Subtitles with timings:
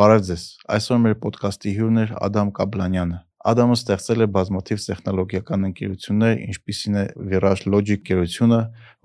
[0.00, 0.42] Բարև ձեզ։
[0.72, 3.16] Այսօր մեր ոդկասթի հյուրն է Ադամ Կաբլանյանը։
[3.50, 8.60] Ադամը ստեղծել է բազմաթիվ տեխնոլոգիական ընկերություններ, ինչպիսին է Virage Logic ընկերությունը,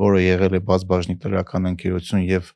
[0.05, 2.53] որը եղել է բազմբաժնիկ դրական ընկերություն եւ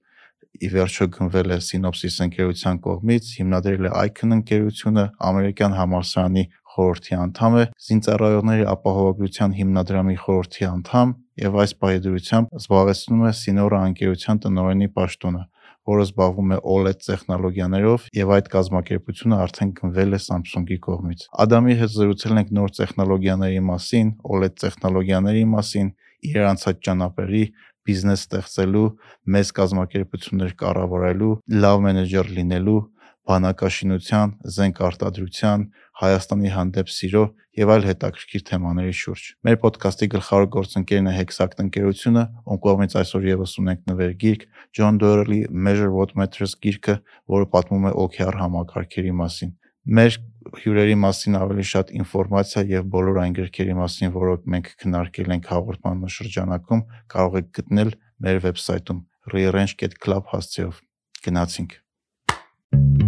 [0.63, 7.55] ի վերջո գնվել է Synopsys ընկերության կողմից, հիմնադրել է Icon ընկերությունը, ամերիկյան համալսարանի խորհրդի անդամ
[7.59, 15.43] է, զինծառայողների ապահովագրության հիմնադրամի խորհրդի անդամ եւ այս պայդրությամբ զբաղեցնում է Sinora ընկերության տնօրենի պաշտոնը
[15.89, 21.93] որը զբաղվում է OLED տեխնոլոգիաներով եւ այդ կազմակերպությունը արդեն գնվել է Samsung-ի կողմից։ Ադամի հետ
[21.95, 25.91] զրուցել ենք նոր տեխնոլոգիաների մասին, OLED տեխնոլոգիաների մասին,
[26.31, 27.43] իր անցած ճանապարհի,
[27.81, 28.87] բիզնես ստեղծելու,
[29.33, 31.31] մեծ կազմակերպություններ կառավարելու,
[31.65, 32.81] լավ մենեջեր լինելու,
[33.29, 35.65] բանակաշինության, զենք արտադրության,
[36.01, 37.23] Հայաստանի հանդեպ սիրո
[37.61, 43.27] եւ այլ հետաքրքիր թեմաների շուրջ։ Մեր ոդկասթի գլխավոր գործընկերն է Hexact ընկերությունը, ում կողմից այսօր
[43.29, 44.45] եւս ունենք նվեր գիրք
[44.77, 46.95] John Doerr-ի Measure What Matters գիրքը,
[47.35, 50.17] որը պատմում է OKR համակարգերի մասին։ Մեր
[50.61, 56.07] հյուրերի մասին ավելի շատ ինֆորմացիա եւ բոլոր այն գրքերի մասին, որոնք մենք քննարկել ենք հաղորդման
[56.17, 56.83] շրջանակում,
[57.13, 57.93] կարող եք գտնել
[58.25, 59.05] մեր վեբսայթում
[59.35, 60.81] rearrange.club հասցեով։
[61.25, 61.79] Գնացինք։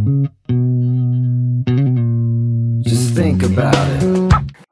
[0.04, 0.16] Just
[3.16, 4.04] think about it։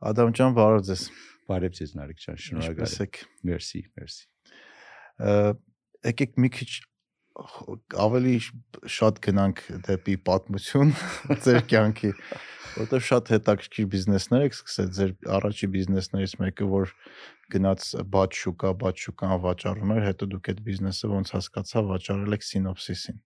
[0.04, 1.04] Ադամ ջան, բարև ձեզ։
[1.48, 3.14] Բարև ձեզ Նարեկ ջան, շնորհակալ եմ։
[3.48, 4.26] Մերսի, մերսի։
[6.12, 6.68] Եկեք մի քիչ
[8.08, 8.36] ավելի
[8.98, 10.92] շատ գնանք դեպի պատմություն
[11.48, 12.12] ձեր կյանքի,
[12.82, 16.96] որտեղ շատ հետաքրքիր բիզնեսներ եք սկսել, ձեր առաջի բիզնեսներից մեկը, որ
[17.56, 22.50] գնաց բաց շուկա, բաց շուկան վաճառում էր, հետո դուք այդ բիզնեսը ոնց հասկացա վաճառել եք
[22.52, 23.24] Synopsys-ին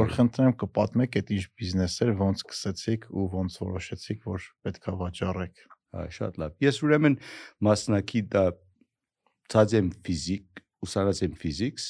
[0.00, 5.64] որ խնդրեմ կպատմեք այդ ինչ բիզնես էր, ոնց սկսեցիք ու ոնց որոշեցիք, որ պետքա վաճառեք։
[5.92, 7.16] Հա, շատ լավ։ Ես ուրեմն
[7.68, 8.44] մասնակի դա
[9.52, 11.84] ցածեմ ֆիզիկ, ուսանած եմ physics,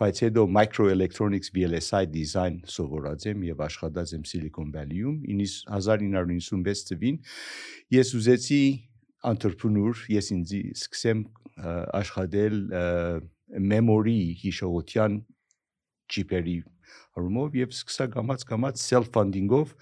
[0.00, 7.20] բայց հետո microelectronics VLSI design սովորած եմ եւ աշխատած եմ Silicon Valley-ում 1996 թվին
[7.94, 8.62] ես ուզեցի
[9.30, 11.22] entrepreneur, ես ինձ սկսեմ
[12.00, 12.58] աշխատել
[13.74, 15.20] memory հիշողության
[16.10, 16.56] ճիպերի
[17.18, 19.74] առումով եւ սկսա գամած գամած self funding-ով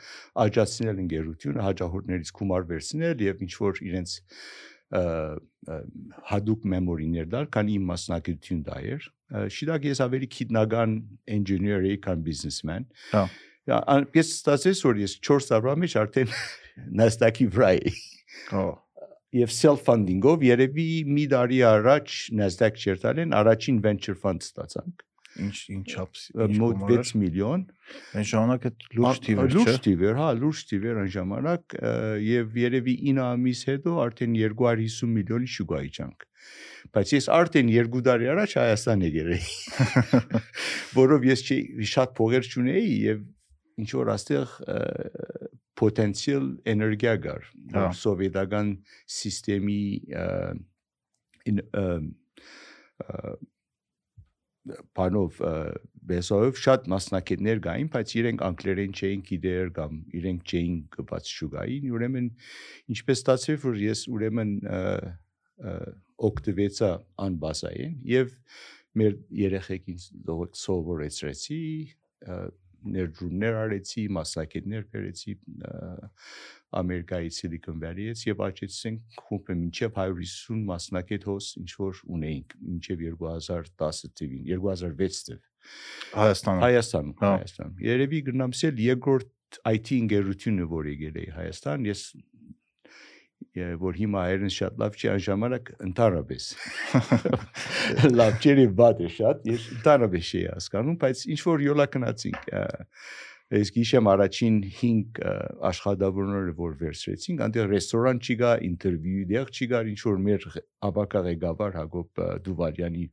[0.44, 4.16] աջակցնել ընկերությունը, հաջողություններից գումար վերցնել եւ ինչ որ իրենց
[6.28, 9.06] հadoop memory-ներ դար, քան իմ մասնակցություն դա էր։
[9.56, 10.97] Շիրակ ես ավելի քիտնական
[11.38, 12.84] engineer էի, քան businessman։
[13.15, 13.25] Հա։
[14.19, 16.34] Ես ստացեց որ ես 4 տարվա մեջ արդեն
[17.00, 17.94] Nasdaq-ի վրա էի։
[18.53, 18.66] Հա
[19.32, 25.04] եւ self funding-ով երևի մի տարի առաջ Nasdaq չերտալեն առաջին venture fund ստացանք
[25.41, 26.19] Ինչ ինչ չափ
[26.60, 27.62] մոտ 6 միլիոն։
[28.20, 31.10] Այն ժամանակ այդ լուրջ թիվ էր, չէ՞։ Լուրջ թիվ էր, հա, լուրջ թիվ էր այն
[31.16, 31.76] ժամանակ
[32.26, 36.26] եւ երևի 9 ամիս հետո արդեն 250 միլիոնի շուգայի չանք։
[36.92, 39.47] Բայց ես արդեն 2 տարի առաջ Հայաստան եկել էի։
[41.00, 41.59] Որով ես չի
[41.92, 43.25] շատ փողեր չունեի եւ
[43.82, 44.56] ինչ որ աստեղ
[45.82, 48.75] պոտենցիալ էներգիա գար հա։ սովետական
[49.16, 49.81] համակարգի
[54.97, 55.39] բանով
[56.06, 62.28] բեսով շատ մասնակիցներ կային, բայց իրենք անգլերեն չէին գիտեր կամ իրենք չէին գված շուգային, ուրեմն
[62.95, 64.53] ինչպես ստացվեց, որ ես ուրեմն
[66.31, 66.91] օգտվեցա
[67.27, 68.37] անբասային եւ
[68.99, 70.01] մեր երեխեքին
[70.62, 71.62] սովորեցրեցի
[72.97, 75.34] ներդրումներ արեցի, մասնակիցներ բերեցի
[76.72, 84.15] Ամերիկայի Silicon Valley-ից եւ աճեցինք խումբը մինչեւ 150 մասնակետ հոս ինչ որ ունեինք մինչեւ 2010
[84.21, 85.42] թվին 2006 թվ
[86.22, 92.03] Հայաստանում Հայաստանում հա։ Հայաստանում Երևի գնամսել երկրորդ IT ընկերությունը որ եկել է Հայաստան ես
[93.83, 96.47] որ հիմա հայերեն շատ լավ չի այն ժամանակ ընդհանրապես
[98.21, 98.47] լավ
[98.79, 102.49] բադ է շատ ես ընդհանրապես չի հասկանում բայց ինչ որ յոլա գնացինք
[103.53, 105.19] Ես գիշեմ առաջին 5
[105.69, 110.47] աշխատավորները որ վերցրեցինք, այնտեղ ռեստորան չի գա, ինտերվյու դեղ չի գա, ինչ որ մեր
[110.89, 113.05] ապակա ղեկավար Հակոբ Դուվարյանի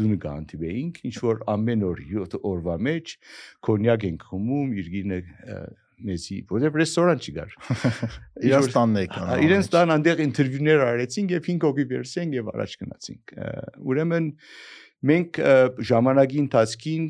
[0.00, 3.14] դունը կանտիվեինք, ինչ որ ամեն օր 7 օրվա մեջ
[3.70, 5.22] կոնյակ ենք խմում, իր գինը
[6.08, 7.54] մեզի, որովհետև ռեստորան չի գար։
[8.48, 12.76] Իրենց տանն եք անում։ Իրենց տան այնտեղ ինտերվյուներ արեցինք եւ 5 հոգի վերցենք եւ առաջ
[12.82, 13.34] գնացինք։
[13.92, 14.28] Ուրեմն
[15.12, 15.40] մենք
[15.88, 17.08] ժամանակի ընթացքին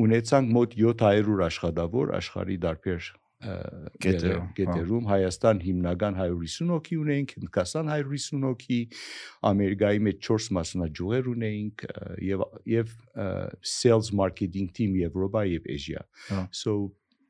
[0.00, 3.10] ունեցանք մոտ 700 աշխատավոր աշխարհի դարբեր
[3.40, 8.80] գետերում հա։ Հայաստան հիմնական 150 հոգի ունեինք, Հնդկաստան 150 հոգի,
[9.50, 11.84] Ամերիկայի մեջ 4 մասնաճյուղեր ունեինք
[12.28, 12.44] եւ
[12.74, 12.92] եւ
[13.64, 16.76] sales marketing team Եվրոպա եւ Asia։ հա։ So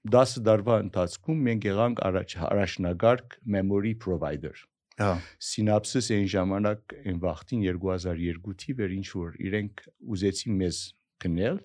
[0.09, 4.55] 10 տարվա ընթացքում մենք եղանք առաջ առաջնագարկ memory provider։
[5.01, 5.13] Հա։
[5.51, 10.81] Synopsys այն ժամանակ այն վախտին 2002 թիվ էր ինչ որ իրենք ուզեցին մեզ
[11.25, 11.61] գնել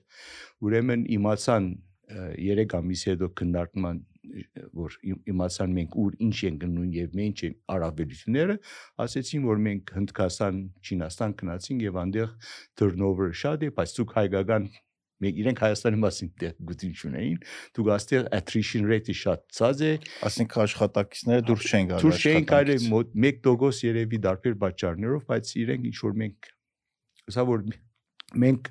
[0.68, 1.72] ուրեմն իմացան
[2.12, 4.04] 3 ամիս հետո քննարկման
[4.76, 4.96] որ
[5.32, 8.56] իմացան մենք ուր ինչ են գնում եւ մենք են արաբելությունները,
[9.06, 12.34] ասեցին որ մենք Հնդկաստան, Չինաստան գնացինք եւ այնտեղ
[12.82, 14.68] turnover շատ է, բայց ցուկ հայկական
[15.24, 16.32] մենք իրենք Հայաստանի մասին
[16.70, 17.38] գտին չունեին,
[17.78, 19.92] դուք աստեղ attrition rate-ը շատ ցած է,
[20.28, 22.50] ասինքն աշխատակիցները դուրս չեն գալու դուրս չեն
[22.92, 26.52] մոտ 1% երևի դարբեր պատճառներով, բայց իրենք ինչ որ մենք
[27.32, 27.66] հսա որ
[28.46, 28.70] մենք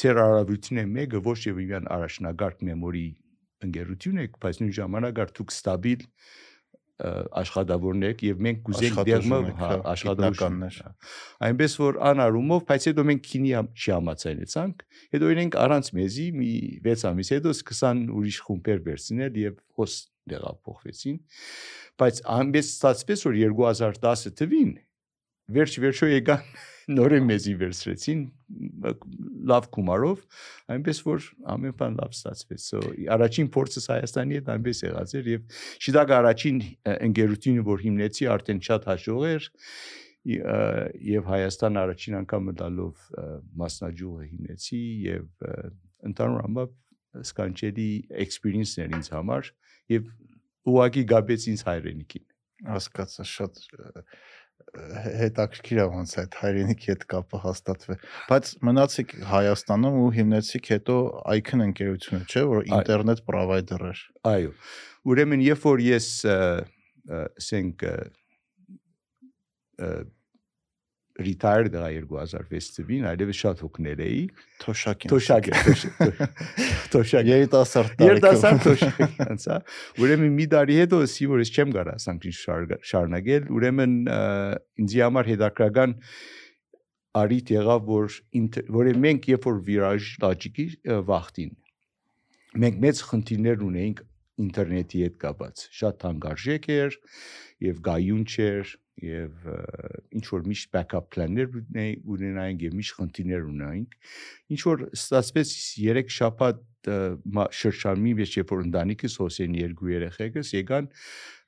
[0.00, 3.06] ծեր արարությունն է մեկը ոչ եւ իրան առաջնագարկ մեմորի
[3.64, 6.04] ընկերություն եք, բայց նույն ժամանակ արդյոք ստաբիլ
[7.40, 10.78] աշխատավորներ եւ մենք կուզենք դերմը հա, աշխատավորներ
[11.48, 14.84] այնպես որ անարումով բայց հետո մենք քինի չհամացանեցանք
[15.16, 16.50] հետո իրենք առանց մեզի մի
[16.90, 19.96] 6 ամիս հետո սկսան ուրիշ խումբեր վերցնել եւ հոս
[20.30, 21.18] դեղափոխվեցին
[22.00, 24.72] բայց այնպես ստացվեց որ 2010 թվին
[25.56, 26.50] վերջ վերջո եկան
[26.98, 28.22] նորեն մեզի վերցրեցին
[29.50, 30.22] լավ գումարով,
[30.74, 32.80] այնպես որ ամեն բան լավ ստացվեց։ So
[33.14, 36.58] առաջին փորձս Հայաստանի հետ այնպես եղած էր եւ շիդակ առաջին
[36.94, 39.48] ընկերությունը, որ հիմնեցի, արդեն շատ հաջող էր
[41.10, 43.06] եւ Հայաստան առաջին անգամ մտալով
[43.60, 45.46] մասնաճյուղը հիմնեցի եւ
[46.10, 46.74] ընդհանուր առմամբ
[47.30, 47.88] սկանչելի
[48.24, 49.48] experience-ներ ինձ համար
[49.90, 50.10] եւ
[50.70, 52.26] ուղակի գաբեց ինձ հայրենիքին
[52.68, 53.60] հասկացա շատ
[55.20, 57.96] հետաքրքիր է ոնց այդ հայրենիքի հետ կապը հաստատվե։
[58.30, 60.96] Բայց մնացիք Հայաստանում ու հիմնեցիք հետո
[61.40, 64.54] Icon ընկերությունը, չէ՞, որ ինտերնետ պրովայդեր էր։ Այո։
[65.10, 66.08] Ուրեմն երբ որ ես
[67.20, 67.86] ասենք
[71.20, 74.22] retired դրա 2006 թվին, այլևս շատ հոգնել էի։
[74.64, 75.60] Թոշակ եմ։ Թոշակ եմ։
[76.94, 79.00] Թոշակ։ Երիտասարդ տարիքում։ Երիտասարդ թոշակ
[79.50, 79.58] հա։
[80.04, 82.36] Ուրեմն մի տարի հետո ասի որ ես չեմ կարա սանկին
[82.90, 83.96] շարունակել, ուրեմն
[84.80, 85.96] ինձ համար հետաքրական
[87.20, 88.18] արիտ եղավ որ
[88.70, 90.66] որ մենք երբ որ վիրաժ լոջիկի
[91.08, 91.56] վախտին
[92.62, 94.02] մենք մեծ խնդիրներ ունեինք
[94.44, 96.96] ինտերնետի հետ կապված շատ թանկարժեք էր
[97.66, 98.72] եւ գայուն չէր
[99.06, 99.48] եւ
[100.18, 101.48] ինչ որ միշտ backup plan-ներ
[102.14, 103.96] ունենայինք եւ միշտ խնդիրներ ունենայինք
[104.56, 106.62] ինչ որ ստացվեց 3 շաբաթ
[107.60, 110.88] շրջանի մեջ երբ որ ընտանիքս հոսեն երկու երեխեքս եկան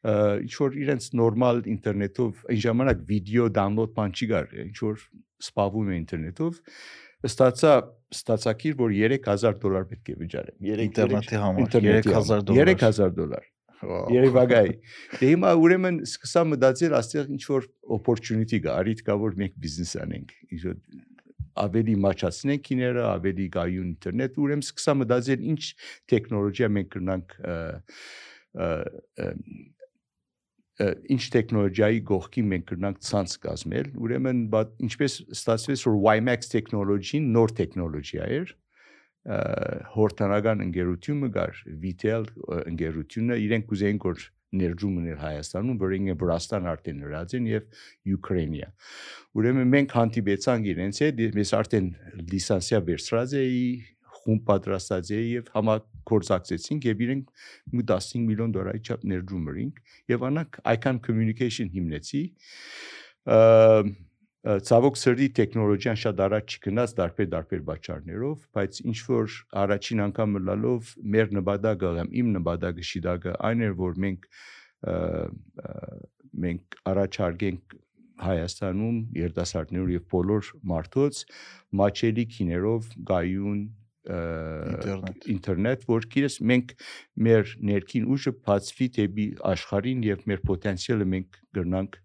[0.02, 5.06] ինչ որ իրենց նորմալ ինտերնետով այն ժամանակ վիդեո դաունլոդ բան չի գար ինչ որ
[5.46, 6.60] սպավում է ինտերնետով
[7.28, 7.74] ստացա
[8.12, 13.51] ստացակիր որ 3000 դոլար պետք է վճարեմ ինտերնետի համար 3000 դոլար 3000 դոլար
[13.82, 14.74] Երևանայի։
[15.18, 19.94] Դե հիմա ուրեմն սկսա մտածել, աստեղ ինչ որ opportunity կա, արիտ կա որ մենք բիզնես
[20.04, 20.78] անենք։ Ինչ որ
[21.62, 25.62] ավելի մաչացնենք իները, ավելի գայուն ինտերնետ, ուրեմն սկսա մտածել ինչ
[26.12, 27.36] տեխնոլոգիա մենք կրնանք
[31.12, 34.40] ինչ տեխնոլոգիայի գողքի մենք կրնանք ցանց կազմել ուրեմն
[34.88, 38.54] ինչպես ստացվեց որ WiMAX տեխնոլոգին նոր տեխնոլոգիա էր
[39.22, 42.24] հորտանական ընկերությունը գար Vitel
[42.72, 47.78] ընկերությունը իրենք կուզեին որ ներդրում ուներ Հայաստանում, որ ինքը Վրաստան արդեն հրած են եւ
[48.16, 48.68] Ուկրաինա։
[49.40, 51.88] Ուրեմն մենք հանդիպեցանք իրենց հետ, ես արդեն
[52.32, 53.62] լիսանսիա վերցրած էի,
[54.22, 57.32] խումբ պատրաստած էի եւ համագործակցեցինք եւ իրենք
[57.72, 59.80] մի 15 միլիոն դոլարի չափ ներդրում ունենք
[60.12, 62.22] եւ անակ Icon Communication հիմնեցի
[64.42, 71.30] ցավոք սրտի տեխնոլոգիան շատ առաջ չգնաց դարբեր բաճարներով, բայց ինչ որ առաջին անգամ լալով մեր
[71.38, 71.92] նպատակը,
[72.22, 74.26] իմ նպատակը շիդակը այն էր, որ մենք
[76.42, 77.78] մենք առաջարկենք
[78.22, 81.22] Հայաստանում երիտասարդներով եւ բոլոր մարդոց
[81.80, 83.62] մաչելի քիներով գայուն
[84.02, 86.72] ինտերնետ ինտերնետ որ գիրես մենք
[87.26, 91.98] մեր ներքին ուժը բացվի դեպի աշխարհին եւ մեր պոտենցիալը մենք գրնանք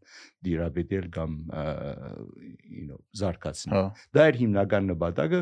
[0.47, 1.37] դիրաբետել կամ
[2.69, 5.41] you know զարգացնել հա։ դա էր հիմնական նպատակը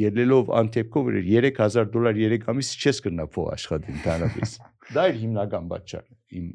[0.00, 4.58] ելելով անտեպքով էր 3000 դոլար 3 ամիս չես կրնա փող աշխատել ընդհանրապես
[4.96, 6.50] դա էր հիմնական պատճառը իմ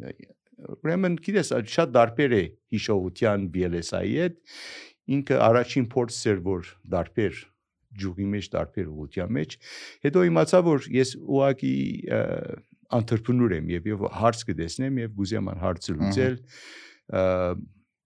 [0.72, 2.44] ուրեմն գիտես շատ դարբեր է
[2.76, 4.42] հիշողության BLSI-ի հետ
[5.16, 7.40] ինքը առաջին փորձ էր որ դարբեր
[8.00, 9.58] ջուղի մեջ տարբեր ուղղության մեջ
[10.08, 11.76] հետո իմացա որ ես ուղակի
[13.02, 16.36] entrepreneur եմ եւ եւ հարց կդեսնեմ եւ գուզեմ ան հարցը լուծել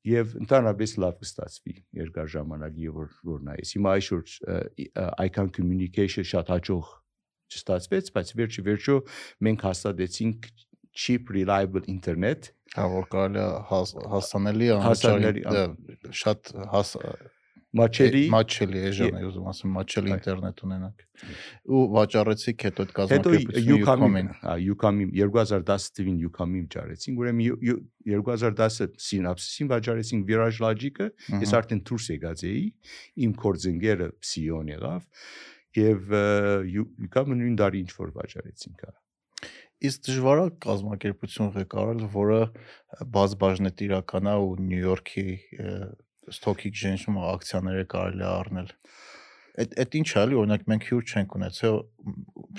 [0.05, 4.35] եւ ընդհանրապես լավ կստացվի երկար ժամանակ եւ որ որ նայես հիմա այսօր
[5.25, 6.91] icon communication շատ հաջող
[7.55, 8.97] չստացվեց բայց վերջի վերջո
[9.47, 10.49] մենք հաստատեցինք
[10.95, 13.45] cheap reliable internet հա որ կարելի
[14.13, 15.45] հասանելի անհաճելի
[16.23, 16.53] շատ
[17.75, 21.03] մաչելի մաչելի էժան է ուզում ասեմ մաչելի ինտերնետ ունենանք
[21.75, 29.71] ու վաճառեցիք հետո այդ կազմակերպությունը Ucom-ին հա Ucom-ին 2010 թվին Ucom-ին վճարեցինք ուրեմն 2010-ը Synapse-ին
[29.73, 31.09] վճարեցինք Virage Logic-ը
[31.43, 32.65] ես արդեն դուրս եկած էի
[33.27, 35.09] իմ կորձընկերը CEO-ն եղավ
[35.75, 36.15] եւ
[36.75, 38.95] յուկա նույն դարի ինչ որ վաճառեցինք հա
[39.85, 42.39] իսկ դժվար է կազմակերպություն ղեկավարել, որը
[43.15, 45.25] բազ բաժնետ իրականա ու Նյու Յորքի
[46.33, 48.71] Stock Exchange-ում ակցիաները կարելի է առնել։
[49.55, 51.77] Այդ այդ ինչ է, էլի, օրինակ մենք հյուր չենք ունեցել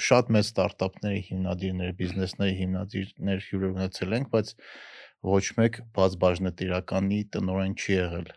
[0.07, 4.53] շատ մեծ ստարտափների հիմնադիրներ, բիզնեսների հիմնադիրներ հյուր ունեցել ենք, բայց
[5.27, 8.33] ոչ մեկ բաց բաժնետ իրականի տնօրեն չի եղել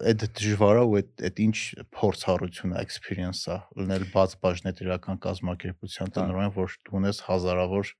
[0.00, 1.56] այդ դժվար է ու այդ այդ ինչ
[1.92, 7.92] փորձառություն է, experience է լինել բաց բաժնետիրական կազմակերպության տնօրեն, որ դու ունես հազարավոր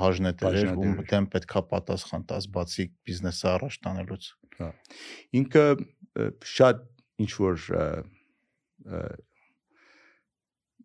[0.00, 4.28] բաժնետերեր, ում դեմ պետքա պատասխան տաս բացի բիզնեսը առաջ տանելուց։
[4.60, 4.70] Հա։
[5.40, 5.64] Ինքը
[6.54, 6.82] շատ
[7.24, 7.68] ինչ որ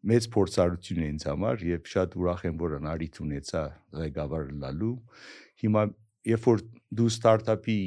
[0.10, 3.64] մեծ փորձառություն է ինձ համար եւ շատ ուրախ եմ որ անարիթ ունեցա
[4.00, 4.94] ղեկավար լալու։
[5.64, 5.84] Հիմա
[6.30, 6.64] երբ որ
[7.00, 7.80] դու ստարտափի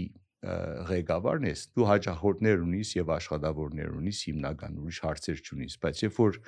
[0.91, 6.39] ղեկավարն ես, դու հաջախորդներ ունիս եւ աշխատավորներ ունիս հիմնական ուրիշ հարցեր չունիս, բայց երբ որ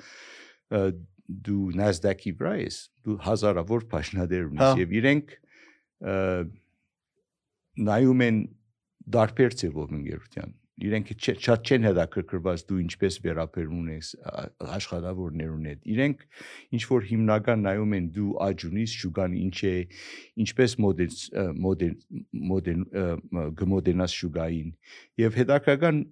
[1.45, 5.33] դու Nasdaq-ի վրա ես, դու հազարավոր բաժնադեր ունիս հա։ եւ իրենք
[7.89, 8.37] նայում են
[9.13, 14.07] դարբեր ձևով ընկերության իրենք շատ չեն հետաքրքրված դու ինչպես վերապերում ունես
[14.75, 16.25] աշխատավորներուն հետ իրենք
[16.75, 19.75] ինչ որ հիմնական նայում են դու աջունից շուգան ինչ է
[20.45, 21.15] ինչպես մոդել
[21.65, 21.95] մոդել
[22.51, 22.83] մոդել
[23.61, 24.75] գմոդենաս շուգային
[25.23, 26.03] եւ հետաքրքրական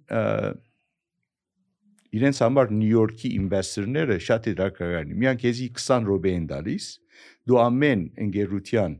[2.14, 6.84] իրենց համար Նյու Յորքի ինվեստորները շատ հետաքրքրական միան քեզի 20 րոպե են տալիս
[7.50, 8.94] դու ամեն ընկերության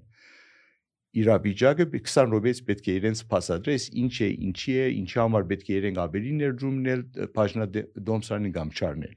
[1.23, 5.77] իրավիճակը 20 րոպեից պետք է իրենց փաստադրես ինչ է, ինչի է, ինչի համար պետք է
[5.81, 7.05] իրենք ավելի ներդրում նել
[7.37, 7.67] բաժնա
[8.09, 9.15] դոմսարանի կամ չարնել։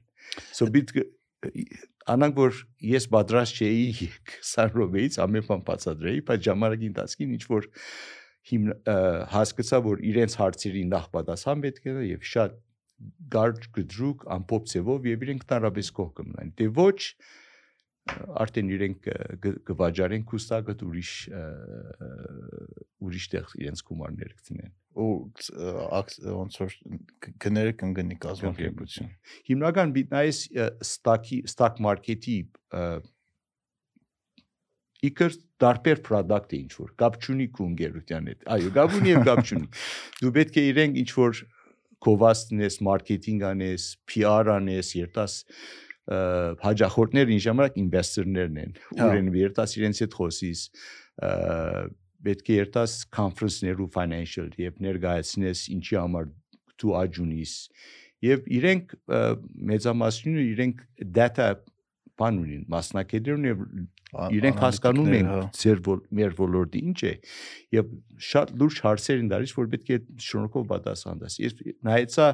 [0.52, 0.94] So բիտ
[2.08, 4.08] անանք որ ես պատրաստ չէի
[4.52, 7.68] 20 րոպեից ամեն բան բացատրեի, բայց ժամանակի ընթացքին ինչ որ
[8.48, 8.70] հիմ
[9.34, 12.56] հասկացա որ իրենց հարցերին նախ պատասխան պետք է եւ շատ
[13.34, 16.98] գարջ գդրուկ ամփոփ ծևով եւ իրենք տարաբես կողք կմնան։ Դե ոչ
[18.42, 19.08] արդեն իրենք
[19.68, 21.12] կվաճառեն կուստակը ուրիշ
[23.08, 25.10] ուրիշ տեղ իրենց գումարները կցնեն ու
[26.38, 26.78] ոնց որ
[27.44, 29.12] գները կընկնի կազմակերպություն
[29.50, 30.40] հիմնական բիտնայես
[30.88, 32.38] ստակի ստակ մարքեթի
[35.08, 39.22] իքր տարբեր product է ինչ որ կապ չունի քու ընկերության հետ այո կապ ունի եւ
[39.28, 39.68] կապ չունի
[40.22, 41.42] դու պետք է իրենք ինչ որ
[42.06, 45.38] կովաստնես մարքեթինգ անես PR անես երտաս
[46.08, 50.62] հաջախորդները ինչ ժամանակ ինվեստորներն են հա։ ուրեն երտաս իրենց հետ խոսիս
[52.28, 56.30] պետք է երտաս conference-ներու financial եւ ներկայացնես ինչի համար
[56.80, 57.54] դու աջունիս
[58.24, 58.94] եւ իրենք
[59.72, 60.80] մեծամասնությունը իրենք
[61.18, 61.50] data
[62.18, 63.64] բան ունին մասնակետերն եւ
[64.38, 65.82] իրենք հասկանում են հա։ ձեր
[66.18, 67.12] մեր ոլորտի ինչ է
[67.76, 67.90] եւ
[68.28, 69.98] շատ լուրջ հարցեր են դարից որ պետք է
[70.28, 71.58] շնորհքով պատասխան տաս ես
[71.88, 72.28] նայեցա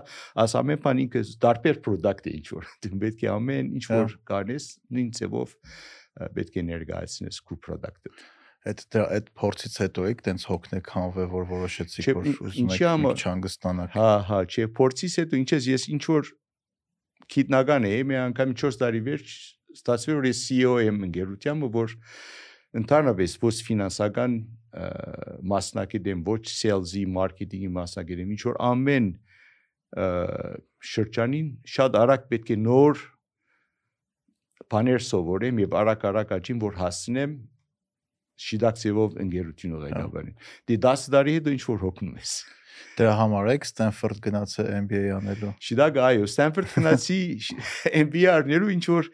[0.44, 4.06] աս ամեն բան ինքը դարբեր product է ինչ որ դու պետք է ամեն ինչ որ
[4.14, 5.58] հա։ կանես նույն ձևով
[6.38, 8.14] պետք է ներկայացնես քու product-ը
[8.64, 14.12] այդ այդ փորձից հետո եք տենց հոգնեք հանվել որ որոշեցիք որ ուզում եք չհանգստանաք հա
[14.30, 16.30] հա չէ փորձից հետո ինչես ես ինչ որ
[17.34, 19.34] քիտնական էի մի անգամ 4 տարի վերջ
[19.74, 21.94] ստացվի որ ես CEO եմ ընկերությամբ, որ
[22.80, 24.36] ընդհանրապես ոչ ֆինանսական
[25.54, 29.10] մասնակից եմ, ոչ sales-ի, մարքեթինգի մասնակից եմ, ինչ որ ամեն
[30.94, 33.02] շրջանին շատ արագ պետք է նոր
[34.74, 37.36] բաներ սովորեմ եւ արագ-արագ աճին, որ հասնեմ
[38.44, 40.36] շիդակցեվով ընկերություն ուղեկավարին։
[40.70, 42.32] Դե 10 տարի հետո ինչ որ հոգնում ես։
[42.98, 47.18] Դրա համար եք Ստենֆորդ գնացել MBA անելու։ Շիդակ այո, Ստենֆորդ գնացի
[48.04, 49.10] MBA արնելու ինչ որ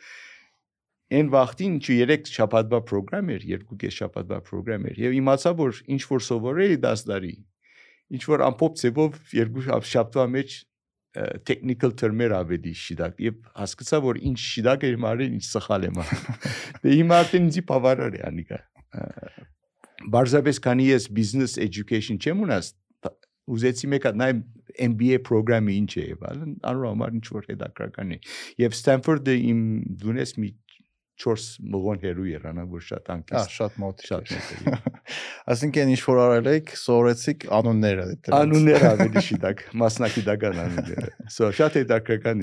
[1.11, 6.03] Այն վախտին ինչու 3 շաբաթվա ծրագրամ էր, 2.5 շաբաթվա ծրագրամ էր եւ իմացա որ ինչ
[6.11, 7.33] որ սովորել 10 տարի
[8.15, 10.59] ինչ որ ամփոփ ծևով երկու շաբաթվա մեջ
[11.45, 15.99] technical term-եր ավելի շիդակ եւ հասկացա որ ինչ շիդակ էր մարին ինչ սխալ եմ
[16.85, 18.59] դե հիմա արդեն ինձի բավարար է անիկա
[20.15, 22.71] բարձրապես քանի ես business education չեմ ունած
[23.51, 24.31] ուզեցի մեկը նայ
[24.87, 28.19] MBA ծրագրամը ինչ է եւ այլն անորոշ ինչ որ հետաքրքրական է
[28.63, 29.65] եւ Stanford-ը իմ
[30.05, 30.51] դունես մի
[31.21, 34.79] 4 մղոն հերու երանա որ շատ անկից։ Ահա շատ մոտ շատ մոտ։
[35.53, 41.79] Այսինքն ինչ որ արել եք, սովորեցիք անունները դրանց։ Անունները ավելի շիտակ, մասնակիտական անունները։ Սա շատ
[41.81, 41.85] է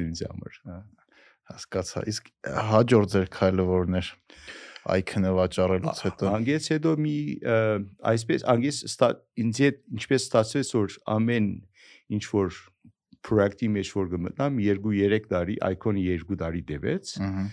[0.03, 0.79] ինձ համար։ հա։
[1.47, 2.31] Հասկացա։ Իսկ
[2.67, 4.13] հաջորդ ձեր քայլը որն էր
[4.87, 7.15] այքնը վաճառելուց հետո անգից հետո մի
[8.11, 8.77] այսպես անգից
[9.43, 11.49] ինձ ինչպես ստացվեց որ ամեն
[12.17, 12.59] ինչ որ
[13.27, 17.45] պրոյեկտի մեջ որ գմտնամ 2-3 տարի այքոնը 2 տարի տևեց ըհը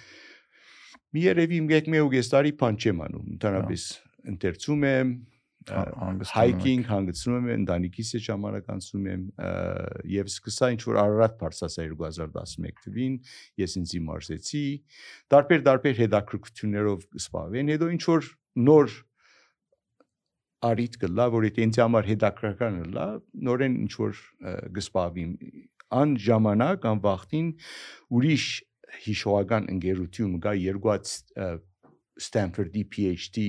[1.14, 3.86] մի երևի 1-1.5 տարի բան չեմ անում, ընդհանրապես
[4.34, 5.14] ընթերցում եմ,
[5.64, 9.22] hiking հանգեցնում եմ ընտանիքիս հետ ժամանակ անցնում եմ
[10.12, 13.14] եւ սկսա ինչ որ Արարատ բարձրացա 2011 թվին
[13.62, 14.64] ես ինձ իմարզեցի
[15.34, 18.28] տարբեր տարբեր հետաքրքրություններով սպասվեն հետո ինչ որ
[18.68, 18.98] նոր
[20.68, 23.08] արիտ գլա որ դա ինձ համար հետաքրքրական լա
[23.48, 24.20] նորեն ինչ որ
[24.76, 25.32] գսպավիմ
[25.94, 27.50] ան ժամանակ ան վախտին
[28.18, 28.46] ուրիշ
[29.04, 30.96] հիշողական ընկերություն կա երկու
[32.24, 33.44] Stanford-ի PhD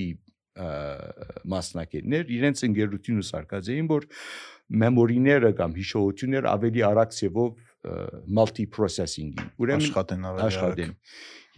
[0.56, 4.06] մասնակիցներ իրենց ընկերությունը սարկած էին որ
[4.82, 7.50] մեմորիները կամ հիշողությունները ավելի արագ ծևով
[8.38, 10.94] multi processing-ի ուրեմն աշխատեն ավելի աշխատեն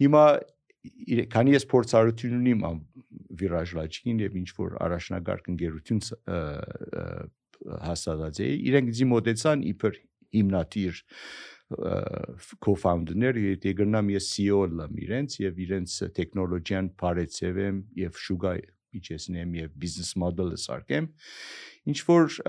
[0.03, 0.23] հիմա
[1.33, 2.67] քանի ես փորձառություն ունիմ
[3.39, 6.03] վիրաժ լաչին եւ ինչ որ առաջնագարկ ընկերություն
[7.87, 9.99] հաստատած էի իրենք դի մոտեցան իբր
[10.39, 11.01] հիմնադիր
[11.69, 18.53] co-founder-ներ եթե գտնամ ես CEO լամ իրենց եւ իրենց տեխնոլոգիան բարեցեւեմ եւ շուգա
[18.99, 21.09] իջեցնեմ եւ բիզնես մոդելը սարքեմ
[21.93, 22.39] ինչ որ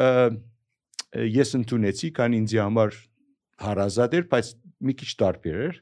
[1.37, 2.99] ես ընդունեցի քան ինձ համար
[3.61, 4.53] հարազատ էր բայց
[4.89, 5.81] մի քիչ տարբեր էր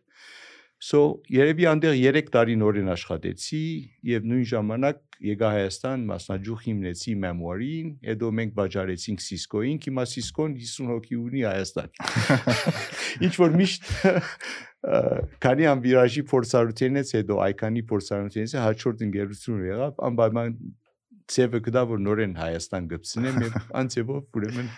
[0.79, 3.63] So երևի այնտեղ 3 տարի նորեն աշխատեցի
[4.07, 10.93] եւ նույն ժամանակ եկա Հայաստան, մասնաճյուղ հիմնեցի memory-ին, հետո մենք բաժարեցինք Cisco-ին, հիմա Cisco-ն 50
[10.93, 11.91] հոգի ունի Հայաստան։
[13.27, 13.91] Ինչ որ միշտ
[15.43, 20.57] քանի ամբիրաժի փորձառությունից հետո այկանի փորձառությունից հաջորդ ընկերություն եղավ անպայման
[21.35, 24.71] ծևը կդա որ նորեն Հայաստան գծնեմ եւ անցեվով ուրեմն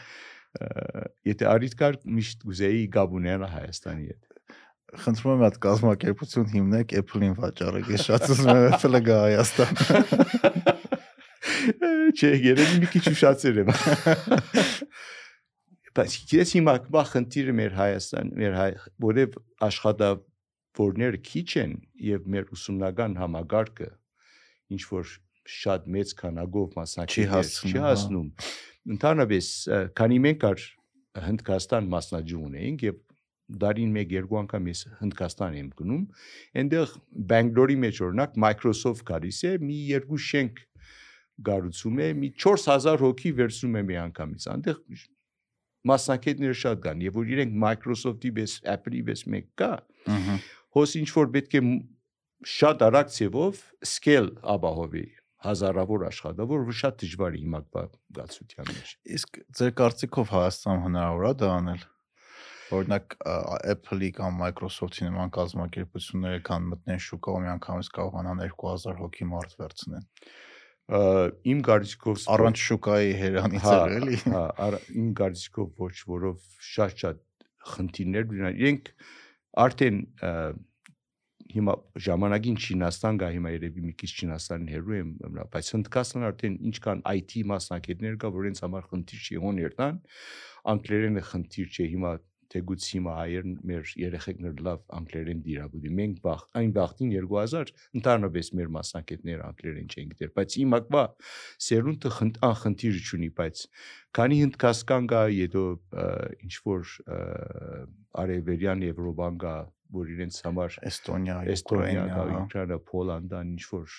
[1.29, 4.30] եթե արիտ կար միշտ ուզեի գաբուները Հայաստանի հետ
[5.05, 9.73] խնդրում եմ այդ կազմակերպություն հիմնեք Apple-ին վաճառեք ես շատ ուզում եմ Apple-ը գա Հայաստան
[12.11, 13.71] Չէ, երևի մի քիչ ուշացել եմ
[15.97, 18.69] բայց ես հիմա կբա խնդիրը մեր Հայաստան, մեր հայ,
[19.05, 21.73] որև աշխատավորները քիչ են
[22.11, 23.89] եւ մեր ուսումնական համագարկը
[24.77, 25.15] ինչ որ
[25.51, 28.29] շատ մեծ քանակով մասնակիցներ չի հա։ հասնում։
[28.95, 29.47] Ընդհանրապես,
[29.99, 30.69] քանի մենք ար
[31.21, 32.99] Հնդկաստան մասնաճյուղ ունեինք եւ
[33.63, 36.03] դարին 1-2 անգամ ես Հնդկաստան եմ գնում,
[36.63, 36.97] այնտեղ
[37.31, 40.61] Բանգլորի մեջ օրինակ Microsoft գալիս է, մի երկու շենք
[41.51, 44.83] գառուցում է, մի 4000 հոգի վերցնում է մի անգամից։ Այնտեղ
[45.91, 49.71] մասնակիցները շատ կան եւ որ իրենք Microsoft-ի պես Apple-ի պես մեկ կա
[50.77, 51.63] հոս ինչ որ պետք է
[52.57, 53.63] շատ արագ ծևով
[53.95, 55.07] scale ապահովի
[55.47, 57.61] հազարավոր աշխատավոր որ շատ դժվար է հիմա
[58.19, 61.87] գացության մեջ իսկ ձեր կարծիքով Հայաստան հնարավոր է դա անել
[62.77, 63.17] օրինակ
[63.75, 70.07] Apple-ի կամ Microsoft-ի նման կազմակերպությունները կան մտնեն շուկա ու միանգամից կարողանան 2000 հոգի մարդ վերցնեն
[71.51, 77.21] իմ կարծիքով առանց շուկայի հերանից է էլի հա իմ կարծիքով ոչ որով շատ-շատ
[77.75, 78.91] խնդիրներ ունեն իրենք
[79.65, 80.01] արդեն
[81.51, 81.75] հիմա
[82.07, 85.09] ժամանակին Չինաստան գա հիմա երևի մի քիչ Չինաստանին հերու եմ
[85.55, 89.99] բայց Հնդկաստան արդեն ինչքան IT մասնակիցներ կա որ ինձ համար խնդիր չի հոներտան
[90.75, 92.13] անգլերենը խնդիր չէ հիմա
[92.51, 98.71] թեգուց հիմա հայերն մեր երեխեքներ լավ անգլերեն դիրաբուդի մենք բախ այն բախտին 2000 ընդհանրապես մեր
[98.77, 101.05] մասնակիցները անգլերեն չեն գիտեր բայց հիմա կա
[101.69, 102.13] սերունդը
[102.51, 103.65] անխնդիր չունի բայց
[104.21, 105.67] քանի հնդկաստան կա հետո
[106.47, 106.97] ինչ որ
[108.25, 109.55] արևելյան եվրոպան կա
[109.91, 112.03] որ իրենց համար Էստոնիա, Էստոնիա,
[112.41, 113.97] Ուկրաինա, Պոլանդան, ինչ որ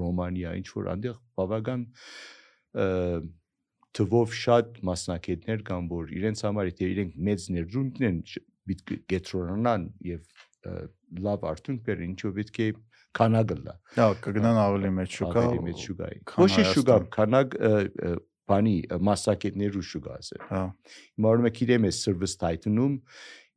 [0.00, 1.86] Ռոմանիա, ինչ որ այնտեղ բավական
[3.96, 8.18] թվով շատ մասնակիցներ կան, որ իրենց համար եթե իրենք մեծ ներդրումն են
[8.70, 10.22] պետք է գետրոնանան եւ
[11.26, 12.68] լավ արդյունք բերեն, ինչու պետք է
[13.18, 17.56] քանակը լա։ Հա, կգնան ավելի մեծ շուկա։ Ավելի մեծ շուկայի։ Ոչ է շուկա, քանակ
[18.52, 18.76] բանի
[19.08, 22.94] մասնակիցներու շուկա ասել։ Հա։ Հիմա որ մեկ իրեմ է service title-ում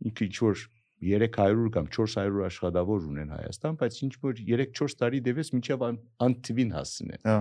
[0.10, 0.66] ինքը ինչ որ
[1.06, 5.88] 300 կամ 400 աշխատավոր ունեն Հայաստան, բայց ինչ որ 3-4 տարի դեպս միջև
[6.26, 7.40] անտվին հասցնեն։ Հա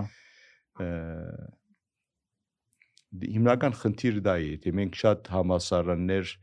[3.23, 6.33] հիմնական խնդիրը դա է, եթե մենք շատ համասարաններ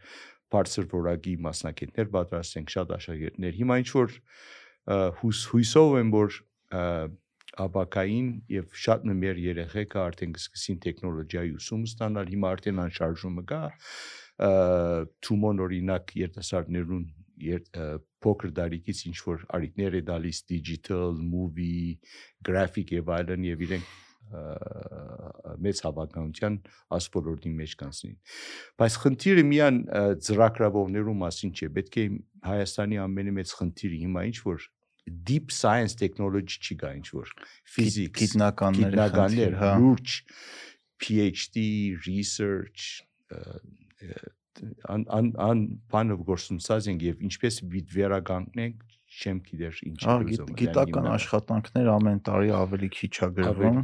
[0.52, 4.16] բարձր որակի մասնակիցներ պատրաստենք, շատ աշակերտներ։ Հիմա ինչ որ
[5.22, 6.38] հույս հույսով եմ որ
[7.62, 13.62] աբակային եւ շատ մեր երեխեքը արդեն սկսին տեխնոլոգիայի ուսում ստանալ, հիմա արդեն անշարժումը կա
[15.26, 17.04] թումոն օրինակ երիտասարդներուն
[18.22, 21.98] փոքր դարիքից ինչ որ արիտներ է դալիս digital movie
[22.46, 23.92] graphic եւ այլն եւ իրենք
[25.62, 26.59] մեծ հավանականության
[26.99, 28.16] ասպորորդի մեջ կանցնին։
[28.83, 29.81] Բայց խնդիրը միան
[30.29, 32.07] ծրագրավորներու մասին չէ, պետք է
[32.42, 34.68] Հայաստանի ամենամեծ խնդիրը հիմա ինչ որ
[35.07, 37.31] deep science technology չի գա ինչ որ
[37.75, 40.18] ֆիզիկ, գիտնականներ, գիտնականներ, հա։ լուրջ
[41.03, 41.64] PhD
[42.07, 43.03] research
[44.95, 50.01] ան ան ան բանով գործունեած ենք եւ ինչպես պիտի վերականգնենք չեմ գիտեր ինչ
[50.61, 53.81] գիտական աշխատանքներ ամեն տարի ավելի քիչ է գրվում։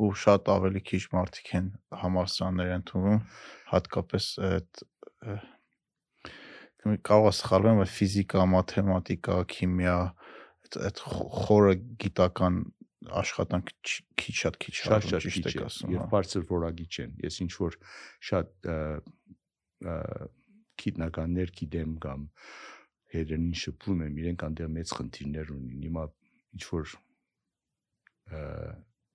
[0.00, 1.70] ու շատ ավելի քիչ մարդիկ են
[2.02, 3.22] համալսարաններ ընդունում,
[3.70, 4.84] հատկապես այդ
[7.10, 9.96] կարող է սխալվեմ, բայց ֆիզիկա, մաթեմատիկա, քիմիա,
[10.80, 12.62] այդ խորը գիտական
[13.20, 13.70] աշխատանք
[14.20, 17.76] քիչ շատ քիչ շատ քիչ է ասում եւ հա։ բարձր որագիչ են ես ինչ որ
[18.28, 18.68] շատ
[20.82, 22.26] գիտնականներ գիտեմ կամ
[23.14, 26.04] հետերին շփվում եմ իրենք այնտեղ մեծ խնդիրներ ունին հիմա
[26.58, 26.94] ինչ որ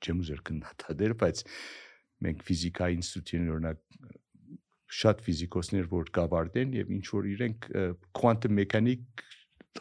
[0.05, 1.43] չեմ ուզեր քննադատել բայց
[2.25, 3.81] մենք ֆիզիկայի ինստիտուտին օրինակ
[4.95, 7.69] շատ ֆիզիկոսներ որ կավարտեն եւ ինչ որ իրենք
[8.15, 9.25] quantum mechanic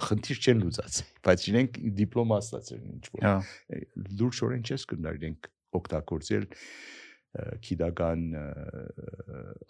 [0.03, 3.35] խնդիր չեն լուծացել, բայց իրենք դիպլոմ ստացել են ինչ որ։ Հա։
[4.21, 6.47] Լուրջորեն չես կնար իրենք օգտագործել
[7.67, 8.25] քիդական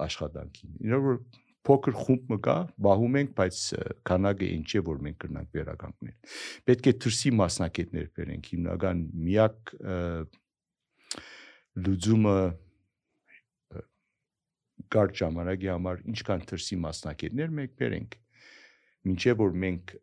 [0.05, 1.19] աշխատանքին։ Իրար որ
[1.65, 3.61] փոքր խումբ մը կա, բահում ենք, բայց
[4.09, 6.35] քանակը ինչ է որ մենք կրնանք վերականգնել։
[6.69, 9.73] Պետք է թրսի մասնակետներ բերենք, հիմնական միակ
[11.75, 12.37] լուծումը
[14.95, 18.17] կարճ ժամանակի համար ինչքան թրսի մասնակետներ մենք բերենք
[19.09, 19.95] մինչև որ մենք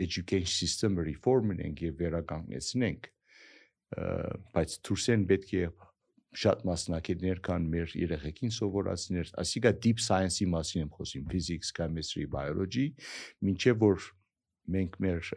[0.00, 3.08] education system-ը reform-ենք եւ վերականգնեցնենք
[4.54, 5.64] բայց դուրսեն պետք է
[6.40, 12.92] շատ մասնակիցներ կան մեր երեխեքին սովորացնել, ասիկա deep science-ի մասին եմ խոսում, physics, chemistry, biology,
[13.42, 14.06] մինչև որ
[14.70, 15.32] մենք մեր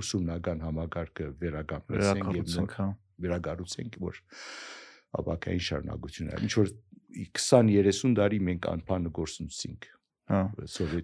[0.00, 2.88] ուսումնական համակարգը վերականգնեցենք եւ հա։
[3.26, 4.20] վերագառուցենք, որ
[5.20, 6.72] ապակային շարունակություն է։ Ինչ որ
[7.16, 9.88] 20-30 տարի մենք անփանը գործունեինք։
[10.26, 10.40] Հա։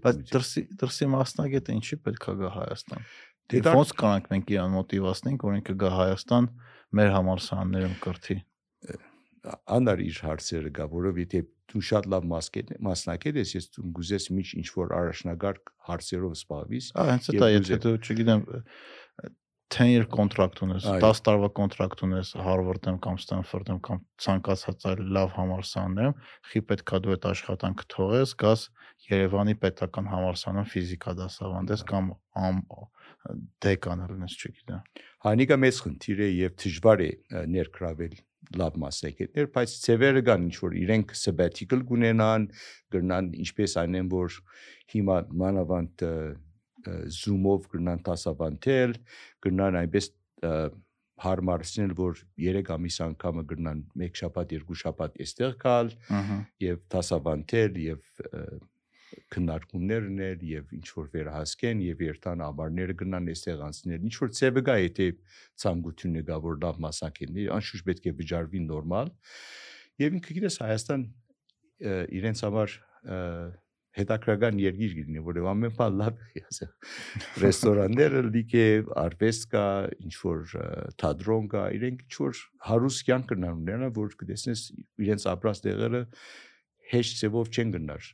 [0.02, 3.04] Բայց դրսի դրսի մասնագետը ինչի պետքա գա Հայաստան։
[3.52, 6.48] Դե ոնց կանանք մենք իրան մոտիվացնենք, որ ինքը գա Հայաստան
[6.98, 8.36] մեր համալսարաններում կրթի։
[9.76, 14.68] Անդար իր հարցերը գա, որովհետեւ դու շատ լավ մասնակետ ես, ես դու գուզես միջ ինչ
[14.76, 16.34] որ առաջնագարկ հարցերով
[16.92, 18.44] Ահա հենց դա, եթե դու չգիտեմ
[19.72, 25.30] 10 year կոնտրակտ ունես, 10 տարվա կոնտրակտ ունես Harvard-ում կամ Stanford-ում կամ ցանկացած այլ լավ
[25.38, 26.16] համալսարաններում,
[26.50, 28.66] խի պետքա դու այդ աշխատանքը թողես, գաս
[29.08, 32.10] Երևանի պետական համալսարանում ֆիզիկա դասավանդես կամ
[33.62, 34.84] դեկան լինես, չգիտեմ։
[35.26, 37.10] Հանիկա մեծ խնդիր է եւ դժվար է
[37.56, 38.14] ներգրավել
[38.58, 42.46] լավ մասնակիցներ, բայց ծևերը կան ինչ որ իրենք sabbatical կունենան,
[42.92, 44.38] գրնան ինչպես այնեն որ
[44.94, 46.06] հիմա մանավանդ
[47.16, 48.96] Zoom-ով կգնան դասավանդել,
[49.44, 50.08] կգնան այնպես
[51.22, 55.92] հարմարեցնել, որ 3 ամիս անգամը կգնան 1 շաբաթ, 2 շաբաթ այստեղ գալ
[56.66, 58.00] եւ դասավանդել եւ
[59.32, 64.62] քննարկումներ ունել եւ ինչ որ վերահասկեն եւ երթան ամառները գնան այստեղ անցնել ինչ որ ծեվը
[64.68, 65.08] գա եթե
[65.62, 69.12] ցանկությունը գա որ լավ մասնակիցներ անշուշտ պետք է վճարվի նորմալ
[70.02, 71.04] եւ ինքը գիտես Հայաստան
[72.22, 72.78] իրենց համար
[73.92, 76.70] հետաքրական երկիր գտնի, որով ամեն բան լավ է, ասեմ։
[77.42, 78.64] Ռեստորանները լիք է,
[79.02, 79.64] արվեստ կա,
[80.06, 80.54] ինչ որ
[81.02, 84.64] թատրոն կա, իրենք ինչ որ հարուստ կյանք կնան ունենա, որ կտեսնես
[85.04, 86.02] իրենց ապրած տեղերը
[86.92, 88.08] հեշտ ծևով չեն գնար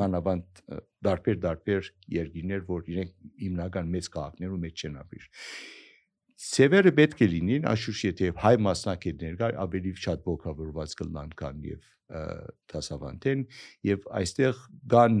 [0.00, 0.62] մանավանդ
[1.06, 5.28] դարբեր դարբեր երկիներ, որ իրենք հիմնական մեծ քաղաքներում մեջ չեն ապրիր։
[6.40, 11.88] Սևերը պետք է լինին, աշուշ եթե հայ մասնակիցներ կար, ավելի շատ ողջավորված կլան կան եւ
[12.70, 13.42] դասավանդեն
[13.90, 14.62] եւ այստեղ
[14.94, 15.18] կան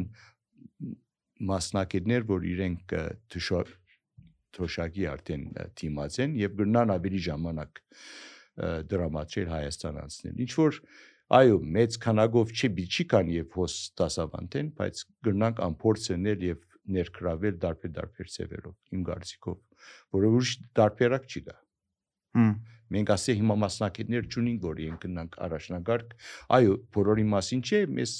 [1.50, 2.96] մասնակիցներ, որ իրենք
[3.34, 3.74] թշոր
[4.56, 5.44] թոշակի արդեն
[5.78, 7.80] թիմած են եւ գնան ավելի ժամանակ
[8.90, 10.80] դրամատչել Հայաստան անցնել։ Ինչ որ
[11.30, 18.30] այո, մեծ քանակով չի բիչի կան եւ հոս դասավանդեն, բայց գնանք ամփորձնել եւ ներգրավել դարբեր-դարբեր
[18.34, 19.58] ծևերով իմ կարծիքով,
[20.16, 21.56] որը ուրիշ դարբերակ չի դա։
[22.40, 22.52] Հմ
[22.90, 26.14] մենք ասե հիմա մասնակիցներ չունենք, որ իրենք գնանք առաջնագարկ։
[26.56, 28.14] Այո, բոլորի մասին չէ, մեզ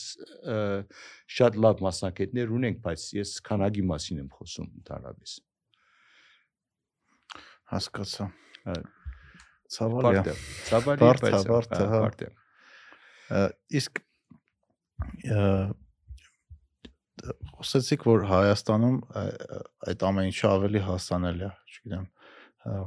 [1.36, 5.36] շատ լավ մասնակիցներ ունենք, բայց ես քանակի մասին եմ խոսում ընդհանրապես։
[7.74, 8.28] Հասկացա։
[9.74, 10.36] Ցավալի է։
[10.70, 12.30] Ցավալի է, բայց է։
[13.80, 14.00] Իսկ
[17.60, 18.96] խոսեցիք, որ Հայաստանում
[19.90, 22.06] այդ ամեն ինչը ավելի հասանելի է, չգիտեմ,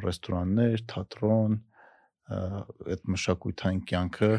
[0.03, 1.59] ռեստորաններ, թատրոն,
[2.33, 4.31] այդ մշակութային կյանքը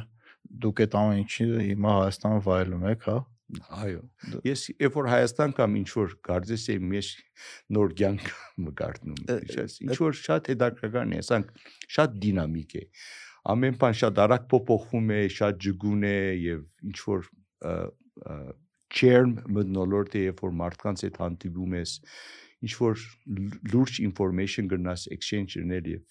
[0.64, 3.16] դուք այդ ամեն ինչի հիմա Հայաստանում վայելում եք, հա?
[3.84, 4.00] Այո։
[4.48, 7.10] Ես երբ որ Հայաստան կամ ինչ որ կարծես եմ մեջ
[7.76, 8.30] նոր կյանք
[8.66, 9.20] մկարդնում,
[9.84, 11.52] ինչ որ շատ հետաքրքրական է, ասանք
[11.96, 12.84] շատ դինամիկ է։
[13.52, 17.28] Ամեն բան շատ արագ փոփոխվում է, շատ ջգուն է եւ ինչ որ
[18.94, 21.94] չերմ մտնոլորտ է, որ մարդկանց հետ հանդիպում ես,
[22.64, 23.06] ինչ որ
[23.74, 26.04] լուրջ information գնաս exchange ունել եւ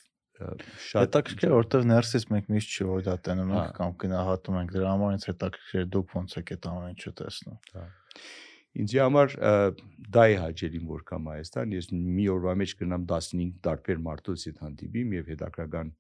[0.44, 4.94] շատ հետաքրքիր որտեվ ներսից մենք միշտ չի որ դա տենում ենք կամ գնահատում ենք դրա
[4.94, 7.84] համար ինձ հետաքրքիր դուք ոնց եք այդ ամեն ինչը տեսնում հա
[8.74, 9.36] Ինձ համար
[10.14, 14.62] դա է հաճելին որ կամ Հայաստան, ես մի օրվա մեջ գնամ 15 տարբեր մարդուց հետ
[14.64, 15.92] հանդիպիմ եւ հետաքրական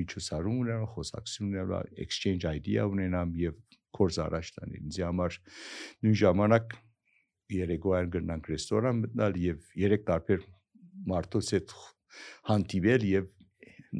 [0.00, 3.56] միջոցառում ունենամ, խոսակցություն ունենամ, exchange idea ունենամ եւ
[3.96, 5.38] կորս առաջ տանել։ Ինձ համար
[6.04, 6.76] նույն ժամանակ
[7.58, 10.44] երեկոյան գնանք ռեստորան մտնել եւ երեք տարբեր
[11.08, 11.76] մարդուց հետ
[12.52, 13.30] հանդիպել եւ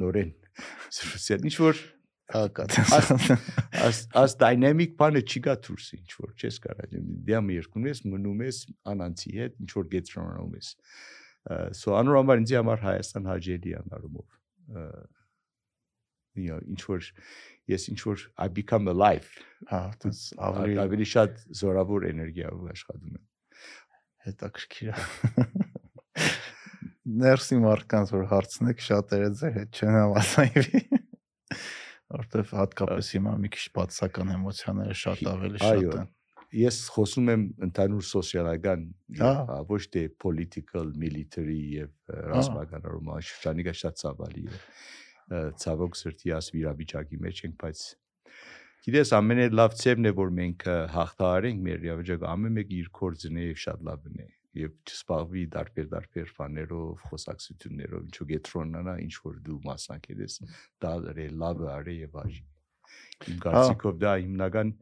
[0.03, 0.35] նորեն
[0.99, 1.81] զրուցել։ Ինչ որ
[2.29, 6.89] Աս աս դայնամիկ բանը չի գա դուրս ինչ որ չես կարա
[7.29, 8.59] դիամ երկուն ես մնում ես
[8.93, 10.69] անանցի հետ ինչ որ գետրոնանում ես
[11.79, 14.27] so անորոշ ինձ համար Հայաստան հաջելի անարումով
[16.39, 17.09] you know ինչ որ
[17.73, 19.33] ես ինչ որ I become alive
[19.73, 23.25] հա դες ավելի ավելի շատ զորավոր էներգիայով աշխատում եմ
[24.29, 24.97] հետաքրքիր է
[27.25, 30.83] ներսի մարկանց որ հարցնեք շատերը ձեր հետ չեն հավասարվի
[32.15, 36.09] որտեվ հատկապես հիմա մի քիչ բացական էմոցիաները շատ ավելի շատ են
[36.59, 38.85] ես խոսում եմ ընդհանուր սոցիալական
[39.21, 42.87] հա ոչ թե political military եւ ռազմական
[43.29, 47.85] շրջանիկա շատ ցավալի է ցավոք սրտի աս վիրավիճակի մեջ ենք բայց
[48.89, 53.49] գիտես ամենը լավ ծևն է որ մենք հաղթահարենք մեր վիճակը ամեն մեկ իր կորձն է
[53.69, 60.39] շատ լավն է եւ չսպաղվի դարբեր-դարբեր ֆաներով, խոսակցություններով, ինչու գետրոնանա, ինչ որ դու մասնակից ես,
[60.85, 62.55] դա դե լավը արի եւ այժմ։
[63.29, 64.73] Իմ կարծիքով դա հիմնական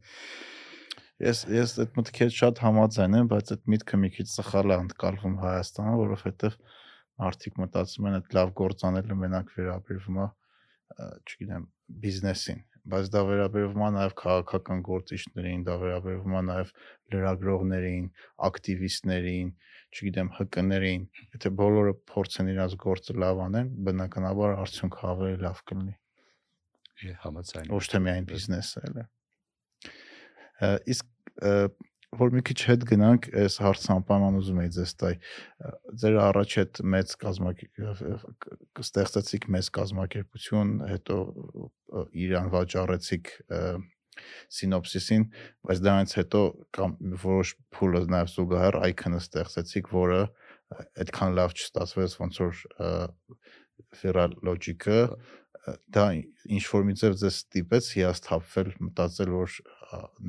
[1.17, 5.37] Ես ես այդ մտքից շատ համաձայն եմ, բայց այդ միտքը մի քիչ սխալ է անցկալվում
[5.41, 6.59] Հայաստանը, որովհետեւ
[7.25, 10.27] մարդիկ մտածում են այդ լավ գործանելը մենակ վերաբերվում է,
[11.25, 11.65] չգիտեմ,
[12.05, 12.61] բիզնեսին,
[12.93, 16.73] բայց դա վերաբերվում է նաև քաղաքական գործիչներին, դա վերաբերվում է նաև
[17.15, 18.07] լրագրողներին,
[18.47, 19.49] ակտիվիստներին,
[19.97, 25.97] չգիտեմ, ՀԿ-ներին։ Եթե բոլորը փորձեն իրաց գործը լավ անեն, բնականաբար արդյունքը ավելի լավ կլինի։
[27.27, 29.05] Համաձայն։ Ոչ թե միայն բիզնեսը, էլի։
[30.95, 31.07] Իսկ
[32.17, 35.17] որ մի քիչ հետ գնանք, այս հարցը անպայման ուզում եի ձեզ տալ։
[36.03, 41.19] Ձեր առաջ այդ մեծ կազմակերպ ստեղծեցիք մեծ կազմակերպություն, հետո
[42.27, 43.33] իրան վաճառեցիք
[44.57, 45.25] սինոպսիսին,
[45.67, 46.43] բայց դրանից հետո
[46.77, 46.95] կամ
[47.27, 50.21] որոշ փուլը նաև զուգահեռ icon-ը ստեղծեցիք, որը
[51.05, 52.63] այդքան լավ չստացվեց, ոնց որ
[53.97, 55.01] Feral Logic-ը
[55.93, 56.05] դա
[56.57, 59.57] ինչ որ մի ձև ձեզ ստիպեց հիասթափվել, մտածել, որ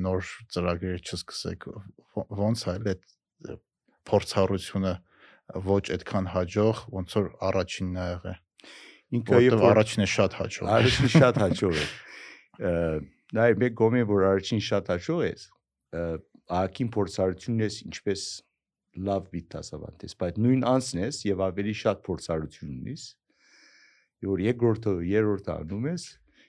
[0.06, 1.68] նոր ծրագրեր չսկսեք
[2.40, 3.06] ոնց այլ այդ
[4.08, 4.94] փորձառությունը
[5.68, 8.38] ոչ այդքան հաջող ոնց որ առաջինն ա եղել
[9.18, 11.86] ինքը երբ առաջինը շատ հաջող առաջինը շատ հաջող է
[13.38, 15.32] նայ մեկ գոմե որ առաջին շատ հաջող է
[16.58, 18.22] ակին փորձառությունն է ինչպես
[19.08, 23.04] լավ բիտ դասավանդես բայց նույն անցն ես եւ ավելի շատ փորձառություն ունես
[24.28, 26.06] որ երկրորդը երրորդը անում ես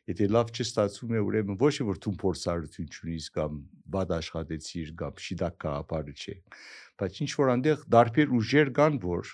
[0.10, 3.58] Եթե լավ չստացվում է, ուրեմն ոչ թե որ դու փորձառություն ունես կամ
[3.94, 6.36] բադ աշխատեցիր կամ շիդակ կապարը չէ,
[6.98, 9.34] բայց ինչ որ այնտեղ դարբեր ուժեր կան, որ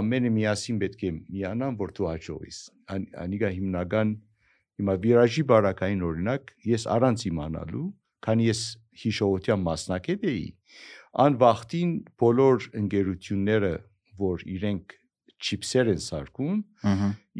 [0.00, 2.58] ամենը միասին պետք է միանան, որ դու հաջողես։
[3.24, 4.12] Անիգա հիմնական
[4.80, 7.86] հիմա վիրաժի բարակային օրինակ ես առանց իմանալու,
[8.26, 8.62] քանի ես
[9.04, 10.44] հիշողության մասնակետ էի,
[11.24, 11.90] անվախտին
[12.20, 13.74] բոլոր ընկերությունները,
[14.24, 14.96] որ իրենք
[15.44, 16.56] չիպսեր են սարքում,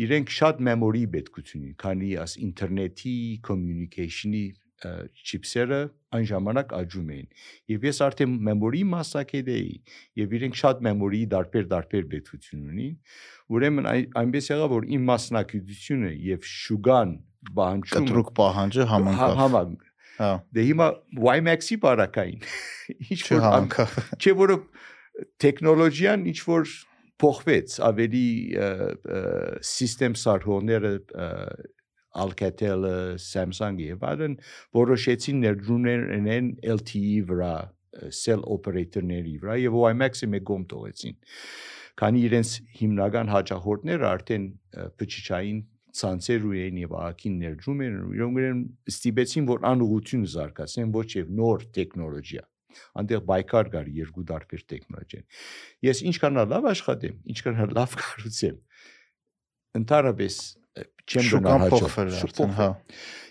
[0.05, 3.17] իրենք շատ memory պետքություն ունի, քանի աս ինտերնետի,
[3.49, 4.45] communication-ի
[4.85, 5.79] չիպսերը
[6.15, 7.29] այն ժամանակ աճում էին։
[7.73, 9.71] Եվ ես արդեն memory մասնակետ էի,
[10.21, 12.99] եւ իրենք շատ memory դարբեր դարբեր պետքություն ունին։
[13.55, 13.89] Ուրեմն
[14.21, 17.15] այնպես եղավ, որ իմ մասնակցությունը եւ շուգան
[17.59, 19.77] բանջում կտրուկ պահանջը համընկավ։ Համան։
[20.15, 20.89] Հա։ Դե հիմա
[21.35, 22.45] YMAX-ի բարակային։
[23.15, 24.57] Ինչ որ Չհամընկավ։ չէ որը
[25.45, 26.75] տեխնոլոգիան ինչ որ
[27.23, 28.27] փոխվեց ավելի
[29.75, 30.93] սիստեմ սարքողները
[32.15, 34.35] Alcatel-ը, Samsung-ը եւ այլն
[34.79, 37.55] որոշեցին ներդրումներ ունեն LTE վրա,
[38.15, 41.19] cell operator-ների վրա եւ WiMAX-ը մեկ գոմ տողեցին։
[42.01, 44.47] Քանի իրենց հիմնական հաճախորդները արդեն
[44.99, 45.61] փչիչային
[45.95, 48.01] ցանցեր ունեն եւ ակին ներդրում են,
[48.43, 52.47] իրենք ստիպեցին որ անուղություն զարգացնեն ոչ եւ նոր տեխնոլոգիա
[53.01, 55.25] այնտեղ բայկար կար երկու տարբեր տեխնոլոգիան։
[55.89, 58.61] Ես ինչքան լավ աշխատեմ, ինչքան լավ կառուցեմ,
[59.81, 60.39] ընդհանրապես
[60.75, 61.97] չեմ գնա հաջող։
[62.59, 62.69] Հա։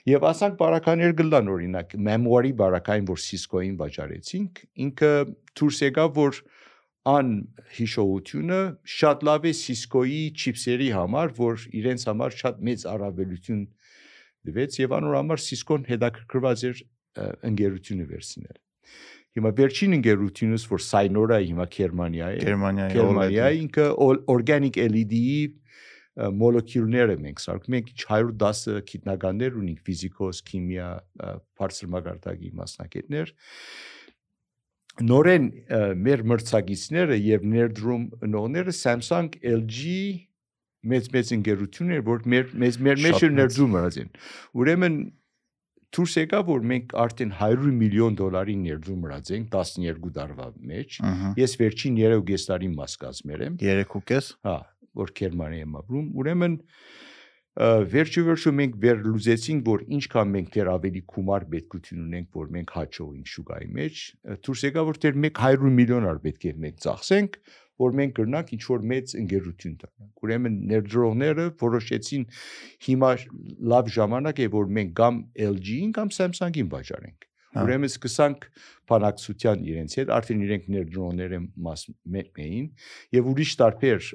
[0.08, 5.12] Եվ ասանք բարականեր գլան օրինակ memory բարակային որ Cisco-ին վաճառեցինք, ինքը
[5.60, 6.40] դուրս եկավ որ
[7.14, 7.32] ան
[7.78, 8.60] հիշողությունը
[8.96, 13.64] շատ լավ է Cisco-ի չիպսերի համար, որ իրենց համար շատ մեծ առավելություն
[14.48, 16.84] դվեց եւ անոր համար Cisco-ն հետաքրքրված էր
[17.52, 18.58] ընկերությունը վերցնել։
[19.34, 23.88] Հիմա վերջին ընկերությունս որ Synora հիմա Գերմանիա է։ Գերմանիայի Գերմանիա ինքը
[24.34, 25.40] organic LED-ի
[26.44, 30.90] մոլեկուլները մենք սարքում ենք 110 գիտնականներ ունենք ֆիզիկոս, քիմիա,
[31.58, 33.34] բարձր մագարտակի մասնակիցներ
[35.02, 35.50] նորեն
[36.06, 39.96] մեր մրցակիցները եւ ներդրում ընողները Samsung, LG
[40.94, 44.10] մեծ մեծ ընկերություններ, որ մեր մեզ մեր մեջ ներդրում արածին։
[44.62, 44.98] Ուրեմն
[45.94, 51.00] դուրս եկա որ մենք արդեն 100 միլիոն դոլարի ներդրում արածենք 12 տարվա մեջ։
[51.44, 54.58] Ես վերջին 3 տարի մաս կազմել եմ։ 3.5 հա
[54.94, 56.58] որ Գերմանիա եմ ապրում ուրեմն
[57.54, 63.30] վերջի վերջո մենք վերլուծեցինք որ ինչքան մենք դեռ ավելի գումար պետքություն ունենք որ մենք հաճողենք
[63.34, 64.00] շուկայի մեջ
[64.48, 67.38] դուրս եկա որ դեռ մենք 100 միլիոն ար պետք է մենք ծախսենք
[67.84, 72.26] որ մենք կրնանք ինչ որ մեծ ընկերություն տանանք ուրեմն ներդրողները որոշեցին
[72.88, 73.12] հիմա
[73.74, 77.30] լավ ժամանակ է որ մենք կամ LG-ին կամ Samsung-ին վաճառենք
[77.62, 78.48] ուրեմն սկսանք
[78.90, 81.84] բանակցության իրենց հետ արդեն իրենք ներդրողները մաս
[82.16, 82.66] մեկ էին
[83.16, 84.08] եւ ուրիշ տարբեր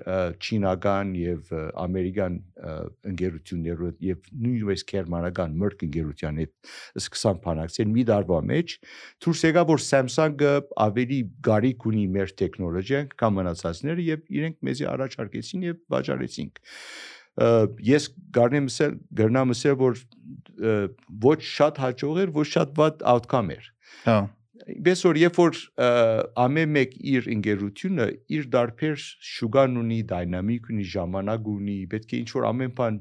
[0.45, 1.53] չինական եւ
[1.85, 2.75] ամերիկան ը,
[3.13, 6.73] ընկերություններով եւ նույնպես գերմանական մրգ ընկերության հետ
[7.03, 8.77] սկսանք բանակցել մի տարվա մեջ
[9.25, 10.55] դուրս եկա որ Samsung-ը
[10.89, 16.63] ավելի գարիք ունի մեր տեխնոլոգիան կամ մնացածները եւ իրենք մեզի առաջարկեցին եւ վաճառեցինք
[17.39, 19.99] ես գարնեմ ասել գրնամ ասել որ
[21.23, 23.69] ոչ շատ հաջող էր ոչ շատ վատ outcome էր
[24.07, 24.19] Հա։
[24.85, 25.59] Բես որ երբ որ
[26.45, 32.29] ամեն մեկ իր ընկերությունը իր դարբեր շուգան ունի, դինամիկ ունի, ժամանակ ունի, պետք է ինչ
[32.35, 32.99] որ ամեն բան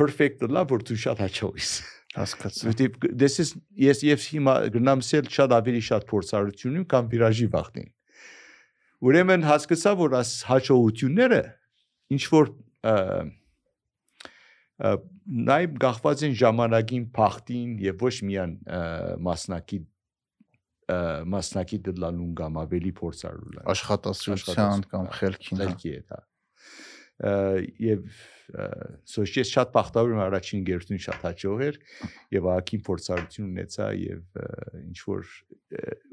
[0.00, 1.72] perfect լավ որ դու շատ հաջող ես։
[2.10, 7.46] Հասկացա։ Որտեւ this is ես ես հիմա գնամ սել շատ ավելի շատ փորձառություն կամ վիրաժի
[7.54, 7.90] վախտին։
[9.06, 11.42] Ուրեմն հասկացա որ աս հաջողությունները
[12.14, 12.52] ինչ որ
[15.30, 18.80] նաև գախված են ժամանակին փախտին եւ ոչ միան ը,
[19.28, 19.80] մասնակի
[21.30, 26.26] մասնակի դլանուն կամ ավելի փորձառու լան Աշխատասիրության կամ խելքին։ հա։ Լալքի է դա Ա,
[27.84, 28.06] եւ
[29.06, 31.76] սոց ես շատ բախտավոր եմ առաջին գերտուն շատ հաջող էր
[32.34, 34.40] եւ ակին փորձառություն ունեցա եւ
[34.80, 35.34] ինչ որ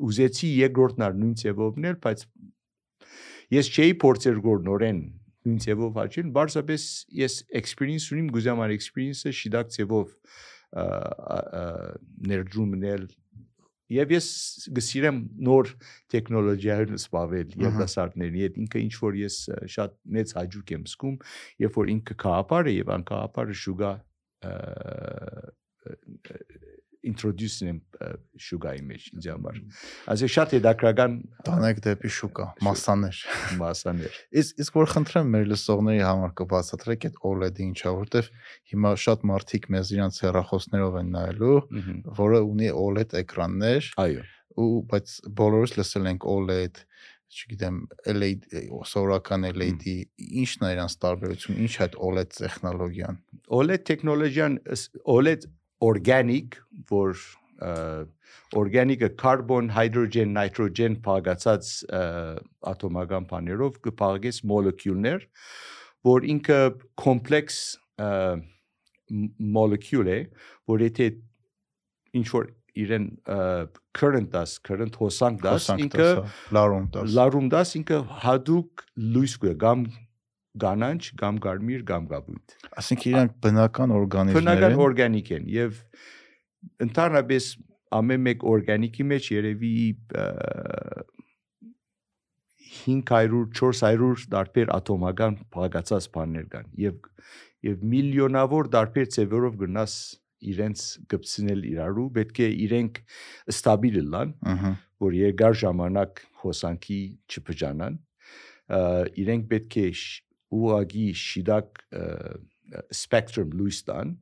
[0.07, 2.25] ուզեցի երկրորդն ար նույն ձևովն էլ բայց
[3.57, 5.01] ես չէի փորձեր գոր նորեն
[5.47, 6.87] նույն ձևով հաճել բարձրապես
[7.21, 10.11] ես experience ունիմ գուզամ ար experience-ը շիդակ ձևով
[10.77, 11.37] ա,
[12.31, 13.07] ներդրումնել
[13.87, 14.25] Եվ ես
[14.75, 15.69] գսիրեմ նոր
[16.11, 19.37] տեխնոլոգիայով զբաղվել Ահա։ երիտասարդների հետ ինքը ինչ որ ես
[19.75, 21.15] շատ մեծ հաճույք եմ զգում
[21.63, 22.17] երբ որ ինքը
[22.67, 23.91] է եւ անկաղապարը շուգա
[27.07, 28.09] ինտրոդյուսն եմ ը,
[28.47, 29.59] շուգայի մեջ ինձ համար
[30.13, 31.17] ասե շատ հետաքրական
[31.47, 33.21] Տանեք դեպի շուկա, մասաներ։
[33.61, 38.31] մասաներ Իսկ իսկ որ խնդրեմ մեր լսողների համար կբացատրեք այդ OLED-ը ինչա, որտեվ
[38.73, 41.57] հիմա շատ մարդիկ մեզ իրանց հեռախոսներով են նայելու,
[42.21, 44.25] որը ունի OLED էկրաններ, այո
[44.57, 46.79] ու բայց բոլորս լսել ենք OLED,
[47.27, 47.77] չգիտեմ,
[48.13, 48.45] LED,
[48.87, 49.85] սովորական LED,
[50.17, 53.19] ի՞նչն է իրանց տարբերությունը, ինչ է այդ OLED տեխնոլոգիան։
[53.57, 54.57] OLED տեխնոլոգիան
[55.17, 55.47] OLED
[55.83, 56.57] organic
[56.91, 57.17] որ
[58.57, 62.01] օրգանիկը carbon, hydrogen, nitrogen փաղացած ը,
[62.69, 65.25] ատոմական բաներով կփաղես մոլեկուլներ,
[66.07, 66.59] որ ինքը
[67.01, 67.57] կոմպլեքս
[69.57, 70.19] մոլեկուլ է,
[70.69, 71.09] որ եթե
[72.17, 73.07] ինչ որ իրեն
[73.97, 76.25] current դաս, current հոսանք Խոսանք ինքը հա,
[76.57, 78.83] լարում տաս։ լարում դաս ինքը հadoop
[79.15, 79.53] լույս կը
[80.57, 85.81] կամ գանանչ, կամ կարմիր, կամ գաբույտ։ Այսինքն իրանք բնական օրգանիզմներ Բնական են։ օրգանիկ են եւ
[86.87, 87.49] ընդհանրապես
[87.97, 89.73] ամեն մեկ օրգանիկի մեջ երևի
[90.17, 90.25] ը,
[92.87, 96.97] 500-400 տարբեր ատոմական փաղացած բաներ կան եւ
[97.67, 99.93] եւ միլիոնավոր տարբեր ծևերով գնաս
[100.51, 102.99] իրենց գծնել իրարու պետք է իրենք
[103.53, 104.33] ստաբիլ լան
[105.05, 106.99] որ երկար ժամանակ հոսանքի
[107.33, 107.97] չփճանան
[109.23, 109.87] իրենք պետք է
[110.53, 111.81] ուղագի շիդակ
[112.99, 114.13] spectrum լույս տան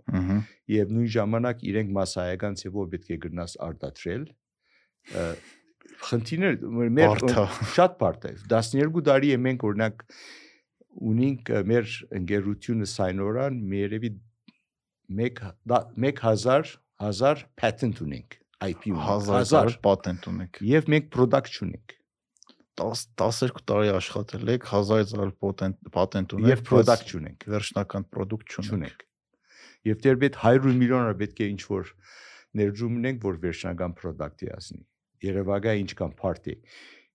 [0.76, 4.26] եւ նույն ժամանակ իրենք մասսայական ծևով պետք է գնաս արտադրել
[6.06, 6.58] խնդիրներ
[7.00, 7.26] մեր
[7.76, 10.06] շատ բարդ է 12 տարի է մենք օրինակ
[11.12, 14.12] ունենք մեր ընկերությունը Սայնորան երևի
[15.20, 21.96] 1000 1000 patent ունենք IP ունենք հազար պատենտ ունեք։ եւ մենք product չունենք
[22.80, 29.06] 10 12 տարի աշխատել եք, 1000 պատենտ պատենտ ունեք եւ product չունենք վերջնական product չունենք
[29.90, 31.94] եւ դեր պետք 100 միլիոն պետք է ինչ որ
[32.60, 34.84] ներդրում ունենք որ վերջնական product-ի ասնի
[35.26, 36.56] Երևակա ինչքան party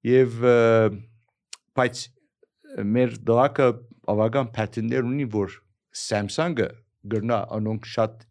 [0.06, 0.56] եւ ը,
[1.76, 2.04] բայց
[2.94, 3.68] մեր դակը
[4.08, 5.58] բավական patent-ներ ունի որ
[6.00, 6.68] Samsung-ը
[7.12, 8.24] գրնա անոնք շատ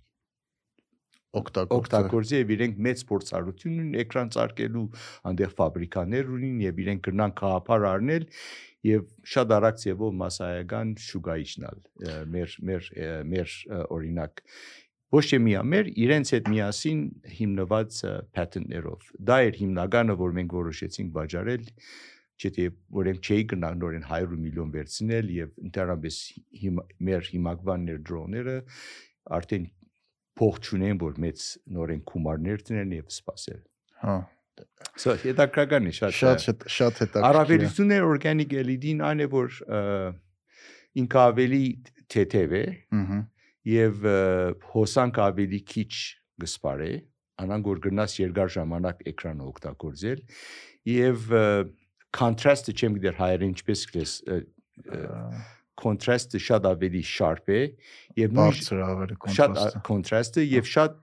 [1.38, 4.86] օգտագործի եւ իրենք մեծ փորձառություն ունեն էկրան ծարկելու
[5.30, 8.27] անդեղ ֆաբրիկաներ ունին եւ իրենք գրնան քաղաքար առնել
[8.89, 11.82] եւ շատ արագ ձևով մասսայական շուգայիչնալ
[12.34, 12.91] մեր մեր
[13.34, 13.55] մեր
[13.99, 14.43] օրինակ
[15.09, 16.99] ոչ թե միամեր իրենց հետ միասին
[17.39, 17.99] հիմնված
[18.38, 21.63] patent-ներով։ Դա էր հիմնականը, որ մենք որոշեցինք վաճառել,
[22.39, 26.19] չէ՞ որ ենք չէի գնալ նորեն 100 միլիոն վերցնել եւ ընդհանրապես
[26.61, 28.55] հիմա մեր հիմակվան ներդրողները
[29.39, 29.65] արդեն
[30.40, 33.62] փող չունեն, որ մեծ նորեն գումարներ դնեն եւ սпасել։
[34.04, 34.16] Հա։
[35.00, 39.60] Սա հետաքրական է շատ։ Շատ շատ հետաքրքիր։ Առավելությունն է օրգանիկ էլիդին այն է, որ
[41.04, 41.64] ինքը ավելի
[42.16, 42.64] թեթև է։
[43.00, 43.20] Ահա։
[43.70, 44.08] Եվ
[44.74, 45.92] հոսանք ավելի քիչ
[46.44, 46.92] գսպարե,
[47.44, 50.22] անանգ որ գնաս երկար ժամանակ էկրանը օգտագործել
[50.90, 51.28] եւ
[52.20, 54.14] կոնտրաստը չեմ գիտեր հայերեն ինչպես գրես
[55.80, 57.61] contrast-ը շատ ավելի sharp է
[58.19, 60.97] եւ Բարձր ավելի շատ կոնտրաստը։ contrast-ը եւ շատ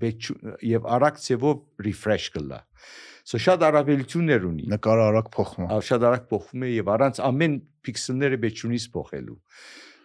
[0.00, 0.20] բեչ
[0.70, 2.60] եւ արագ ցեվով refresh կլա։
[3.30, 7.56] So շատ առավելություններ ունի։ Նկարը արագ փոխվում է։ Շատ արագ փոխվում է եւ առանց ամեն
[7.86, 9.36] պիքսելները բեչունից փոխելու։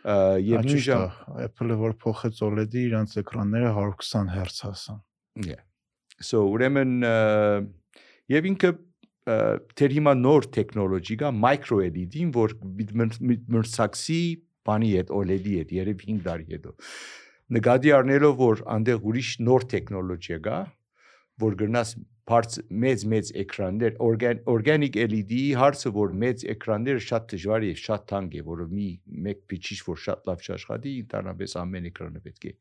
[0.06, 0.16] Ա,
[0.46, 1.06] Եվ նույն ժամ
[1.46, 5.00] Apple-ը որ փոխեց OLED-ի, իրանց էկրանները 120 Hz հասան։
[5.46, 5.64] Yeah.
[6.22, 6.92] So ուրեմն
[8.32, 8.72] եւ ինքը
[9.26, 9.38] ա,
[9.80, 12.56] դեր հիմա նոր տեխնոլոգի կա micro LED-ին, որ
[13.56, 14.22] մրցակցի
[14.66, 16.74] բանի հետ OLED-ի հետ երբ 5 տարի հետո։
[17.56, 20.60] Նկատի առնելով որ անդեղ ուրիշ նոր տեխնոլոգիա կա,
[21.46, 21.96] որ գրնաս
[22.26, 28.38] parts մեծ մեծ էկրաններ organic LED-ի հարցը որ մեծ էկրանները շատ դժվար է շատ թանկ
[28.42, 28.90] է, որը մի
[29.30, 32.56] մեկ փիչիչ որ շատ լավ չաշխատի, ընդհանրապես ամեն էկրանը պետք է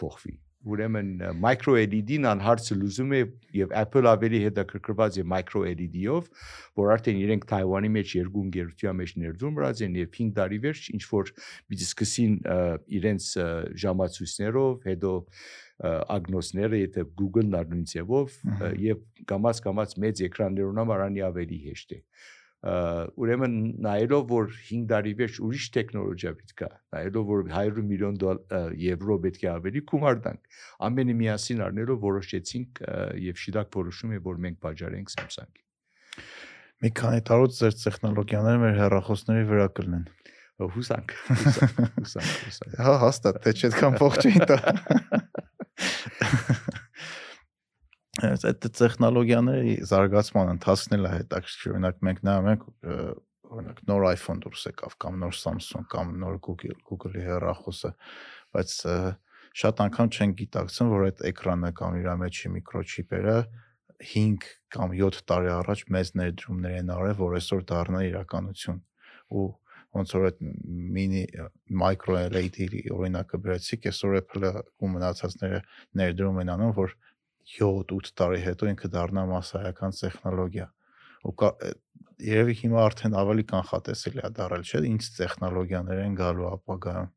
[0.00, 3.20] փոխվի։ Ուրեմն micro LED-ին ան հարցը լուզում է
[3.54, 6.30] եւ Apple ավելի հետաքրքրված է micro LED-ով,
[6.80, 10.88] որ արդեն իրենք Թայվանի մեջ երկու ընկերության մեջ ներդրում brած են եւ 5 տարի վերջ
[10.98, 11.32] ինչ որ
[11.70, 12.34] պիտի սկսին
[12.98, 13.28] իրենց
[13.86, 15.12] ժամացույցներով, հետո
[16.18, 21.58] ագնոսները, եթե Google-ն առնույն ձևով ա, Ահա։ եւ կամած կամած մեծ էկրաններուն համար անի ավելի
[21.68, 23.52] հեշտ է։ Ա, Ուրեմն
[23.86, 28.18] նայելով որ 5 տարի վերջ ուրիշ տեխնոլոգիա պետք է, նայելով որ 100 միլիոն
[28.82, 32.82] եվրո պետք է ավելի գումար տանք, ամենը միասին առնելով որոշեցինք
[33.28, 35.62] եւ շիրակ որոշում է որ մենք բաժարենք Samsung-ի։
[36.82, 40.04] Մի քանի տարուց ձեր տեխնոլոգիաները մեր հեռախոսների վրա կլինեն։
[40.58, 44.56] Հուսանք, հուսանք, հուսանք, Հա, հաստատ, թե չայդքան փող չէին տա։
[48.18, 52.64] Այդ տեխնոլոգիաների զարգացման ընթացքն էլ է հետաքրքիր։ Օրինակ մենք նայում ենք
[53.48, 57.92] օրինակ նոր iPhone դուրս եկավ կամ նոր Samsung կամ նոր Google Google-ի հեռախոսը,
[58.56, 58.74] բայց
[59.62, 63.38] շատ անգամ չեն գիտակցում, որ այդ էկրանը կամ իր մեջի միկրոչիպերը
[64.08, 68.82] 5 կամ 7 տարի առաջ մեծ ներդրումներ են արել, որ այսօր դառնա իրականություն։
[69.38, 69.46] Ու
[69.98, 70.40] ոնց որ այդ
[70.98, 71.22] մինի
[71.82, 74.52] micro LED-ի օրինակը բերեցիք, այսօր Apple-ը
[74.84, 75.60] ու մնացածները
[75.98, 76.94] ներդրում են անում, որ
[77.56, 80.66] 7-8 տարի հետո ինքը դառնա massայական տեխնոլոգիա։
[81.28, 81.34] Ու
[82.28, 87.10] երևի հիմա արդեն ավելի կանխատեսելի է դարել, չէ՞, ինչ տեխնոլոգիաներ են գալու ապագայում,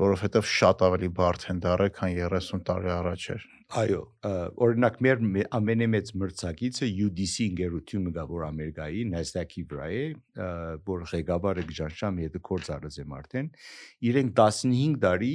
[0.00, 3.46] որովհետև շատ ավելի բարդ են դարել, քան 30 տարի առաջ էր։
[3.80, 4.00] Այո,
[4.62, 10.04] օրինակ մեր մե- ամենամեծ մրցակիցը UDC ընկերությունը գա որ Ամերիկայի Nasdaq-ի վրա է,
[10.86, 13.48] որ ղեկավարը Գժանշամ հետը կորց արած եմ արդեն։
[14.06, 15.34] Իրենք 15 տարի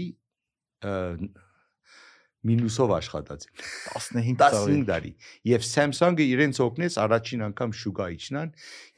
[2.47, 3.55] մինուսով աշխատած են։
[3.95, 5.11] 15 տարի։ 15 տարի։
[5.51, 8.53] Եվ Samsung-ը իրենց օգնեց առաջին անգամ շուկա իջնան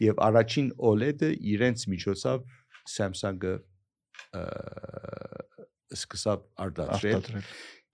[0.06, 2.46] եւ առաջին OLED-ը իրենց միջոցով
[2.94, 3.54] Samsung-ը
[5.94, 7.32] սկսավ արտադրել։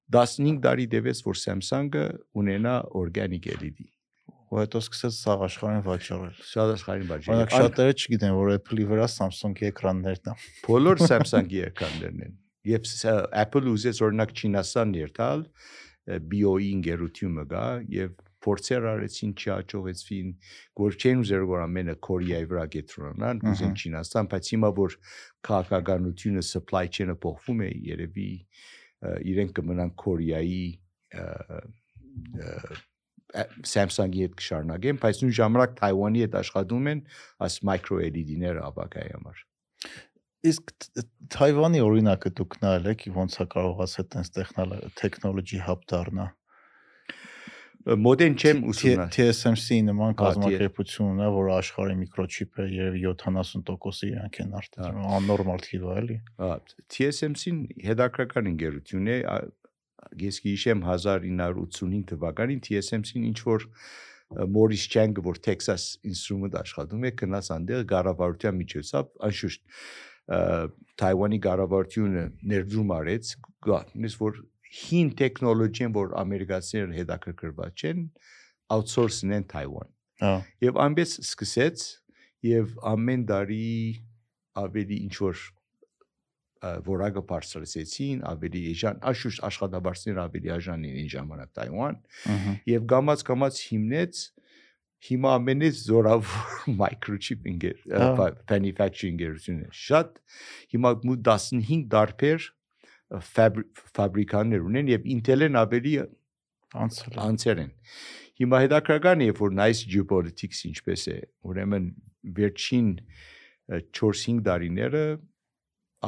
[0.09, 2.03] 15 տարի դեպս որ Samsung-ը
[2.41, 3.87] ունենա organic LED։
[4.49, 9.05] Ու հետո սկսեց սաղ աշխարհին վաճառել։ Շատ աշխարհին բաժի։ Օրինակ շատերը չգիտեն, որ Apple-ի վրա
[9.13, 12.33] Samsung-ի էկրաններն են։ բոլոր Samsung-ի էկրաններն են։
[12.70, 15.45] Եվ ս- Apple ուզեց օրինակ Չինաստան երթալ
[16.32, 20.28] BOE ընկերությունը գա եւ փորձեր արեցին չհաջողեցին,
[20.80, 24.95] որ չեն ուզեր որ ամենը Կորեայի վրա գետրոնան, ուզեն Չինաստան, բայց հիմա որ
[25.49, 28.30] քաղաքականությունը supply chain-ը փոխվում է, երևի
[29.34, 30.63] իրենք կմնան Կորեայի
[33.70, 37.01] Samsung-ի հետ կշարունակեն, բայց նույն ժամանակ Թայվանի հետ աշխատում են
[37.45, 39.43] աս micro LED-ները ապակայի համար։
[40.47, 40.71] Իսկ
[41.35, 44.29] Թայվանի օրինակը դուք նայել եք, ոնց է կարողացել տես
[44.99, 46.27] տեխնոլոգի հապ դառնա։
[47.79, 54.39] Մոդեն չեմ T- ուսումնասիրել։ TSMC նման Հա, կազմակերպություն ունի, որ աշխարհի միկրոչիպը երևի 70% իրանք
[54.43, 56.49] են արտադրում, աննորմալ թիվ է, էլի։ Հա,
[56.95, 59.17] TSMC-ն հետաքրքրական ընկերություն է,
[60.25, 63.67] ես գիշեմ 1985 թվականին TSMC-ն ինչ որ
[64.29, 69.63] Մորիս Չանգը որ Texas Instrument աշխատում է, գնաց անդեղ գարավարության միջոցով, անշուշտ
[70.99, 72.23] Թայվանի գարավարությունը
[72.53, 73.32] ներդրում արեց,
[73.65, 74.41] գտնես որ
[74.80, 78.03] հին տեխնոլոգիան, որ ամերիկացիները հետաքրքրված չեն,
[78.75, 80.34] outsource-ն են Թայվան։ Հա,
[80.67, 81.86] Եվ այնպես սկսեց
[82.49, 83.69] եւ ամեն տարի
[84.59, 85.45] ավելի ինչ որ
[86.59, 91.99] որակը բարձրացեցին, ավելի էժան, աշուշ աշխատաբարձներ ավելի էժան էին այն ժամանակ Թայվան,
[92.67, 94.23] եւ գամած գամած հիմնեց
[95.07, 97.77] հիմա ամենից զորավոր microchip ինգեր
[98.51, 100.17] manufacturing գերությունը շատ
[100.75, 102.47] հիմա 15 դարբեր
[103.95, 105.93] ֆաբրիկաներ ունեն եւ Intel-ն ավելի
[106.83, 107.71] անցել անցել են
[108.39, 111.17] հիմա հետաքրական է որ nice geopolitics ինչպես է
[111.49, 111.89] ուրեմն
[112.39, 112.91] վերջին
[113.69, 115.03] 4-5 տարիները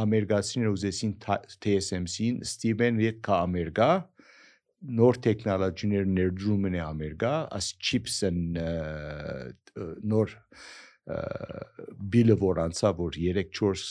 [0.02, 1.16] ամերիկացիները ուզեցին
[1.64, 3.90] TSMC-ին Steven կա ամերիկա
[4.82, 8.58] նոր տեխնոլոգիաներ ներդրում են ամերիկա as chips and
[10.02, 10.38] նոր
[12.14, 13.86] բիլը որ անցա որ 3-4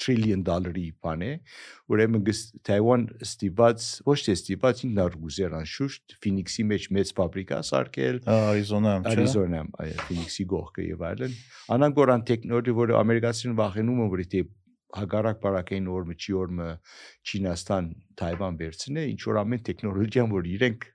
[0.00, 1.30] տրիլիոն դոլարի բան է
[1.92, 2.24] ուրեմն
[2.66, 9.14] Թայվան ստիպած ոչ թե ստիպած ինքնար գուզեր անշուշտ Ֆինիքսի մեջ մեծ ֆաբրիկա սարքել Արիզոնայում չէ
[9.14, 11.36] Արիզոնայում այո Ֆինիքսի գողքը եւ այլն
[11.76, 14.42] անանք որ ան տեխնոլոգիա որ ամերիկացիներն վախենում են որ դե
[14.96, 16.68] հագարակ բարակային օրը չի օրը
[17.30, 17.88] Չինաստան
[18.20, 20.86] Թայվան վերցնե ինչ որ ամեն տեխնոլոգիան որ իրենք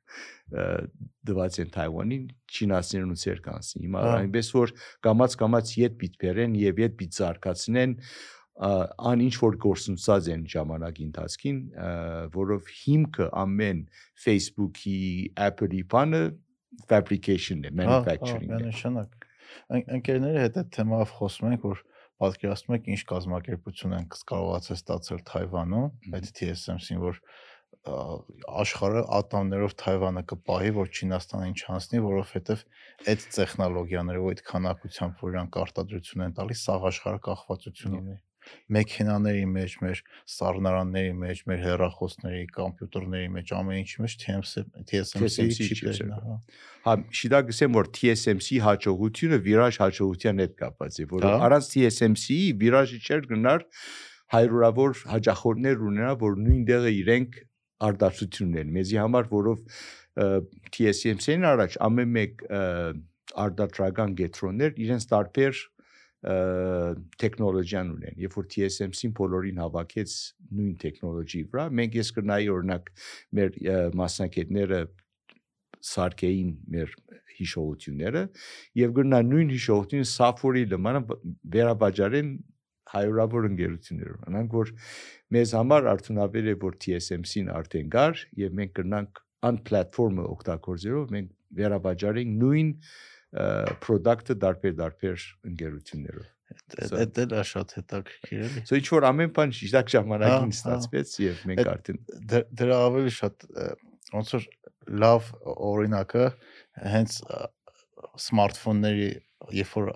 [1.26, 2.26] դված են Թայվանին
[2.56, 4.74] Չինաստաներուն ծեր կանցնի հիմա այնպես որ
[5.08, 7.96] կամած կամած իդ պիտ բերեն եւ իդ պիտ զարգացնեն
[8.56, 11.58] ան ինչ որ գործունեած են ժամանակի ընթացքին
[12.36, 13.82] որով հիմքը ամեն
[14.26, 15.00] Facebook-ի
[15.48, 16.22] Apple-ի բանը
[16.92, 19.28] fabrication-ն է manufacturing-ն է նշանակ
[19.98, 21.84] ընկերների հետ այդ թեմայով խոսում ենք որ
[22.24, 27.20] պատկերացնում եք ինչ կազմակերպություն են կարողացել ստացել Թայվանում այդ TSMC-ին որ
[27.86, 32.64] աշխարհը ատամներով Թայվանը կպահի, որ Չինաստանին չանցնի, որովհետև
[33.14, 38.18] այդ տեխնոլոգիաներով այդ քանակությամբ, որ իրանք արտադրություն են տալիս, սաղ աշխարհը կախվածություն ունի
[38.76, 40.02] մեքենաների մեջ, մեր
[40.36, 44.16] սառնարանների մեջ, մեր հեռախոսների, համբյուտերների մեջ, ամեն ինչի մեջ
[44.92, 46.38] TSMC չիպերն է, հա։
[46.86, 53.02] Հա, շիդա գսեմ որ TSMC հաջողությունը վիրաժ հաջողության հետ կապված է, որ առանց TSMC-ի վիրաժը
[53.06, 53.68] չէր գնար
[54.36, 57.38] հայրուրավոր հաջախորդներ ունենա, որ նույն դեղը իրենք
[57.86, 59.62] արտադրություն ունեն։ Մեզի համար, որով
[60.76, 62.44] TSMC-ն առաջ ամեն մեկ
[63.46, 65.62] արտադրական գետրոններ իրենց տարբեր
[66.26, 70.14] տեխնոլոգիան ունեն։ Երբ որ TSMC-ին բոլորին հավաքեց
[70.58, 72.90] նույն տեխնոլոգիի վրա, մենք ես կնայի օրինակ
[73.38, 73.60] մեր
[74.02, 74.80] մասնակիցները
[75.86, 76.96] սարքեին մեր
[77.36, 78.26] հիշողությունները
[78.82, 81.02] եւ գրնա նույն հիշողությունը software-ի լմանը
[81.56, 82.32] վերաբաժարեն
[82.96, 84.72] հայրավոր ընկերություններով։ Անանք որ
[85.36, 91.34] մեզ համար արդյունավետ է որ TSMC-ն արդեն գար եւ մենք կրնանք ան պլատֆորմը օգտագործելով մենք
[91.60, 92.70] վերաբաժարենք նույն
[93.86, 96.32] product-ը դարբեր-դարբեր ընկերություններով։
[96.76, 101.70] Դա դա շատ հետաքրքիր է։ So ինչ որ ամեն բան շիշակ ժամանակին ստացվեց եւ մենք
[101.72, 102.00] արդեն
[102.62, 103.48] դրա ավելի շատ
[104.16, 104.48] ոնց որ
[105.04, 105.32] լավ
[105.72, 106.26] օրինակը
[106.96, 107.18] հենց
[108.26, 109.10] սմարթֆոնների
[109.60, 109.92] երբ որ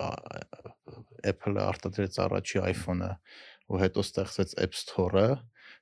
[1.30, 3.10] Apple-ը արտադրեց առաջի iPhone-ը
[3.70, 5.26] ու հետո ստեղծեց App Store-ը,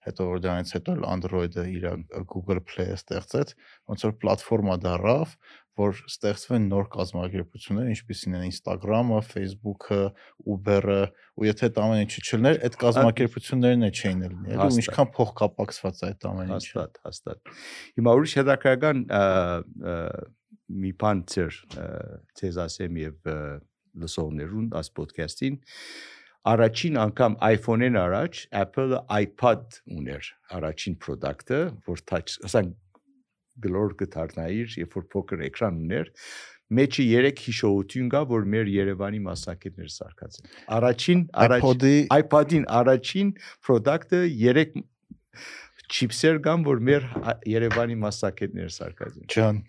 [0.08, 1.86] հետո որ դրանից հետո Android-ը իր
[2.28, 3.54] Google Play-ը ստեղծեց,
[3.90, 5.34] ոնց որ պլատֆորմա դարավ,
[5.78, 10.00] որ ստեղծվեն նոր կազմակերպություններ, ինչպիսին են Instagram-ը, Facebook-ը,
[10.54, 10.98] Uber-ը,
[11.38, 16.02] ու եթե այդ ամեն ինչը չլներ, այդ կազմակերպություններն է չէին լինի, ու ինչքան փող կապակցված
[16.02, 17.52] է այդ ամեն ինչը։ Հաստատ, հաստատ։
[17.98, 19.02] Հիմա ուրիշ հետաքրական
[20.78, 21.58] մի բան ծեր
[22.38, 23.32] ցեզ ասեմ եւ
[23.98, 25.60] լսողներուն աս ոդքասթին
[26.48, 31.58] առաջին անգամ iPhone-ին առաջ Apple-ը iPad ուներ առաջին product-ը,
[31.88, 32.76] որ touch, ասենք
[33.64, 36.12] գլոր կդառնայիր, երբ որ փոքր էկրան ուներ,
[36.78, 43.32] մեջը 3 հիշողություն կա, որ մեր Երևանի մասնակիցները սարքած են։ Առաջին iPod-ի iPad-ին առաջին
[43.64, 44.82] product-ը 3
[45.88, 47.04] չիպսեր կան, որ մեր
[47.48, 49.60] Երևանի մասնակիցները սարքած են։ Ջան,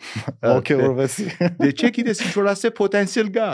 [0.43, 1.27] ոգևորվեցի։
[1.61, 3.47] Դե չէ գիտես ինչ որ ասե պոտենցիալ կա։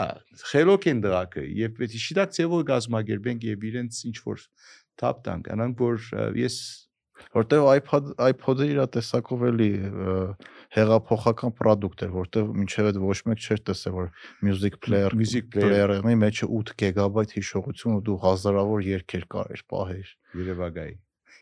[0.50, 4.42] Խելոք են դրակը եւ պետք է շիտակ ծևով գազմագերբենք եւ իրենց ինչ որ
[4.98, 6.10] թափ տանք։ Անանք որ
[6.42, 6.58] ես
[7.36, 9.70] որտեվ iPad iPod-ը իր տեսակով էլի
[10.76, 14.12] հեղափոխական product էր, որտեվ մինչև այդ ոչ մեկ չէր տեսել, որ
[14.48, 20.96] music player music player-ի մեջը 8 GB հիշողություն ու դու հազարավոր երգեր կարեր պահեր։ Երևակայի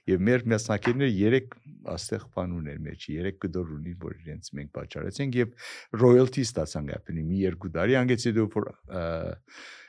[0.05, 1.55] եւ մեր մասնակիցները 3
[1.95, 5.55] աստեղ բան ուներ մեջ 3 գդոր ունի որ իրենց մենք պատճառեցինք եւ
[6.03, 8.69] royalty ստացանք ապնի մի երկու տարի անգեցի դու որ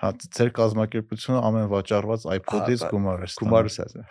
[0.06, 4.08] հա ձեր կազմակերպությունը ամեն վաճառված iPod-ից գումար է ստանում գումարը ստացա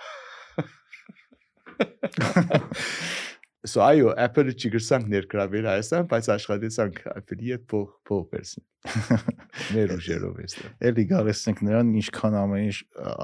[3.64, 8.66] So այո, Apple-ը չգրսանք ներգրավել Հայաստան, բայց աշխատեցանք Apple-ի հետ փող փող վերցնել։
[9.72, 12.77] Մեր ուժերով էստեղ։ Էլի գալեսնենք նրան ինչքան ամեն ինչ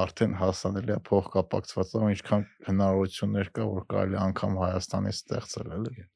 [0.07, 6.09] արդեն հասանելի է փող կապակցված, ու ինչքան հնարավորություններ կա, որ կարելի անգամ Հայաստանի ստեղծել, էլի։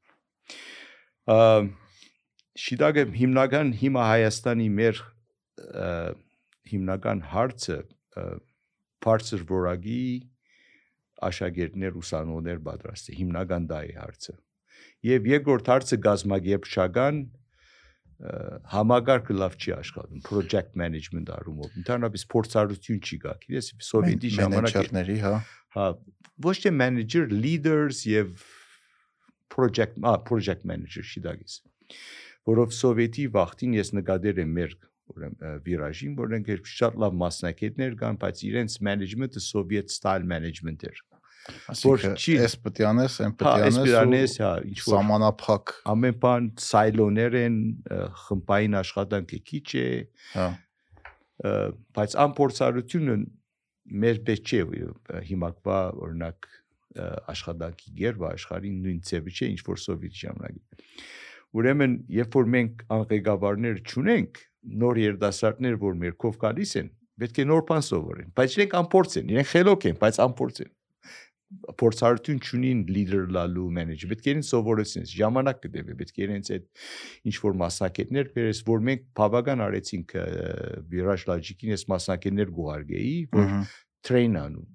[1.35, 1.39] Ա
[2.55, 5.01] շիդագը հիմնական հիմա Հայաստանի մեր
[6.71, 7.79] հիմնական հարցը
[9.05, 10.03] բարձր որակի
[11.29, 14.35] աշակերտներ ուսանողներ պատրաստի հիմնական դա է հարցը
[15.09, 17.25] եւ երկրորդ հարցը գազագերբչական
[18.73, 25.33] համագարկը լավ չի աշխատում project management առումով ընդհանրապես փորձառություն չի գա գիտես սովետի ժամանակների հա
[25.77, 25.87] հա
[26.47, 28.47] ոչ թե manager leaders եւ
[29.55, 31.59] project ա project manager չի դագիս
[32.55, 34.79] որով սովետի վախտին ես նկատել եմ մեր
[35.13, 41.03] ուրեմն վիրաժին որոնք շատ լավ մասնակիցներ կան բայց իրենց management-ը սովետ style management էր
[41.85, 44.95] որ չի էս պետք է անես, այն պետք է անես, էս անես, հա, ինչ որ
[44.95, 47.59] սամանափակ ամեն բան սայլոներ են,
[48.25, 49.89] խմբային աշխատանքը քիչ է։
[50.33, 50.47] Հա։
[51.99, 53.17] Բայց ամփորձարությունը
[54.05, 54.63] մեր պես չէ
[55.29, 56.49] հիմակվա օրինակ
[57.35, 60.85] աշխատանքի գերբը աշխարհի նույն ծևը չէ ինչ որ սովետ ժամանակի
[61.59, 66.89] ուրեմն երբ որ մենք անկեղավարներ չունենք նոր երդասարտներ որ մեր կով գալիս են
[67.21, 70.73] պետք է նոր բան սովորեն բայց իրենք ամփորձ են իրենք խելոք են բայց ամփորձ են
[71.79, 76.65] փորձառություն չունին լիդեր լալու մենեջեր պետք է իրեն սովորեցնես ժամանակ կդեվի պետք է իրենց այդ
[77.31, 80.17] ինչ որ մասնակետներ բերես որ մենք բավական արեցինք
[80.95, 83.47] վիրաժ լոջիկին այս մասնակետներ գուհարգեի որ
[84.41, 84.67] անում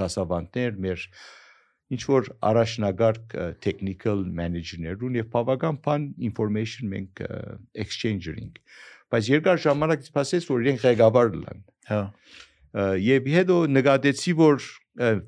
[0.00, 1.06] դասավանդներ մեր
[1.90, 3.34] ինչ որ առաջնագարկ
[3.64, 7.24] technical manager-ներուն եւ բավական բան information մենք
[7.84, 8.54] exchange-ing
[9.10, 12.00] բայց երկար ժամանակ դասես որ իրենք ղեկավար լան հա
[13.02, 14.62] եւ հետո նկատեցի որ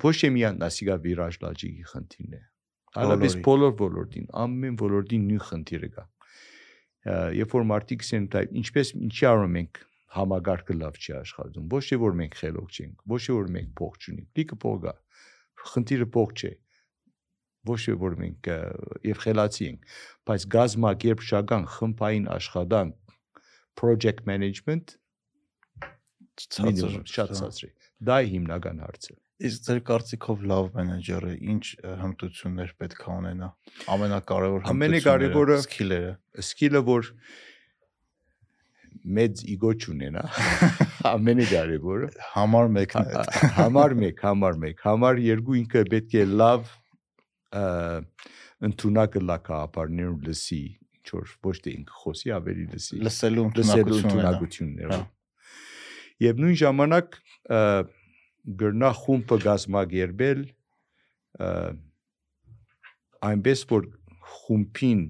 [0.07, 2.43] ոչ թե միան ասիգա վիրաժ լոջիկի խնդիրն է
[2.99, 6.05] հալաբես բոլոր ոլորտին ամեն ոլորտին նույն խնդիրը կա
[7.43, 9.81] երբ որ մարտիկ ասեն դա ինչպես ինչի արում ենք
[10.13, 13.95] համագարկը լավ չի աշխատում ոչ թե որ մենք խելոք չենք ոչ թե որ մենք փող
[14.03, 14.93] չունենք լիքը փող կա
[15.71, 16.53] խնդիրը փող չէ
[17.71, 18.51] ոչ թե որ մենք
[19.09, 19.93] եւ խելացի ենք
[20.29, 23.19] բայց գազագերբշական խմբային աշխատանք
[23.79, 24.97] project management
[26.43, 27.73] ցածր շատ ցածր է
[28.09, 31.63] դա է հիմնական հարցը Իսկ ձեր կարծիքով լավ մենեջերը ինչ
[31.99, 33.49] հմտություններ պետք է ունենա։
[33.95, 36.13] Ամենակարևոր ամենակարևորը սկիլերը։
[36.45, 37.09] Սկիլը որ
[39.03, 40.23] մեծ իգո չունենա։
[41.13, 43.25] Ամենակարևորը համար 1-ն է։
[43.59, 46.71] Համար 1, համար 1, համար 2 ինքը պետք է լավ
[48.69, 50.63] ընդունակը լակապարներում լսի,
[51.03, 55.03] ինչ որ ոչ թե ինքը խոսի, ավելի լսի։ Լսելու ընդունակությունները։ հա։
[56.23, 57.19] Եվ նույն ժամանակ
[58.63, 60.45] գրնա խումբը գազմագերբել
[63.33, 63.89] այնպես որ
[64.37, 65.03] խումբին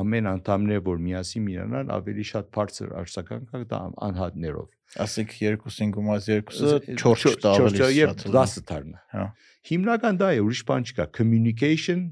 [0.00, 6.28] ամեն անդամները որ միասին միանան ավելի շատ բարձր արձական կա դա անհատներով ասենք 2-ին գումարած
[6.52, 9.26] 2-ը 4 տա ավելի շատ 10 դառնա հա
[9.68, 11.08] հիմնական դա է ուրիշ բան չկա.
[11.16, 12.04] Communication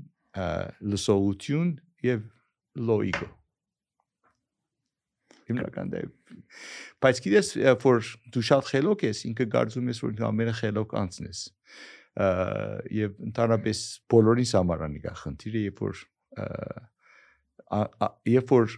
[0.92, 1.70] լսողություն
[2.06, 2.26] եւ
[2.78, 3.26] low ego
[5.50, 6.10] հիմնական դա է
[7.02, 7.50] բայց գիտես
[7.82, 11.40] որ դու շատ խելոք ես ինքը կարծում ես որ ամենը խելոք անցն ես
[13.00, 13.82] եւ ընդհանրապես
[14.14, 16.04] բոլորին համար անի գա խնդիրը երբ որ
[17.70, 18.76] երբ որ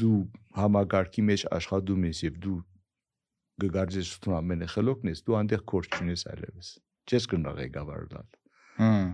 [0.00, 0.18] դու
[0.58, 2.58] համագարկի մեջ աշխատում ես եւ դու
[3.64, 6.70] գգարձես որ ամենը խելոքն ես դու այնտեղ կորչ չունես այլևս
[7.10, 8.28] չես գնա ղեկավար լալ
[8.80, 9.10] հմ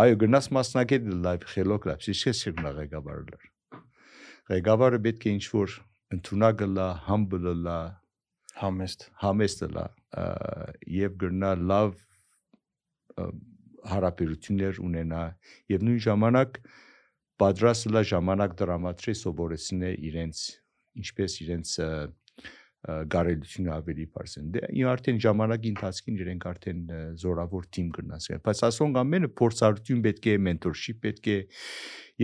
[0.00, 3.48] այո գնաս մասնակետ լայվ խելոք լավ չես գնա ղեկավար լալ
[4.50, 5.74] ղեկավարը պետք է ինչ որ
[6.14, 7.78] ընդունակը լա, humble լա,
[8.60, 9.84] համեստ, համեստը լա
[10.90, 11.92] եւ գրնա լավ
[13.90, 15.20] հարաբերություններ ունենա
[15.70, 16.58] եւ նույն ժամանակ
[17.40, 20.40] պատրաստ լա ժամանակ դրամատրի սովորեցնե իրենց
[21.00, 21.74] ինչպես իրենց
[22.80, 24.60] գարելությունը ավելի բարձր։ Դե
[24.90, 26.78] արդեն ժամանակի ընթացքին իրենք արդեն
[27.20, 31.36] զորավոր թիմ կնասեն։ Բայց ասոնք ամենը փորձառություն պետք է, մենտորշիփ պետք է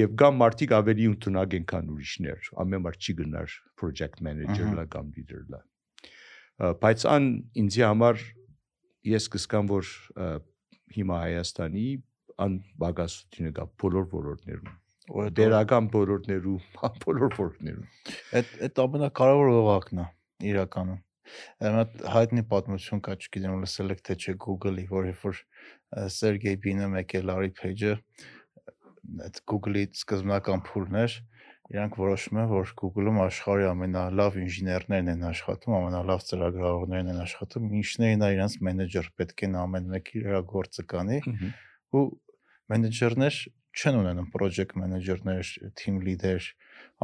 [0.00, 4.86] եւ կամ մարդիկ ավելի ընդունակ են քան ուրիշներ։ Ամեն մարդ չի գնար project manager լա
[4.96, 5.60] կամ leader լա։
[6.80, 7.28] Բայց ան
[7.60, 8.26] ինձ համար
[9.12, 9.92] ես կսկամ որ
[10.96, 11.86] հիմա Հայաստանի
[12.46, 14.74] ան բագասությունը կա բոլոր ոլորտներում
[15.06, 16.62] դերական բոլորներում,
[17.04, 17.90] բոլոր ոլորտներում։
[18.38, 20.06] Այդ այդ ամենակարևոր օղակն է
[20.50, 21.02] իրականում։
[21.66, 25.40] Այդ հայտնի պատմություն կա, չգիտեմ լսել եք թե չէ Google-ի, որ երբ որ
[26.16, 27.94] Սերգեյ Բինը մեկել Larry Page-ը
[29.26, 31.16] այդ Google-ի սկզբնական փուլն էր,
[31.74, 38.22] իրանք որոշում են, որ Google-ում աշխարհի ամենալավ ինժեներներն են աշխատում, ամենալավ ծրագրավորներն են աշխատում, ինչներն
[38.26, 41.18] է իրանք մենեջեր պետք է ամեն մեկի իր գործը կանի
[41.96, 42.04] ու
[42.72, 43.40] մենեջերներ
[43.76, 46.38] չեն ունենում project manager-ներ, team leader,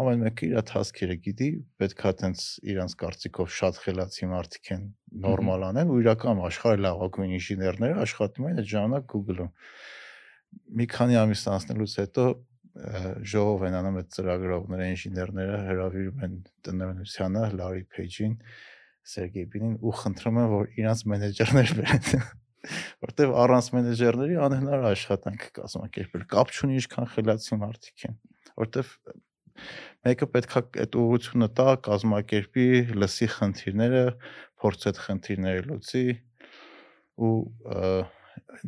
[0.01, 1.49] ամեն մեկը իր task-երը գիտի,
[1.83, 4.87] պետքա տենց իրանց կարծիքով շատ խելացի մարդիկ են
[5.27, 9.53] նորմալ անեն ու իրական աշխարհի լավագույն ինժեներները աշխատում են այդ ժամանակ Google-ում։
[10.81, 12.25] Մի քանի ամիս անցնելուց հետո
[12.73, 18.39] ժողով են անում այդ ծրագրավորները ինժեներները հրավիրում են տնօրինությանը Larry Page-ին
[19.13, 22.25] Սերգեյ Բինին ու խնդրում եմ որ իրանց մենեջերներ բերեն
[23.05, 28.17] որտեվ առանց մենեջերների անհնար աշխատանք կազմակերպել կապ չունի ինչքան խելացի մարդիկ են
[28.63, 28.93] որտեվ
[30.07, 32.69] մեկը պետքա այդ ուղությունը տա կազմակերպի
[33.03, 34.05] լսի խնդիրները
[34.63, 36.07] փորձի այդ խնդիրները լուծի
[37.23, 37.35] ու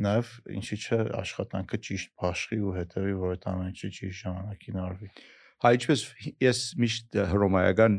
[0.05, 5.11] նաև ինչի՞ չէ աշխատանքը ճիշտ բաշխի ու հետևի որ այդ ամենը ճիշտ ժամանակին արվի
[5.65, 6.01] Հա ինչպես
[6.45, 7.95] ես միշտ հռոմայական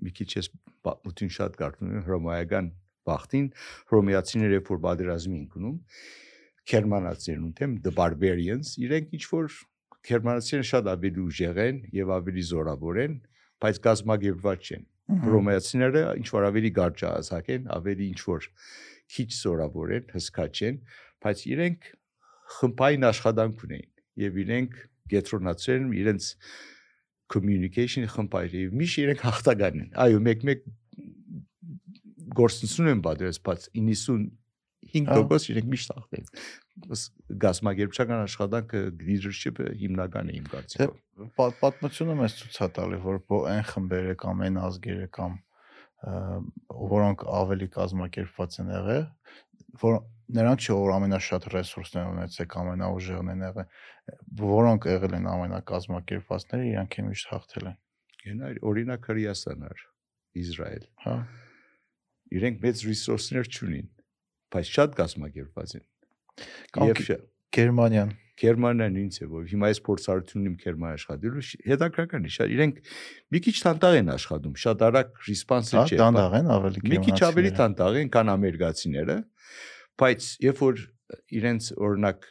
[0.00, 0.46] մի քիչ ես
[0.86, 2.70] պատմություն շատ կարդում եմ հռոմայական
[3.08, 3.48] բախտին
[3.92, 5.76] հռոմեացիները երբ որ բادرազմի ընկնում
[6.70, 9.58] գերմանացիներն ունեմ the barbarians իրենք ինչ որ
[10.10, 13.16] գերմանացիները շատ ավելի ուժեղ են եւ ավելի զորավոր են
[13.64, 14.84] բայց գազագերված չեն
[15.24, 18.48] հռոմեացիները ինչ որ ավելի գարճահասակ են ավելի ինչ որ
[19.10, 20.76] քիչ զորավոր են հսկա չեն
[21.24, 21.88] բայց իրենք
[22.60, 23.88] խմբային աշխատանք ունեն
[24.24, 24.76] եւ իրենք
[25.10, 26.28] գետրոնացիներն իրենց
[27.30, 30.64] communication խմբայր եւ միշտ իրենք հաղթական են այո մեկ-մեկ
[32.36, 36.30] գործունեություն են պատրաստված 95% իրենք միշտ ախտեն
[37.44, 43.20] գազագերբչական աշխատանքը leadership-ը հիմնական է իմ կարծիքով պատմությունը մեզ ցույց է տալի որ
[43.52, 45.36] այն խմբերը կամ այն ազգերը կամ
[46.94, 49.04] որոնք ավելի կազմակերպված են եղել
[49.84, 50.00] որ
[50.40, 53.68] նրանք չէ որ ամենաշատ ռեսուրսներ ունեցեք ամենաուժեղն են եղել
[54.40, 57.78] որոնք եղել են ամենակազմակերպվածները իրանք է միշտ հաղթել են
[58.24, 59.84] գնա օրինակ Հրեաստան ար
[60.40, 61.14] Իսրայել հա
[62.38, 63.86] իրենք մեծ ռեսուրսներ չունին,
[64.54, 65.86] բայց շատ կազմակերպված են։
[66.90, 67.04] Եվ
[67.50, 68.10] Գերմանիան
[68.40, 72.78] Գերմանիան ինձ է որ հիմա այս փորձառությունն իմ Գերմանիա աշխատելու հետաքրքրական է շատ իրենք
[73.34, 77.52] մի քիչ տանտաղ են աշխատում շատ արագ ռեսպոնսը չէ տանտաղ են ավելի մի քիչ ավելի
[77.60, 79.16] տանտաղ են քան ամերիկացիները
[80.00, 80.82] բայց երբ որ
[81.40, 82.28] իրենց օրինակ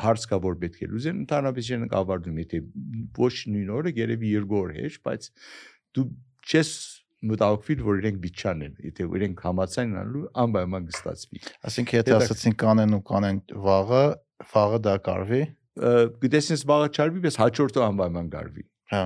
[0.00, 2.60] հարց կա որ պետք է լուծեն ընդհանրապես իրենք ավարտում եթե
[3.18, 5.30] ոչ նույն օրը երևի երկու օր հեշ բայց
[5.98, 6.06] դու
[6.46, 6.70] չես
[7.30, 12.96] մտահոգվիր, որ իրենք բիճան են, եթե իրենք համացան անելու անպայման կստացվի։ Այսինքն եթե ասացին կանեն
[12.96, 14.04] ու կանեն վաղը,
[14.54, 15.42] վաղը դա կարվի,
[16.24, 19.04] գտեսնես վաղը չարվի, բայց հաջորդը անպայման կարվի։ Հա։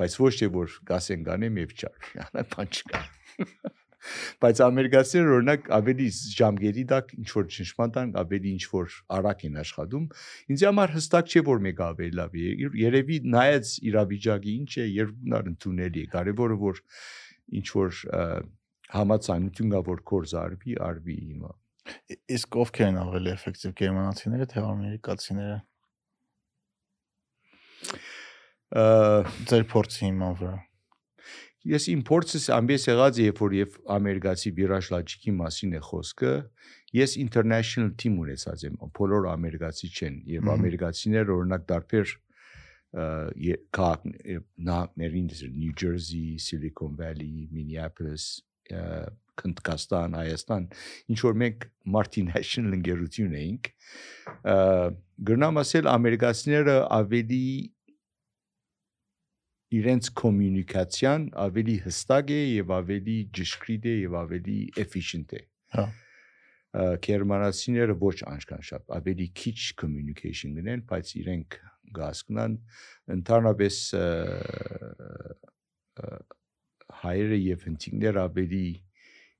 [0.00, 3.04] Բայց ոչ թե որ գասեն կանեմ եւ չար։ Անա բան չկա
[4.44, 9.58] բայց ամերիկացիները օրինակ ավելի ժամկետի տակ ինչ որ ճնշման տան ավելի ինչ որ արագ են
[9.64, 10.06] աշխատում
[10.54, 12.46] ինձ համար հստակ չէ որ մեկը ավելի լավ է
[12.84, 16.80] երևի նայած իրավիճակի ինչ է երկնար ընդունելի է կարևորը որ
[17.60, 18.00] ինչ որ
[18.94, 21.54] համացանություն կա որ կորզ արվի արվի հիմա
[22.34, 25.56] իսկ ովքեր են ավելի էֆեկտիվ գերմանացիները թե ամերիկացիները?
[29.50, 30.54] Ձեր փորձի հիման վրա
[31.68, 36.32] ես իմ փորձս ամբես եղած երբ որ եւ ամերիկացի վիրաժ լոջիկի մասին է խոսքը
[36.98, 42.14] ես international team ունեցած եմ բոլոր ամերիկացի չեն եւ ամերիկացիները օրինակ դարբեր
[43.74, 48.44] քաղաքներին New Jersey, Silicon Valley, Minneapolis,
[49.34, 50.68] Քնտկաստան, Հայաստան,
[51.10, 53.70] ինչ որ մենք multinational ընկերություն էինք,
[55.30, 57.42] գրնամ ասել ամերիկացիները ավելի
[59.74, 65.44] իրենց կոմունիկացիան ավելի հստակ է եւ ավելի ճշգրիտ է եւ ավելի efficient է։
[65.76, 65.86] Հա
[66.74, 71.58] գերմանացիները ոչ անշքան շատ ավելի քիչ communication գնեն, բայց իրենք
[71.94, 72.56] գասկնան
[73.14, 73.76] ընդհանրապես
[77.04, 78.64] հայերը եւ հնցիկներ ավելի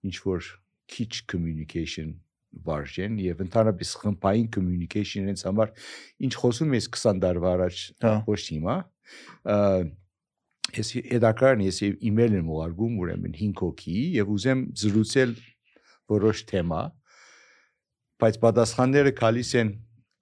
[0.07, 0.53] ինչ որ
[0.95, 2.15] քիչ communication
[2.65, 5.75] վարժեն եւ ընդհանրապես խմբային communication իրենց համար
[6.29, 8.77] ինչ խոսում ես 20 տարվա առաջ հա։ ոչ հիմա
[10.73, 15.35] ես հետաքրքրն ես email եմ ուղարկում ուրեմն 5 հոգի եւ ուզեմ զրուցել
[16.15, 16.83] որոշ թեմա
[18.25, 19.73] բայց պատասխանները գալիս են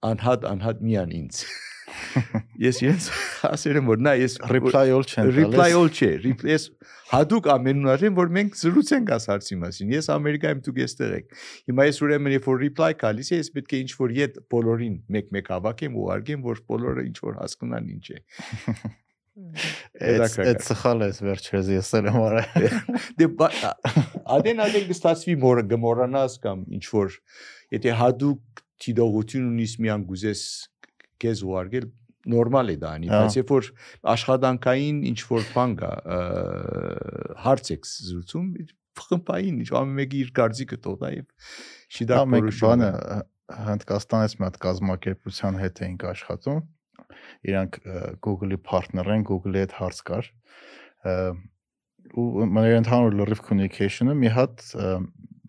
[0.09, 1.43] անհատ անհատ միան ինձ
[2.67, 3.07] ես ես
[3.49, 6.71] ասել եմ որ նա ես reply all չեմ reply all չէ replace
[7.11, 11.37] հadoop ամենուարին որ մենք զրուցենք աս հարցի մասին ես ամերիկայում դուք էստեղ եք
[11.69, 14.97] հիմա ես ուրեմն երբ որ reply գալիս է ես պետք է ինչ որ իդ բոլորին
[15.17, 18.21] մեկ-մեկ հավաքեմ ու արգեմ որ բոլորը ինչ որ հասկանան ինչ է
[19.33, 22.75] Այդ սխալ է վերջերս ես էլ եմ արել։
[23.17, 23.29] Դե
[24.35, 27.17] ադեն ադեն գստացվի մորը գմորանաս կամ ինչ որ
[27.73, 30.43] եթե հadoop տիդողություն ունիս միան գուզես
[31.23, 31.89] քեզ ուարգել
[32.33, 33.69] նորմալ է դա անի, բայց երբ որ
[34.13, 35.91] աշխատանքային ինչ որ բան կա
[37.43, 38.47] հարց եք զրուցում,
[39.03, 41.51] խմբային ինչ ամեն մեկի իր կարծիքը տողա եւ
[41.97, 42.91] շիդակ որոշում։ Բանը
[43.53, 46.61] Հնդկաստանից մի հատ կազմակերպության հետ էինք աշխատում
[47.49, 47.79] իրանք
[48.23, 50.29] Google-ի partner են, Google-ի հետ հարց կար
[52.13, 54.63] ու մեր ընդհանուր լրիվ communication-ը մի հատ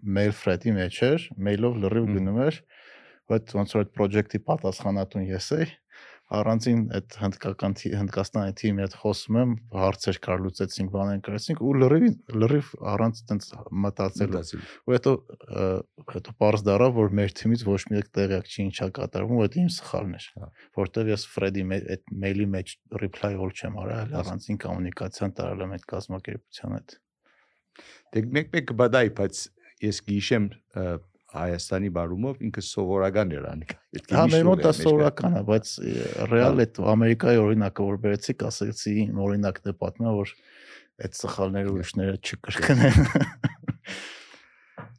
[0.05, 2.61] mail thread-ի մեջ էր, mail-ով լրիվ գնում էր,
[3.30, 5.68] բայց ոնց որ այդ project-ի պատասխանատուն ես էի,
[6.35, 12.39] առանցին այդ հնդկական հնդկաստանի թիմի հետ խոսում եմ, հարցեր կար լուծեցինք, բաներ կարեցինք ու լրիվ
[12.45, 13.51] լրիվ առանց այդպես
[13.85, 14.43] մտածելու։
[14.89, 15.12] Ու հետո
[16.14, 19.70] հետո པարզ դարավ, որ մեր թիմից ոչ մի տեղյակ չի ինչա կատարվում, ու դա իմ
[19.75, 20.51] սխալն էր։ հա։
[20.81, 25.89] Որտեվ ես Ֆրեդի այդ մեյլի մեջ reply all չեմ արել, առանցին կոմունիկացիան տարել եմ այդ
[25.93, 26.97] կազմակերպության հետ։
[28.14, 29.41] Դե մեկ-մեկ կբադայի, բայց
[29.85, 30.49] ես գիշեմ
[31.35, 33.68] Հայաստանի բարումով ինքը սովորական էր անի։
[34.14, 35.72] Հա, մեր մոտ դա սովորական է, բայց
[36.30, 40.35] ռեալ այդ Ամերիկայի օրինակը որ բերեցիք, ասեցի իմ օրինակն է պատմում, որ
[41.05, 43.01] այդ սխալները ուրիշները չկրկնեն։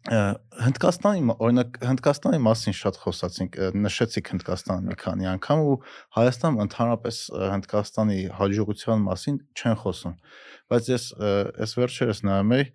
[0.05, 5.77] Հնդկաստանի օրինակ Հնդկաստանի մասին շատ խոսացինք, նշեցիք Հնդկաստանը մի քանի անգամ ու
[6.17, 7.21] Հայաստանում ընդհանրապես
[7.55, 10.13] Հնդկաստանի հաջողության մասին չեն խոսում։
[10.69, 11.07] Բայց ես
[11.65, 12.67] այս վերջերս նայում եի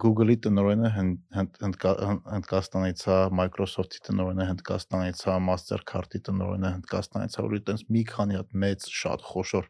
[0.00, 8.02] Google-ի տնօրենը Հնդկաստանից է, Microsoft-ի տնօրենը Հնդկաստանից է, Mastercard-ի տնօրենը Հնդկաստանից է, ու այտենց մի
[8.12, 9.68] քանի հատ մեծ շատ խոշոր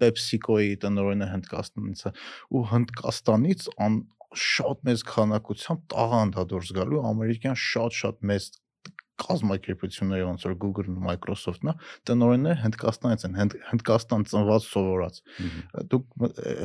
[0.00, 2.14] PepsiCo-ի տնօրենը Հնդկաստանից է,
[2.52, 3.68] ու Հնդկաստանից
[4.38, 8.50] շատ մեծ քանակությամբ տաղանդ է դուրս գալու ամերիկյան շատ-շատ մեծ
[9.24, 11.72] կազմակերպությունների ոնց որ Google-ն ու Microsoft-ն,
[12.10, 13.38] տնօրենները Հնդկաստանից են,
[13.70, 15.20] Հնդկաստան ծնված սովորած։
[15.92, 16.16] Դուք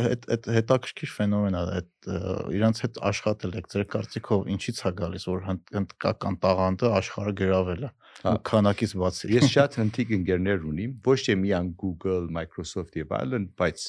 [0.06, 2.10] այդ այդ հետաքրքիր ֆենոմեն է, այդ
[2.56, 7.94] իրանց հետ աշխատել եք, ձեր կարծիքով ինչի՞ց է գալիս, որ հնդկական տաղանդը աշխարհը գրավել է
[8.24, 13.50] հա քանակից բացի ես շատ հնդիկ ընկերներ ունիմ ոչ թե միան Google, Microsoft եւ այլն,
[13.60, 13.86] բայց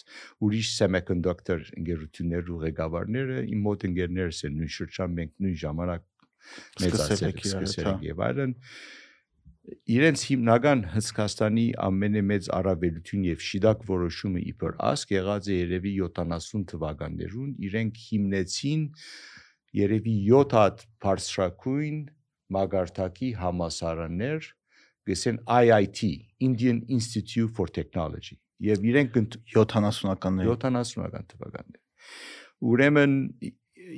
[0.47, 6.07] ուրիշ semiconductor ընկերություններ ու ղեկավարները իմ մոտ ընկերներս են նույն շրջան մենք նույն ժամանակ
[6.83, 8.55] մեծացել սկսել ենք եւ այլն
[9.97, 17.49] իրենց հիմնական Հնդկաստանի ամենամեծ առավելություն եւ շիդակ որոշումը իբր ասկ եղած է երևի 70 թվականներուն
[17.69, 18.85] իրենք հիմնեցին
[19.81, 21.99] երևի 7 հատ բարձրակույն
[22.57, 24.51] մագարտակի համասարաններ
[25.11, 26.01] գսեն IIT
[26.47, 29.19] Indian Institute for Technology եւ իրենք
[29.53, 31.83] 70-ականներ 70-ական թվականներ
[32.71, 33.17] ուրեմն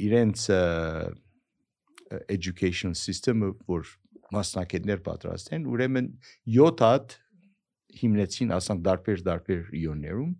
[0.08, 0.48] իրենց
[2.28, 3.88] education system-ը, որ
[4.34, 6.10] մասնակիցներ պատրաստեն, ուրեմն
[6.58, 7.16] 7 հատ
[7.98, 10.32] հիմնեցին, ասենք դարբեր դարբեր իոններում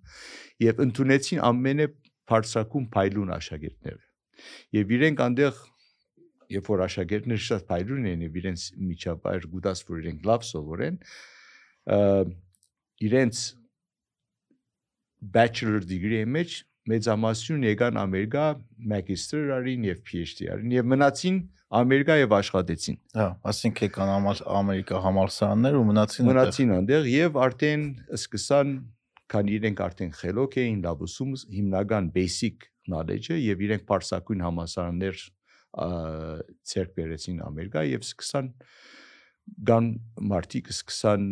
[0.64, 1.86] եւ ընդունեցին ամենը
[2.28, 4.04] բարձրակում փայլուն աշակերտները։
[4.78, 5.62] Եվ իրենք այնտեղ
[6.52, 10.98] երբ որ աշակերտները շատ փայլուն են եւ իրենց միջապայր գուտած որ իրենք լավ սովորեն,
[13.08, 13.42] իրենց
[15.34, 16.56] bachelor degree-ի մեջ
[16.88, 18.44] մեծամասնություն եկան Ամերիկա,
[18.92, 21.40] magister արին եւ PhD արին եւ մնացին
[21.78, 24.12] Ամերիկա եւ աշխատեցին։ Հա, ասինքն եկան
[24.58, 27.84] Ամերիկա համալսարաններ ու մնացին մնացին այնտեղ եւ արդեն
[28.18, 28.70] սկսան
[29.28, 35.24] քան իրենք արդեն խելոք էին լավուսում հիմնական basic knowledge-ը եւ իրենք բարձակույն համալսարաններ
[36.72, 38.48] ցերկ բերեցին Ամերիկա եւ սկսան
[39.68, 39.90] գան
[40.32, 41.26] մարտիկ սկսան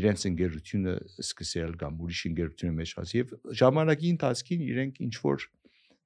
[0.00, 0.94] իրենց ընկերությունը
[1.24, 5.48] սկսել կամ ուրիշ ընկերությունը մեջ հաս եւ ժամանակի ընթացքին իրենք ինչ որ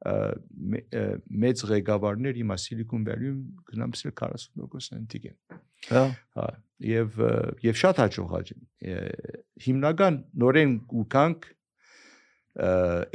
[0.04, 3.38] մեծ ղեկավարներ հիմա Silicon Valley-ում
[3.70, 5.36] գնամսել 40% ընտիկ են։
[5.88, 6.02] Հա։
[6.36, 6.48] Հա,
[6.84, 7.20] եւ
[7.64, 8.66] եւ շատ հաջողած են։
[9.64, 10.74] Հիմնական նորեն
[11.04, 11.48] ուկանք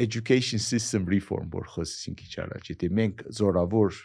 [0.01, 4.01] education system reform որ խոսեցինք առաջ, եթե մենք զորավոր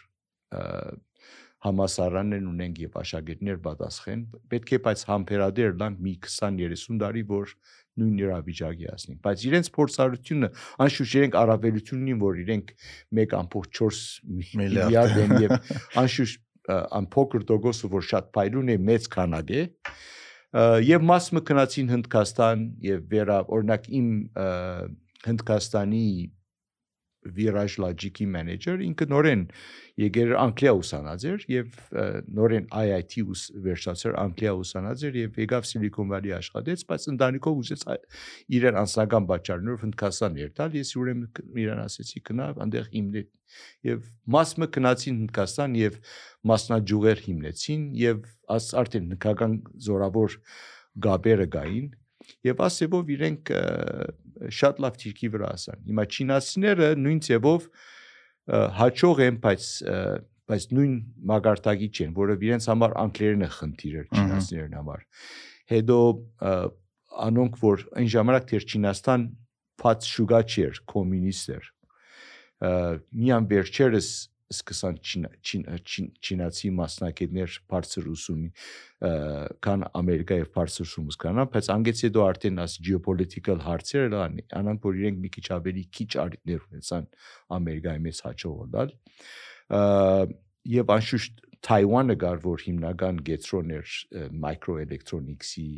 [1.65, 4.21] համասարաններ ունենք եւ աշակերտներ պատասխան,
[4.53, 7.55] պետք է բայց համբերադեր լանք մի 20-30 տարի, որ
[7.95, 10.49] նույն իրավիճակի հասնենք բայց իրենց փորձառությունը
[10.85, 12.73] անշուշտ իրենք առավելություն ունին որ իրենք
[13.19, 14.01] 1.4
[14.59, 15.53] միլիարդ են եւ
[16.03, 16.41] անշուշտ
[16.99, 19.63] անփոքր դոգոսը որ շատ փայլուն է մեծ քանակ է
[20.87, 24.09] եւ մաս մկնացին Հնդկաստան եւ վերա օրինակ իմ
[25.25, 26.05] Հնդկաստանի
[27.37, 29.43] Virage Logic-ի մենեջեր ինքը նորեն
[30.01, 31.77] եկեր Անգլիա ուսանած էր եւ
[32.37, 37.85] նորեն IIT ուս վերջացեր Անգլիա ուսանած էր եւ եկավ Silicon Valley աշխատեց, բայց ընտանիքով ուզեց
[38.59, 43.25] իրեն անձնական պատճառներով Հնդկաստան երթալ։ Ես ուրեմն իրան ասեցի գնա, այնտեղ հիմնի
[43.85, 45.99] եւ մասը գնացին Հնդկաստան եւ
[46.51, 48.25] մասնաճյուղեր հիմնեցին եւ
[48.81, 49.53] արդեն հնդկական
[49.85, 50.39] զորավոր
[51.05, 51.93] գաբերը գային
[52.45, 53.51] եւ ասեւով իրենք
[54.59, 57.67] շատ լավ թիրքի վրա ասան։ Հիմա չինացիները նույն ձևով
[58.79, 59.67] հաճող են, բայց
[60.45, 60.95] բայց նույն
[61.31, 65.05] մագարտակի չեն, որը իրենց համար անգլերենը խնդիր էր չինացիներն համար։
[65.73, 65.97] Հետո
[67.25, 69.25] անոնք որ այն ժամանակ դեր Չինաստան
[69.81, 71.69] փած շուգա չէր, կոմունիստ էր։
[73.25, 74.09] Միան վերջերս
[74.53, 78.49] սկսան չինացի մասնակիցներ բարձր ուսումի
[79.65, 84.85] կան Ամերիկա եւ բարձր ուսում կանա, բայց անգեց հետո արդեն աս geopolitical հարցերը լան, անանք
[84.85, 87.09] որ իրենք մի քիչ ավելի քիչ արիտներ ունեցան
[87.57, 88.95] Ամերիկայի մեջ հաջողորդալ
[90.75, 93.93] եւ անշուշտ Թայվանը գար որ հիմնական գետրոներ
[94.45, 95.69] microelectronics-ի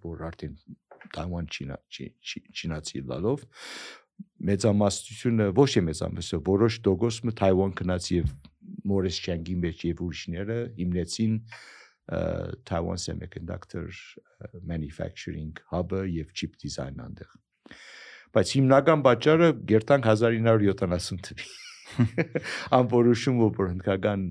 [0.00, 0.54] որ արդեն
[1.12, 3.44] Taiwan Չինա չինացի լալով
[4.48, 8.32] մեծամասնությունը ոչ թե մեծամասնությունը որոշ դոգոսը Taiwan գնաց եւ
[8.88, 11.38] Morris Chang-ի մեջ եւ ուրիշները հիմնեցին
[12.68, 13.86] Taiwan Semiconductor
[14.66, 17.36] Manufacturing Hub-ը եւ chip design այնտեղ։
[18.32, 21.50] Բայց հիմնական պատճառը գերտանք 1970 թվի
[22.78, 24.26] ամբորոշում որ հնդկական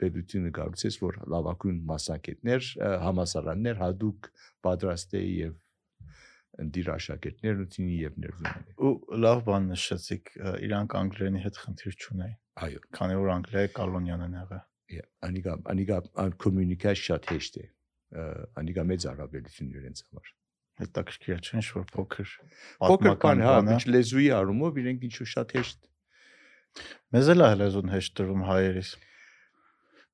[0.00, 2.68] պետությունը կառուցեց որ լավագույն մասնակետներ
[3.06, 4.28] համասարաններ հadoop
[4.66, 5.54] պատրաստ է եւ
[6.62, 8.92] ընդիր աշակերտներ ունի եւ ներդրումներ ու
[9.24, 10.32] լավ բան նշեցիք
[10.68, 12.34] իրանք անգլերենի հետ խնդիր չունեին
[12.66, 14.62] այո քանի որ անգլերը կոլոնիան են եղել
[15.28, 15.98] անիկա անիկա
[16.44, 17.64] կոմունիկացիա շատ հեշտ է
[18.62, 20.34] անիկա մեծ առավելություն իրենց համար
[20.82, 22.34] հետաքրքիր է չէ՞ որ փոքր
[22.82, 25.88] փոքր բան հա ինչ լեզուի առումով իրենք ինչ որ շատ հեշտ
[27.16, 28.92] մեզ էլ է լեզուն հեշտ դրում հայերիս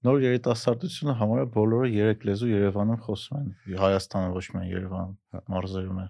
[0.06, 5.98] նոր երիտասարդությունը համարը բոլորը երեք լեզու Երևանում խոսում են Հայաստանը ոչ միայն Երևանում հա, մարզերում
[6.02, 6.06] է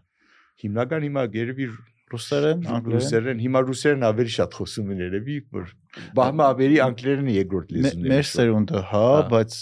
[0.64, 1.70] հիմնական հիմա երևի
[2.08, 5.72] Ռուսերեն, անգլերեն։ հիմա ռուսերեն ավելի շատ խոսում են երևի, որ
[6.16, 9.02] բահմա ավելի անգլերենը երկրորդ լեզուն է։ Մեր սերունդը հա,
[9.34, 9.56] բայց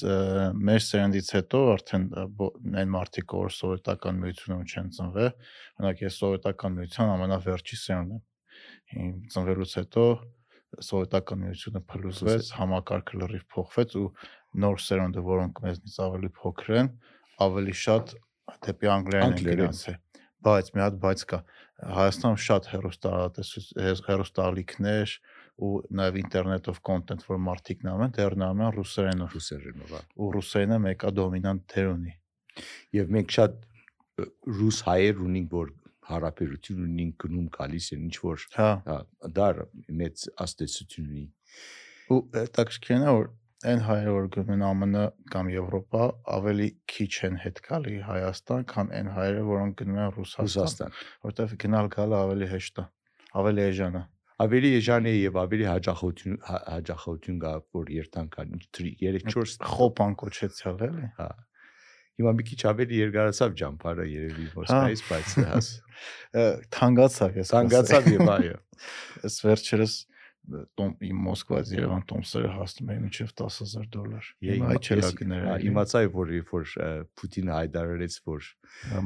[0.69, 2.07] մեր սերնդից հետո արդեն
[2.83, 5.29] այն մարդիկ, որ սովետական միությունում չեն ծնվել,
[5.81, 8.23] օրինակ ես սովետական միության ամենավերջի սերունդն
[9.03, 10.07] եմ։ Ծնվելուց հետո
[10.87, 14.07] սովետական միությունը փլուզվեց, համակարգը լրիվ փոխվեց ու
[14.67, 16.91] նոր սերունդը, որոնք մեզնից ավելի փոքր են,
[17.47, 18.17] ավելի շատ
[18.67, 20.03] դեպի անգլերեն են գնացել
[20.47, 21.41] բայց մի հատ բայց կա
[21.77, 22.67] Հայաստանում շատ
[24.09, 25.11] հերոստալիքներ
[25.67, 30.29] ու նաև ինտերնետով կոնտենտ, որ մարդիկ նայում են, դեռ նայում են ռուսերենով, ռուսերենով, հա։ ու
[30.37, 32.15] ռուսերենը մեկա դոմինանտ դեր ունի։
[32.97, 33.59] Եվ մենք շատ
[34.57, 35.73] ռուս հայեր ունենք, որ
[36.07, 38.71] հարաբերություն ունենք գնում գալիս են ինչ որ հա
[39.37, 39.49] դա
[40.01, 41.27] մեծ աստեցություն ունի։
[42.17, 42.45] Ու է
[43.05, 43.29] որ
[43.65, 46.03] այն հայերը, որ գնում են ԱՄՆ կամ Եվրոպա,
[46.37, 50.99] ավելի քիչ են հետ գալի Հայաստան, քան այն հայերը, որոնք գնում են Ռուսաստան,
[51.31, 52.87] որտեղ գնալ գալը ավելի հեշտ է,
[53.41, 54.05] ավելի էժան է
[54.45, 61.09] ավելի էժան է եւ ավելի հաջախություն հաջախություն կա որ երթանք կան 3-4 խոպան կոչեցյալ էլի
[61.21, 61.29] հա
[62.21, 65.71] հիմա մի քիչ ավելի երկարացավ ջամփարը երևի ոստայից հա։ բայց հաս
[66.77, 68.61] թանկացավ ես թանկացավ եւ այո
[69.25, 69.97] ես վերջերս
[70.79, 70.93] տոմ
[71.27, 76.75] Մոսկվայից Երևան տոմսերը հասնում էին մինչև 10000 դոլար։ Հիմա այդ չելակները։ Իմացա որ որ
[77.19, 78.49] Պուտինը հայտարարեց որ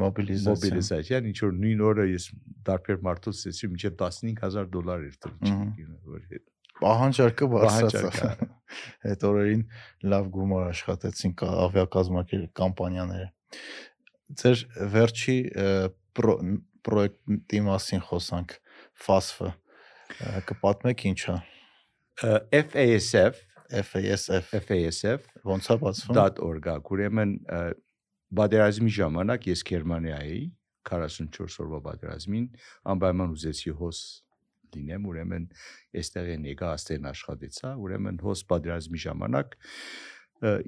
[0.03, 2.28] մոբիլիզացիա մոբիլիզացիա ինչ որ նույն օրը ես
[2.68, 5.55] դարբեր մարդուց ասեցի մինչև 15000 դոլար էր տրիչ
[6.11, 6.43] որ
[6.80, 8.43] պահանջարկը բարձրացավ։
[9.11, 9.64] Այդ օրերին
[10.12, 13.28] լավ գումար աշխատեցին ավիակազմակեր կամպանիաները։
[14.41, 14.62] Ձեր
[14.95, 15.36] վերջի
[16.86, 18.55] պրոյեկտի մասին խոսանք
[19.07, 19.51] FASF-ը
[20.51, 21.37] Կպատմեք ինչա։
[22.21, 27.35] FASF FASF FASF ոնց է բացվում .org-ը։ Ուրեմն
[28.41, 30.41] բادرազմի ժամանակ ես Գերմանիայի
[30.91, 32.49] 44 օրվա բادرազմին
[32.95, 34.01] անպայման ուզեցի հոս
[34.75, 35.47] լինեմ, ուրեմն
[36.01, 39.57] այստեղ են եկա աստեն աշխատեցա, ուրեմն հոս բادرազմի ժամանակ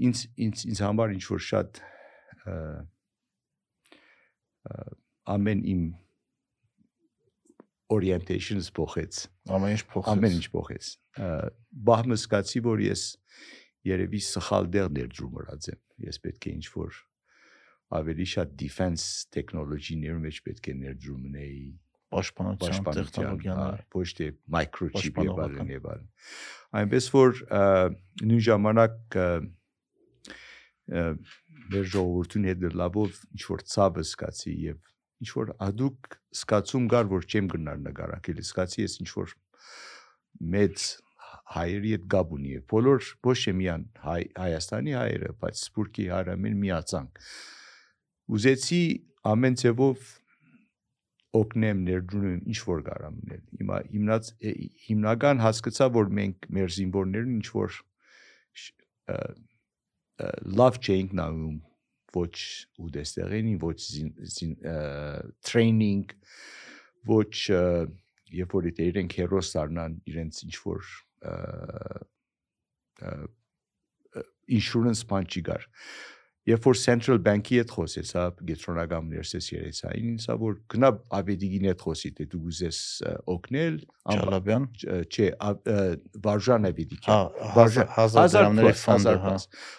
[0.08, 1.82] ինձ ինձ ինձ համար ինչ որ շատ
[5.36, 5.84] ամեն իմ
[7.96, 10.90] orientations փոխեց Ամեն ինչ փոխեց։ Ամեն ինչ փոխեց։
[11.88, 13.06] Բահմը սկացի, որ ես
[13.90, 17.00] երևի սխալ դեր ներդրում ըրած եմ։ Ես պետք է ինչ որ
[17.92, 21.64] ավելի շատ defense technology-ների մեջ պետք է ներդրում ունեի
[22.12, 26.08] պաշտպանության տեխնոլոգիաներ, ոչ թե microchip եւ այլն եւ այլն։
[26.82, 27.42] Այնպես որ
[28.22, 29.18] նույն ժամանակ
[31.72, 34.91] մեր ժողովրդուն հետ լավով ինչ որ ցավը սկացի եւ
[35.22, 39.34] ինչ որ ադուկ սկացում կար, որ չեմ գնար նկարակել, սկացի ես ինչ որ
[40.52, 40.86] մեծ
[41.52, 47.22] հայերի հետ գաբ ունի։ Բոլոր ոչ թե միան հայ Հայաստանի հայերը, բայց Սփյուռքի հարամին միացանք։
[48.32, 48.82] Ուզեցի
[49.32, 50.10] ամեն ձևով
[51.42, 54.30] օգնեմ ներդրում ինչ որ կարամ նել։ Հիմա հիմնած
[54.86, 57.78] հիմնական հասկացա, որ մենք մեր զինվորներն ինչ որ
[60.60, 61.56] լավ չէինք նայում
[62.16, 62.34] ոչ
[62.82, 63.78] ուդեստեղենի, ոչ
[65.48, 66.14] տրեյնինգ,
[67.12, 67.32] ոչ
[68.32, 70.90] երբ որ դե իրենք հերոս դառնան իրենց ինչ որ
[74.52, 75.66] insurance բան չի գար
[76.42, 80.88] Երբ որ Central Bank-ի հետ խոսես, հա, գետրոնական ներսես երեցային, ինձ որ գնա
[81.18, 82.78] Աբեդիգին հետ խոսի, թե դու ուզես
[83.30, 84.64] օգնել, Չալաբյան,
[85.06, 85.26] չէ,
[86.24, 89.34] Վարժան Աբեդիգյան։ Վարժան 1000 դրամների ֆոնդը, հա։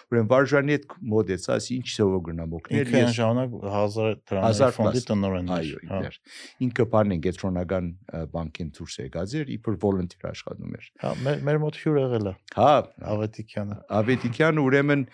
[0.08, 5.52] Ուրեմն Վարժանի հետ մոդեցած ինչ ծովը գնամ օգնել։ Ինքը այն ժամանակ 1000 դրամների ֆոնդի տնօրենն
[5.52, 6.18] էր։ Այո, իներ։
[6.64, 7.92] Ինքը բան են գետրոնական
[8.32, 12.34] բանկին դուրս եկած էր, իբր volunteer աշխատում էր։ Հա, մեր մեր մոտ հյուր եղել է։
[12.54, 12.72] Հա,
[13.12, 15.04] Աբեդիգյանը։ Աբեդիգյանը ուրեմն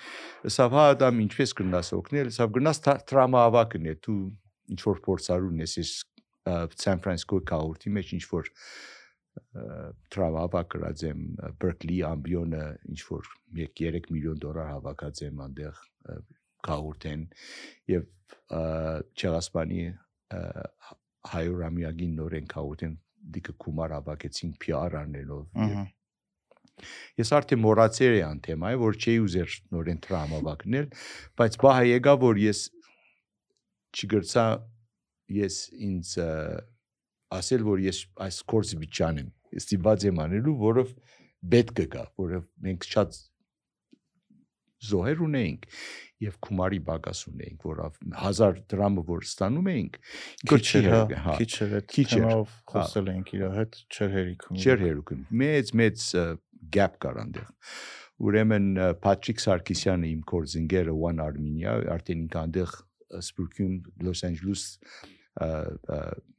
[0.55, 2.79] սա հա դա ինչ ինչպես գնաս օգնել, սա գնաս
[3.09, 4.17] տրամա ավակն է, դու
[4.75, 5.93] ինչ որ փորձարուն ես ես
[6.83, 8.51] Սան Ֆրանսիսկո քաղաքի մեջ ինչ որ
[10.13, 11.23] տրավա հավաքած եմ
[11.63, 12.63] Berkeley ամբիոնը
[12.93, 13.31] ինչ որ
[13.65, 15.81] 1-3 միլիոն դոլար հավաքած եմ այնտեղ
[16.69, 17.25] քաղաքեն
[17.95, 18.05] եւ
[18.51, 19.87] Չեղասպանի
[21.31, 22.99] հայրամյակին նորեն քաղաքեն
[23.37, 25.81] դիկը կումար հավաքեցին PR անելով եւ
[27.21, 30.91] Ես արդեն մոռացել եմ ան թեմայը, որ չի ուզեր նորեն տրամ հավաքնել,
[31.41, 32.61] բայց բահա եկա որ ես
[34.01, 34.47] չգրցա
[35.41, 35.57] ես
[35.91, 36.13] ինձ
[37.41, 40.95] ասել որ ես այս կորսը վիճանեմ ես դիված եմ անելու որով
[41.55, 43.19] պետք կգա որով մենք շատ
[44.91, 45.67] զոհեր ունեինք
[46.25, 49.99] եւ քումարի բագաս ունեինք որով 1000 դրամը որ ստանում էինք
[50.51, 50.89] քիչ էր
[51.25, 52.27] հա քիչ էր քիչ էր
[52.73, 56.07] խոսել էինք իր հետ չեր հերիքում չեր հերիքում մեծ մեծ
[56.75, 57.49] gap կար այնտեղ
[58.21, 58.69] ուրեմն
[59.01, 62.75] Patrick Sarkisyan-ը իմ կորզինգերը One Armenia արդեն ինքը այնտեղ
[63.21, 64.67] Սպուրկյուն Լոս Անջելես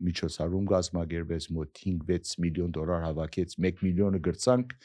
[0.06, 4.76] միջոցառում գազմագերվեց մոտ 5-6 միլիոն դոլար հավաքեց 1 միլիոնը գրցանք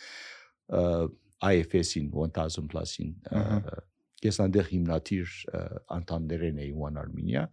[1.51, 3.13] IFS-ին 1000 plus-ին
[4.25, 5.35] ես այնտեղ հիմնադիր
[5.99, 7.45] անդամներն էի One Armenia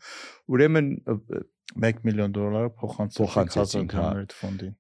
[0.47, 0.93] ուրեմն
[1.73, 4.07] 1 միլիոն դոլարը փոխանցեցինք հա
[4.39, 4.73] ֆոնդին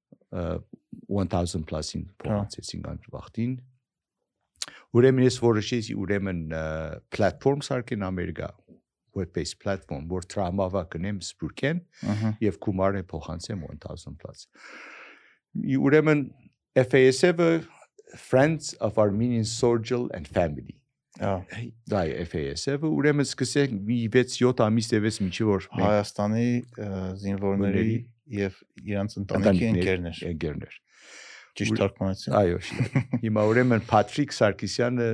[1.19, 3.55] 1000 plus-ին փոխանցեցինք այն վախտին
[4.99, 6.43] ուրեմն ես որոշեցի ուրեմն
[7.13, 8.49] պլատֆորմ սարքեն ամերիկա
[9.13, 11.81] web-based platform, որ տրամավա կնեմ սպուրքեն
[12.43, 14.47] եւ կումարը փոխանցեմ 1000 plus։
[15.77, 16.23] Ուրեմն
[16.81, 17.51] FASF-ը
[18.17, 20.77] Friends of Armenian Social and Family
[21.19, 26.47] դա է FASF-ը ուրեմն սկսենք մի 6-7 ամիս տևեց միջի որ Հայաստանի
[27.23, 27.93] զինվորների
[28.39, 28.57] եւ
[28.93, 30.79] իրանց ընտանիքի ընկերներ ընկերներ
[31.59, 32.59] ճիշտ թարգմանացի այո
[33.27, 35.09] հիմա ուրեմն Patrick Sarkisyan-ը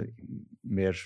[0.80, 1.04] մեր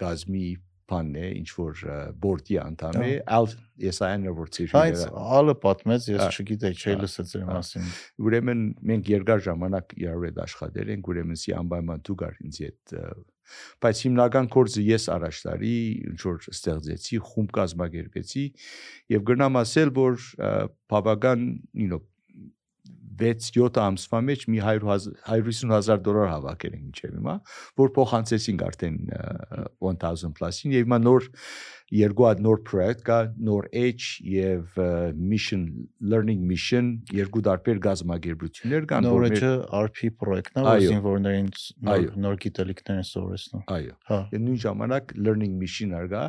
[0.00, 0.48] գազմի
[0.90, 1.82] բանն է, ինչ որ
[2.22, 3.48] բորդի անդամ է, ալ
[3.84, 5.02] ես այն որ ծիրում եմ։ Բայց
[5.38, 7.92] ալը պատմեց, ես չգիտեի, չէի լսել ձեր մասին։
[8.26, 12.96] Ուրեմն մենք երկար ժամանակ իրար հետ աշխատել ենք, ուրեմն սի անպայման դու գար ինձ հետ
[13.84, 15.74] բայց հիմնական կորձը ես առաջ տարի
[16.10, 18.44] ինչ որ ստեղծեցի, խումբ կազմակերպեցի
[19.16, 20.30] եւ գրնամ ասել, որ
[20.90, 21.44] բավական,
[21.74, 22.02] you know,
[23.20, 27.34] 6-7 ամսվա մեջ մի 150.000 դոլար հավաքել ենք մինչև հիմա,
[27.80, 28.96] որ փոխանցեցինք արդեն
[29.90, 31.28] 1000 plus-ին եւ հիմա նոր
[31.90, 34.76] երկու հատ նոր պրոյեկտ կա, նոր Edge եւ
[35.18, 35.64] Mission
[35.98, 41.50] Learning Mission, երկու տարբեր գազམ་ագերբություններ կան, որ Edge-ը RP պրոյեկտն է, որ զինվորներին
[41.88, 46.22] նոր նոր գիտելիքներ են սովորեցնում։ Այո։ Հա։ Եվ նույն ժամանակ Learning Mission արգա։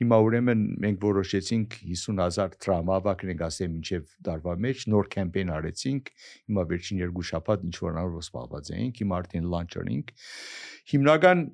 [0.00, 6.14] Հիմա ուրեմն մենք որոշեցինք 50000 տրամ ավակնենք ասեմ մինչև դարվա մեջ նոր կամպեյն արեցինք։
[6.50, 10.14] Հիմա վերջին երկու շաբաթ ինչ որ անով սպասված էինք, հիմա արդեն launch ունենք։
[10.90, 11.46] Հիմնական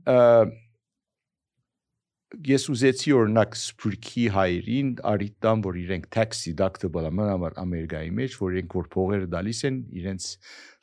[2.47, 8.57] ես ուզեցի օրինակ սպուրքի հայրին արիտան որ իրենք tax deductible աման համար ամերիկայի մեջ որ
[8.57, 10.31] իրենք որ փողերը դալիս են իրենց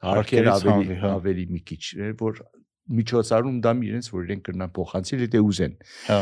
[0.09, 1.81] հարկեր ավելի հա։ ավելի մի քիչ
[2.23, 2.39] որ
[2.99, 5.77] միջոցառում դամ իրենց որ իրենք կրնան փոխանցել եթե ուզեն
[6.07, 6.21] հա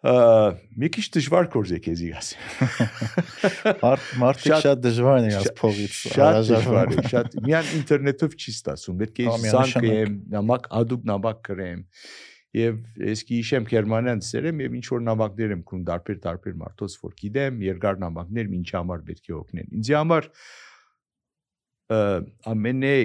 [0.00, 2.40] մի քիչ դժվար կորձ է քեզի ասեմ
[4.22, 9.20] մարդիկ շատ դժվար են իրաց փողից շատ դժվար է շատ միան ինտերնետով չի ստացվում պետք
[9.20, 11.84] է զանգեմ նամակ ադուկ նամակ գրեմ
[12.50, 17.12] Եվ ես գիշեմ Գերմանիան ծերեմ եւ ինչ որ նամակներ եմ կրում դարբեր դարբեր մարդոց որ
[17.20, 20.26] գիտեմ երկար նամակներ ինչ համար պետք է օգնեն։ Ինձ համար
[22.50, 22.96] ամենե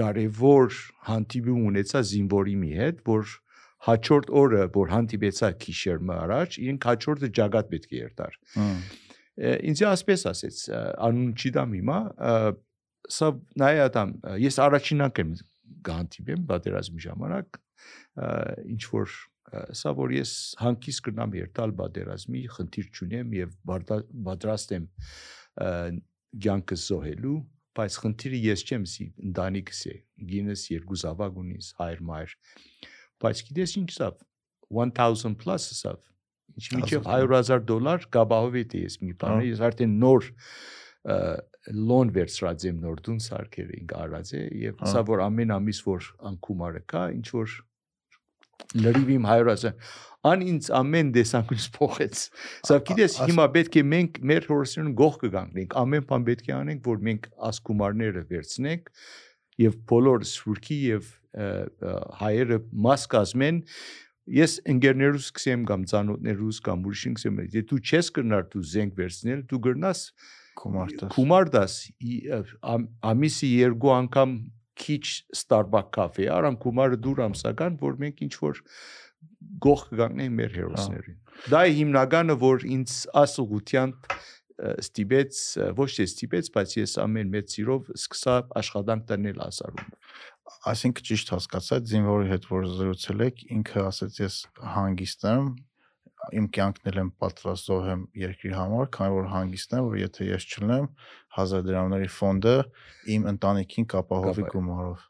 [0.00, 0.76] կարևոր
[1.08, 3.32] հանդիպում ունեցա զինվորի մի հետ, որ
[3.84, 8.38] հաջորդ օրը, որ հանդիպեցա քիշերմը առաջ, իրենք հաջորդը ջագատ պետք է երթար։
[9.72, 10.60] Ինձ ասպես ասեց,
[11.08, 11.98] անուն չի դամ հիմա,
[13.16, 13.30] սա
[13.60, 14.14] նայ ադամ,
[14.44, 15.34] ես առաջին անգամ
[15.88, 17.58] գանտիպեմ պատերազմի ժամանակ
[18.74, 19.14] ինչ որ
[19.80, 20.32] սա որ ես
[20.62, 24.86] հանկիս կնամ երթալ պատերազմի խնդիր չունեմ եւ պատրաստ եմ
[26.44, 27.36] ցանկս զոհելու
[27.74, 29.94] բայց խնդիրը ես չեմ սի ընտանիքս է
[30.30, 32.34] գինես երկու զավակ ունիս հայր մայր
[33.24, 34.10] բայց գիտես ինչ սա
[34.80, 35.94] 1000 plus սա
[36.54, 40.30] ինչ միջև 100000 դոլար գաբահովիտ ես մի բան ես արդեն նոր
[41.04, 46.08] լոն վերցրած եմ նոր դուն սարքեր ինք արած է եւ սա որ ամեն ամիս որ
[46.30, 47.56] անկումարը կա ինչ որ
[48.84, 49.72] լրիվ իմ հայրացը
[50.24, 52.22] ան ինձ ամեն դեսանկունից փոխեց
[52.68, 56.88] սա գիտես հիմա պետք է մենք մեր հորսերուն գող կգանք ամեն բան պետք է անենք
[56.88, 58.88] որ մենք ասկումարները վերցնենք
[59.64, 61.10] եւ բոլոր սուրքի եւ
[62.24, 63.60] հայերը մաս կազմեն
[64.34, 69.42] ես ընկերներուս կսեմ կամ ցանոթներուս կամ ուրիշին կսեմ եթե դու չես կրնար դու զենք վերցնել
[69.50, 70.04] դու գրնաս
[70.60, 71.78] Կումարտաս։ Կումարտաս
[73.14, 74.36] ամիսի երկու անգամ
[74.84, 75.04] քիչ
[75.38, 78.62] Starbucks կաֆե արամ կումարը դուր ամսական որ մենք ինչ որ
[79.64, 81.18] գող կգանենք մեր հերոսներին։
[81.52, 84.08] Դա է հիմնականը, որ ինձ ասուղությամբ
[84.54, 85.40] ստիպեց,
[85.78, 89.88] ոչ թե ստիպեց, բայց ես ամեն մեծ սիրով սկսա աշխատանք տնել ասարում։
[90.70, 94.36] Այսինքն ճիշտ հասկացա, զինվորի հետ որ զրուցել եք, ինքը ասաց ես
[94.74, 95.48] հանգիստ եմ,
[96.38, 100.88] իմ կյանքն եմ պատրաստող եմ երկրի համար, քանի որ հանգիստ եմ, որ եթե ես չլնեմ
[101.38, 102.54] 1000 դրամների ֆոնդը
[103.14, 105.04] իմ ընտանիքին կապահովի գումարով։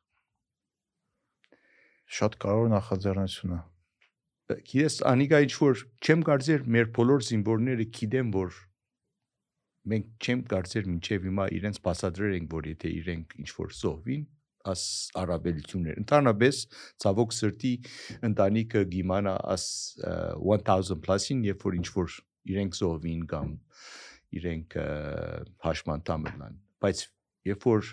[2.19, 3.63] Շատ կարևոր նախաձեռնություն է։
[4.77, 8.59] Ես անիկա ինչ որ չեմ կարծեր մեր բոլոր զինվորները գիտեն որ
[9.93, 14.27] մենք չեմ կարծեր մինչև հիմա իրենց բացատրել ենք որ եթե իրենք ինչ որ զոհվին
[14.73, 14.85] աս
[15.21, 16.61] արաբելություններ ընդհանրապես
[17.05, 17.73] ցավոք սրտի
[18.31, 19.67] ընտանիքը գիմանա աս
[20.05, 22.17] 1000 plus-ին երբ որ ինչ որ
[22.55, 23.53] իրենք զոհվին կամ
[24.41, 24.79] իրենք
[25.69, 27.05] հաշմանդամ լան բայց
[27.51, 27.93] երբ որ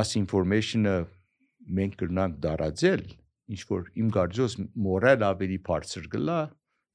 [0.00, 0.94] աս ինֆորմեյշնը
[1.78, 3.04] մենք կրնանք դարաձել
[3.54, 6.38] ինչ որ իմ կարծոս մորալ ավելի բարձր գլա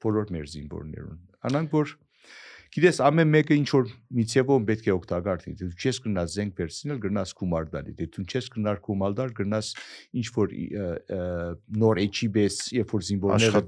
[0.04, 1.20] բոլոր մեր զինվորներուն
[1.50, 1.94] անանք որ
[2.70, 7.00] Գիտես, ամեն մեկը ինչ որ միցեվով պետք է օգտակար լինի։ Դու չես գնաս զենք վերցնել,
[7.06, 9.70] գնաս գումար տալի։ Դե դու չես գնար գումար տալ, գնաս
[10.22, 10.54] ինչ որ
[11.84, 13.64] նոր HBS, երբ որ զինվորները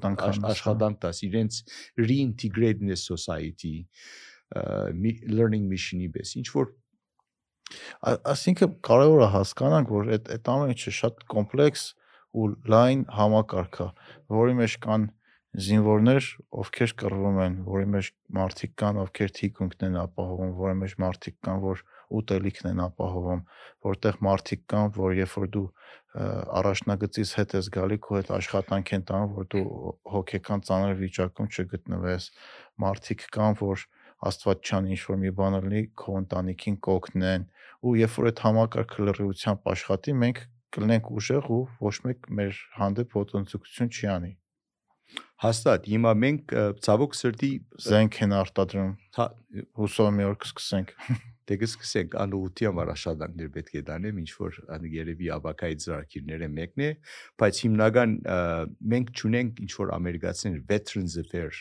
[0.52, 1.58] աշխատանք տաս, իրենց
[1.98, 3.74] reintegrate in society
[4.52, 6.70] learning mission-ի պես։ Ինչ որ
[8.36, 11.84] ասինքն կարևոր է հասկանանք, որ այդ այդ ամենը շատ կոմպլեքս
[12.32, 13.88] ու լայն համակարգ է,
[14.36, 15.08] որի մեջ կան
[15.52, 16.28] զինվորներ,
[16.62, 21.58] ովքեր կռվում են, որի մեջ մարդիկ կան, ովքեր թիկունքն են ապահովում, որի մեջ մարդիկ կան,
[21.66, 21.82] որ
[22.22, 23.42] ուտելիքն են ապահովում,
[23.88, 25.66] որտեղ մարդիկ կան, որ երբ որ դու
[26.62, 29.66] առաջնագծից հետ ես գալի, քո հետ աշխատանք են տանում, որ դու
[30.16, 32.30] հոգեկան ծանր վիճակում չգտնվես,
[32.86, 33.86] մարդիկ կան, որ
[34.22, 37.46] Աստված չան ինչ որ մի բան լինի, քո ընտանիքին կօգնեն,
[37.82, 40.44] ու երբ որ այդ համակարգը լրիվությամբ աշխատի, մենք
[40.78, 44.32] կլինենք ուժեղ ու ոչ մեկ մեր հանդեպ ոտնձգություն չի անի։
[45.42, 46.52] Հաստատ, հիմա մենք
[46.86, 47.52] ցավոք սրտի
[47.82, 49.26] զենք են արտադրում։ Հա,
[49.82, 50.92] հուսով մի օր կսկսենք։
[51.50, 54.60] Դե կսկսենք անուղտի համար աշխատանքներ պետք է դանեմ, ինչ որ
[54.94, 56.92] երևի ավակայի ծրագիրները մեկն է,
[57.42, 58.16] բայց հիմնական
[58.94, 61.58] մենք ճունենք ինչ որ ամերիկացիներ veterans affair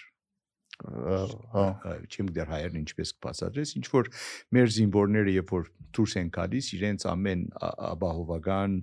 [0.81, 1.65] հա
[2.09, 4.11] չեմ դեռ հայերն ինչպես կբացատրես ինչ որ
[4.57, 5.66] մեր զինվորները երբ որ
[5.97, 7.43] դուրս են գալիս իրենց ամեն
[7.90, 8.77] ապահովական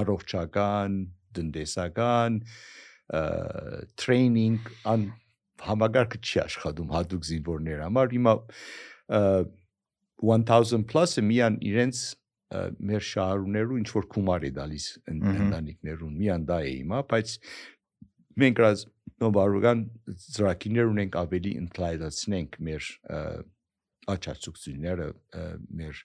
[0.00, 0.98] առողջական
[1.36, 2.40] տնտեսական
[3.08, 5.08] training ան
[5.64, 8.34] համագարկը չի աշխատում հadoop զինվորներ համար հիմա
[10.28, 12.02] 1000 plus-ը միան իրենց
[12.90, 17.34] մեր շահառուներու ինչ որ գումար է դալիս ընտանիքներուն միան դա է հիմա բայց
[18.42, 18.84] մենք ռազ
[19.24, 19.84] նոբարուգան
[20.36, 22.90] ծրագիրներ ունենք ավելի ընդլայնացնենք մեր
[24.14, 25.08] աճացությունները
[25.80, 26.02] մեր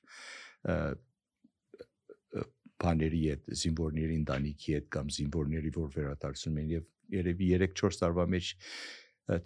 [2.84, 8.52] բաների հետ, զինվորների ընտանիքի հետ կամ զինվորների, որ վերադարձում են եւ երևի 3-4 տարվա մեջ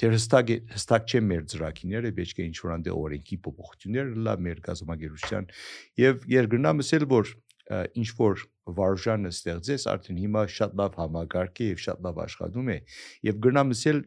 [0.01, 4.61] դեռ հստակ հստակ չէ մեր ծրագիրները, բայց կա ինչ որ անդե օրենքի փոփոխություններ լա մեր
[4.67, 5.49] գազամագերության
[6.01, 7.33] եւ երկրնամս էլ որ
[8.01, 8.43] ինչ որ
[8.77, 12.77] վարժանը ստեղծես արդեն հիմա շատ լավ համագարկ է եւ շատ լավ աշխատում է
[13.27, 13.99] եւ գրնամս էլ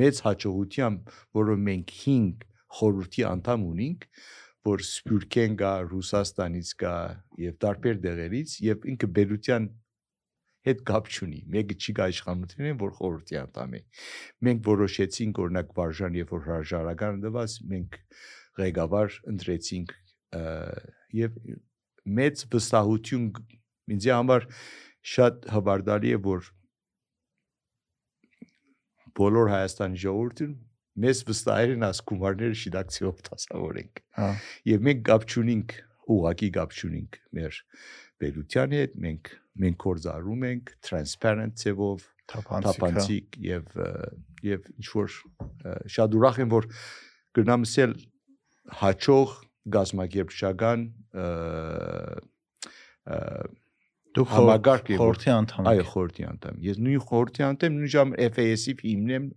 [0.00, 2.46] մեծ հաջողությամբ որը մենք 5
[2.80, 4.06] խորհրդի անդամ ունենք
[4.70, 6.96] որ Սփյուռքեն գա, Ռուսաստանից գա
[7.40, 9.68] եւ տարբեր դեղերից եւ ինքը բերության
[10.68, 13.80] հետ կապ չունի։ Մեկը չի գա իշխանությունին, որ խորհրդի անդամ է։
[14.48, 17.98] Մենք որոշեցինք օրինակ վարժան, երբ որ հրաժարական դված, մենք
[18.60, 19.94] ղեկավար ընտրեցինք
[21.20, 21.38] եւ
[22.20, 23.26] մեծ վստահություն
[23.90, 24.48] ինձ համար
[25.10, 26.50] շատ հավարդալի է որ
[29.20, 30.52] բոլոր Հայաստանի ժողովրդին
[31.00, 34.28] մեզ վստահերին աս գումարները շիդակցիով դասավորենք։ Հա։
[34.70, 35.74] Եվ մենք գապ չունենք,
[36.14, 37.60] ուղակի գապ չունենք մեր
[38.20, 39.30] բերության հետ, մենք
[39.60, 43.78] մենք կորզարում ենք transparent ծևով, թափանցիկ եւ
[44.46, 45.14] եւ ինչ որ
[45.96, 46.68] շատ ուրախ եմ որ
[47.38, 47.94] գրնամսել
[48.80, 49.38] հաճող
[49.76, 50.86] գազམ་ագերբշական
[54.10, 59.28] Դու համագարկ խորհրդի անդամ Այո, խորհրդի անդամ։ Ես նույն խորհրդի անդամ, նույն ժամ FAS-ի հիմնեմ,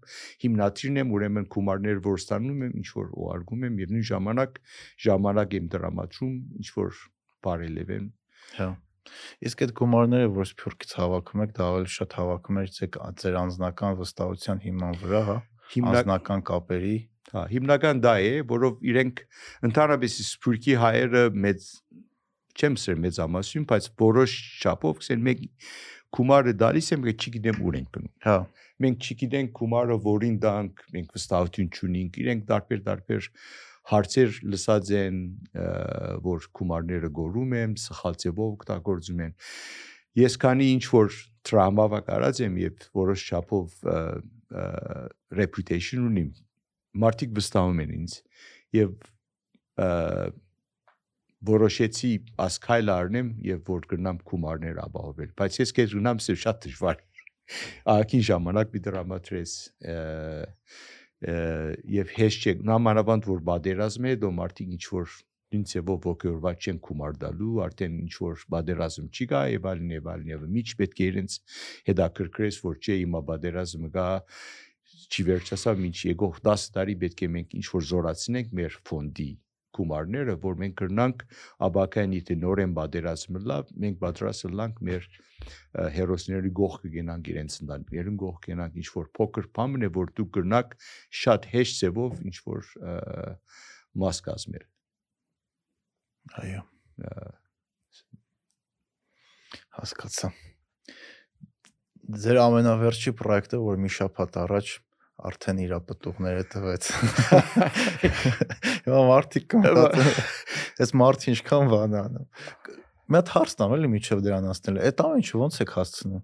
[0.44, 4.58] հիմնադրին եմ, ուրեմն գումարներ որ ստանում եմ, ինչ որ ուղարկում եմ եւ նույն ժամանակ
[5.06, 6.34] ժամանակ եմ դրամատրում,
[6.64, 7.04] ինչ որ
[7.46, 8.10] բարելև եմ։
[8.58, 8.70] Հա։
[9.48, 14.64] Իսկ այդ գումարները, որ սփյուռքից հավաքում եք, դա ավելի շատ հավաքում եք ձեր անձնական վստահության
[14.68, 15.38] հիման վրա, հա։
[15.84, 16.96] Անձնական կապերի
[17.34, 19.22] Հա, հիմնական դա է, որով իրենք
[19.66, 21.70] ընդհանրապես սփյուռքի հայերը մեծ
[22.54, 25.42] չեմ սեր մեծամասն, բայց որոշ չափով ասեն մեկ
[26.14, 28.36] գումարը դալիս եմ, մենք չգիտեմ ուր ենք գնում։ Հա։
[28.86, 33.30] Մենք չգիտենք գումարը որին դանք, մենք վստահություն չունենք, իրենք տարբեր-տարբեր
[33.92, 35.18] հարցեր լսած են,
[36.24, 39.36] որ գումարները գորում են, սխալ ձևով օգտագործում են։
[40.24, 41.18] Ես քանի ինչ որ
[41.50, 43.76] տրամավա կարած եմ եւ որոշ չափով
[45.34, 46.32] reputation ունիմ
[47.04, 48.18] մարդիկ վստահում են ինձ
[48.78, 48.92] եւ
[51.50, 52.12] որոշեցի
[52.46, 57.02] ասքայլ առնեմ եւ որ գնամ գումարներ ապահովել բայց ես քեզ գնամ սա շատ դժվար
[57.94, 59.56] ակին ժամանակ մի դրամատրես
[61.24, 65.14] եւ հեշտ չէ նամանավանդ որ բادرազմի հետ ու մարդիկ ինչ որ
[65.54, 70.34] ինձ եւո ողջորված չեն կումարդալու արդեն ինչ որ բادرազմ չի գա եւ այլն եւ այլն
[70.34, 71.38] եւ միջ պետք է իրենց
[71.90, 74.08] հետաքրքրես որ չէ հիմա բادرազմը գա
[75.14, 79.32] չի վերջացավ ինչ եկող 10 տարի պետք է մենք ինչ որ զորացնենք մեր ֆոնդի
[79.78, 81.24] գումարները, որ մենք կրնանք
[81.68, 85.08] աբակային իթե նորեն բادرացմելա, մենք պատրաստ լանք մեր
[85.98, 90.76] հերոսների գող կգենանք իրենց ընտանիքներուն գող կգենանք ինչ որ փոքր բանն է, որ դու կրնակ
[91.24, 92.74] շատ հեշտ ձևով ինչ որ
[94.04, 94.68] մաս կազմել։
[96.44, 96.64] Այո
[99.74, 100.30] հասկացա։
[102.24, 104.74] Ձեր ամենավերջի պրոյեկտը, որ մի շաբաթ առաջ
[105.22, 106.88] արդեն իր ապտուղները տվեց։
[108.84, 110.10] Հիմա մարդիկ կմտածեն,
[110.84, 112.28] այս մարդը ինչքան բան անում։
[113.04, 116.24] Մի հատ հարցն ամ էլի միջև դրան հասնել։ Այդ ամենը ոնց եք հասցնում։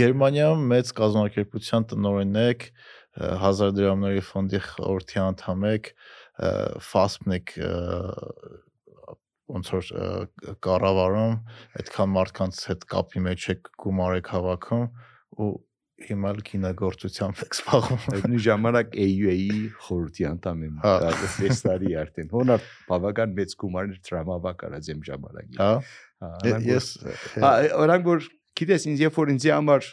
[0.00, 2.66] Գերմանիայում մեծ կազմակերպության տնօրեն եք,
[3.22, 5.90] 1000 դրամների ֆոնդի խորհրդի անդամ եք,
[6.88, 7.52] FASP-ն եք
[9.52, 9.90] ոնց որ
[10.64, 11.34] կառավարում,
[11.82, 14.86] այդքան մարդկանց հետ կապի մեջ եք գումար եք հավաքում
[15.44, 15.52] ու
[16.08, 22.30] հիմա էլ կինոգործությամբ եք զբաղվում։ Այդ ժամանակ AUA-ի խորհրդի անդամ եմ։ Հա։ Դա ֆեստարի արդեն։
[22.32, 25.70] Հոնար բավական մեծ գումարներ տրամաբակ արած եմ ժամանակի։ Հա։
[26.22, 26.32] Հա,
[26.66, 26.88] Ես
[27.42, 27.52] Հա,
[27.82, 28.26] օրինակ որ
[28.62, 29.88] գիտես ինձ երբ որ ինձ համար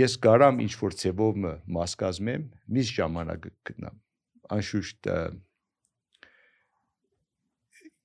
[0.00, 1.38] ես կարամ ինչ որ ցեվով
[1.76, 2.42] մաս կազմեմ,
[2.76, 3.96] միշտ ժամանակ գտնամ։
[4.54, 5.08] Անշուշտ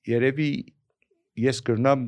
[0.10, 0.52] երևի
[1.46, 2.08] ես կրնամ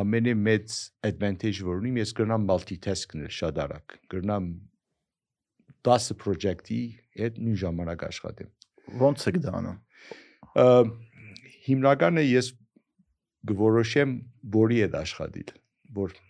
[0.00, 0.76] ամենի մեծ
[1.06, 4.48] advantage որ ունիմ ես կրնամ multitasking-ել շատ արագ կրնամ
[5.88, 6.80] 10 project-ի
[7.20, 8.52] հետ նույն ժամանակ աշխատեմ
[9.04, 10.92] ոնց եք դա անում։
[11.68, 12.52] հիմնականը ես
[13.50, 14.14] գորոշեմ
[14.58, 15.58] որի հետ աշխատել
[16.00, 16.20] որ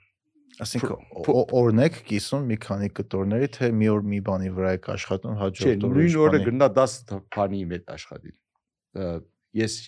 [0.64, 5.86] Այսինքն օրնեք կիսում մի քանի կտորների թե մի օր մի բանի վրա եք աշխատում հաջորդ
[5.88, 9.24] օրը նույն օրը գնա 10 բանի հետ աշխատել
[9.64, 9.78] ես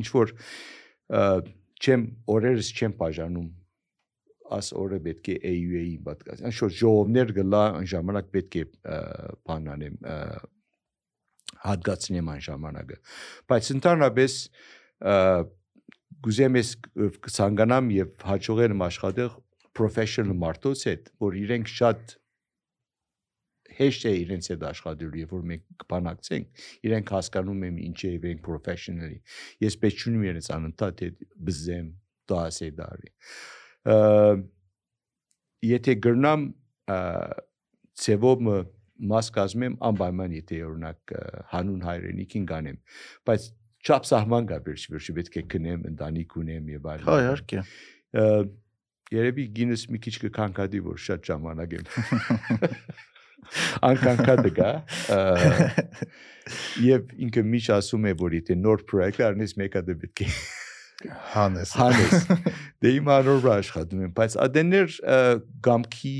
[0.00, 0.32] ինչ որ
[1.82, 3.48] չեմ օրերս չեմ բաժանում
[4.56, 8.64] աս օրը պետք է AUA-ի պատկաս։ Անշուտ ժողովներ գլա այն ժամանակ պետք է
[9.48, 9.96] բան անեմ
[11.66, 12.98] հատկացնեմ այն ժամանակը։
[13.50, 14.36] Բայց ընդհանրապես
[16.26, 16.70] գուզեմ ես
[17.26, 19.32] կցանկանամ եւ հաջողել եմ աշխատել
[19.76, 22.16] professional մարդոց հետ, որ իրենք շատ
[23.78, 28.42] հեշտ է իրենց հետ աշխատելու, երբ որ մենք կբանակցենք, իրենք հասկանում են ինչ է իրենք
[28.46, 29.18] professionally։
[29.66, 31.90] Ես պետք չունեմ իրենց անընդհատ հետ բզեմ,
[32.32, 33.10] դասե դարի։
[35.66, 36.48] Եթե գրնամ
[38.06, 38.50] ցևոմ
[38.96, 41.14] մաս կազմեմ անպայման եթե օրինակ
[41.52, 42.78] հանուն հայրենիքին գանեմ,
[43.28, 43.48] բայց
[43.86, 47.64] չափ սահման կա վերջ վերջի պետք է քնեմ, ընտանիք ունեմ եւ այլն։ Հա, իհարկե։
[49.16, 51.84] Երևի գինս մի քիչ կքանքադի որ շատ ժամանակ եմ
[53.90, 54.70] անկանկատը գա
[56.90, 60.28] եւ ինքը միշտ ասում է որ եթե նոր պրոյեկտ առնես մեկը դե պետք է
[61.36, 62.28] հանես հանես
[62.82, 64.98] դե իմ անոր աշխատում եմ բայց ադեներ
[65.66, 66.18] գամքի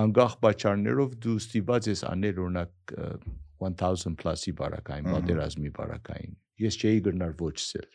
[0.00, 2.94] անգախ բաճարներով դու ստիպված ես անել օրինակ
[3.64, 6.34] 1000 plus-ի բարակային պատերազմի բարակային
[6.64, 7.88] ես չէի գնար ոչ սել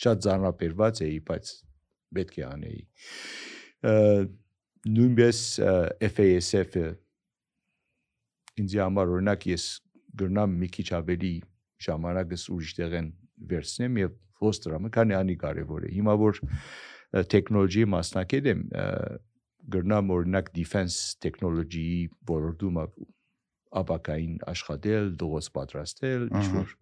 [0.00, 1.52] շատ զանրապերված էի բայց
[2.16, 2.82] պետք է անեի
[4.96, 5.40] նույնպես
[6.16, 6.86] FASF-ը
[8.58, 9.64] ինձ համար օրինակ ես
[10.20, 11.34] գրնամ մի քիչ ավելի
[11.86, 13.08] ժամանակս ուրիշ տեղ են
[13.50, 16.40] վերցնեմ եւ ոստրամը քանի անի կարեւոր է հիմա որ
[17.34, 18.60] տեխնոլոգիի մասնակետ եմ
[19.74, 22.78] գրնամ օրինակ defense technology-ի ոլորտում
[23.80, 26.72] ապակային աշխատել, դողոց պատրաստել, ինչ որ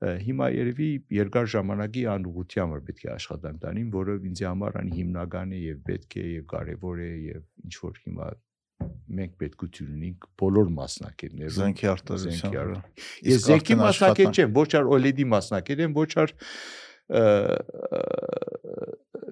[0.00, 5.60] հիմա երևի երկար ժամանակի անուղությամբ պետք է աշխատանք տանին, որը ինձ համար ան հիմնական է
[5.60, 8.28] եւ պետք է եւ կարեւոր է եւ ինչ որ հիմա
[9.20, 12.74] մենք պետքություն ունենք բոլոր մասնակիցները զենքի արտադրության
[13.26, 16.34] ես զենքի մասնակից չեմ ոչ ար OLED-ի մասնակից եմ ոչ ար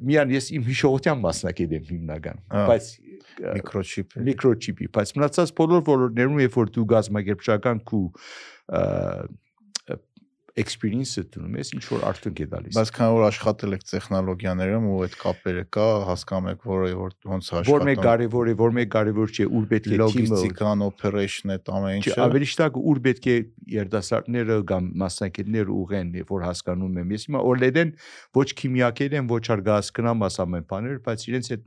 [0.08, 2.90] միան ես իմ հիշողության մասնակից եմ հիմնական բայց
[3.38, 8.04] միկրոչիպ միկրոչիպի բայց մնացած բոլոր ոլորտներում երբ որ դու գազམ ագերբշական քու
[10.62, 14.98] experience-ը դնում ես, ինչ որ արդյունք է տալիս։ Բայց քան որ աշխատել եք տեխնոլոգիաներում ու
[15.06, 18.90] այդ կապերը կա, հասկանում եք, որ որ ոնց աշխատում։ Որ մեկ կարևոր է, որ մեկ
[18.94, 23.36] կարևոր չէ, ուր պետք է լոգիստիկան, operation այդ ամեն ինչը։ Ավելի շտակ ուր պետք է
[23.78, 27.96] երդասարտները կամ մասնակիցները ուղեն, որ հասկանում եմ։ Ես հիմա OLED-ն
[28.38, 31.66] ոչ քիմիակեր են, ոչ արգասկնամ ասամ են բաներ, բայց իրենց այդ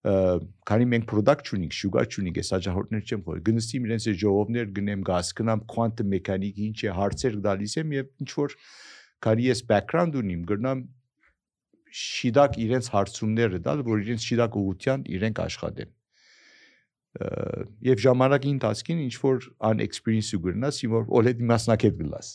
[0.00, 5.02] քանի մենք product ունենք, շուգա ունենք, այս հաջորդներ չեմ խոսում։ Գնստիմ իրենց է ժողովներ գնեմ
[5.10, 8.56] գազ կնամ quantum մեխանիկի ինչ է հարցեր գալիս եմ եւ ինչ որ
[9.28, 10.84] քանի ես background ունիմ, գտնամ
[12.00, 15.96] շիդակ իրենց հարցումները տալ, որ իրենց շիդակ ուղության իրենք աշխատեն
[17.90, 22.28] եւ ժամանակի ընթացքին ինչ որ ան experience ու գրնաս, որ already մասնակետ գլաս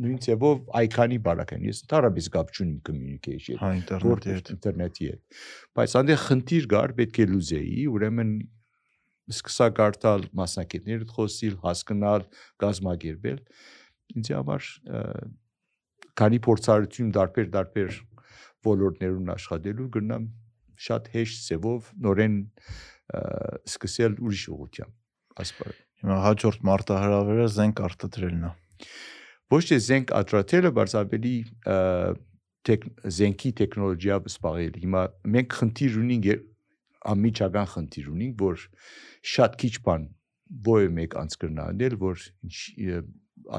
[0.00, 5.40] նույն ձևով այքանի բարական ես ընդհանրապես կապ չունիմ communication հա ինտերնետի հետ ինտերնետի հետ
[5.80, 8.30] բայց անդե խնդիր կար պետք է լուզեի ուրեմն
[9.34, 12.24] սկսա կարդալ մասնակիցներդ խոսիլ հասկանալ
[12.64, 13.42] գազմագերբել
[14.20, 14.70] ինձ համար
[16.20, 17.98] քանի փորձառություն դարբեր դարբեր
[18.70, 20.24] ոլորտներում աշխատելու գտնամ
[20.86, 22.36] շատ հեշտ ձևով նորեն
[23.10, 28.52] սկսել ուրիշ ուղղությամբ ասպարը հիմա հաջորդ մարտահրավերը զենք արտադրելն է
[29.50, 31.34] ոչ թե զենք ադրատելը, բայց ավելի
[33.18, 35.02] զենքի տեխնոլոգիա սպաղել։ Հիմա
[35.34, 36.28] մենք խնդիր ունենք
[37.10, 38.64] ամիջական խնդիր ունենք, որ
[39.34, 40.06] շատ քիչ բան
[40.68, 42.24] ոյ մեկ անցկրնանել, որ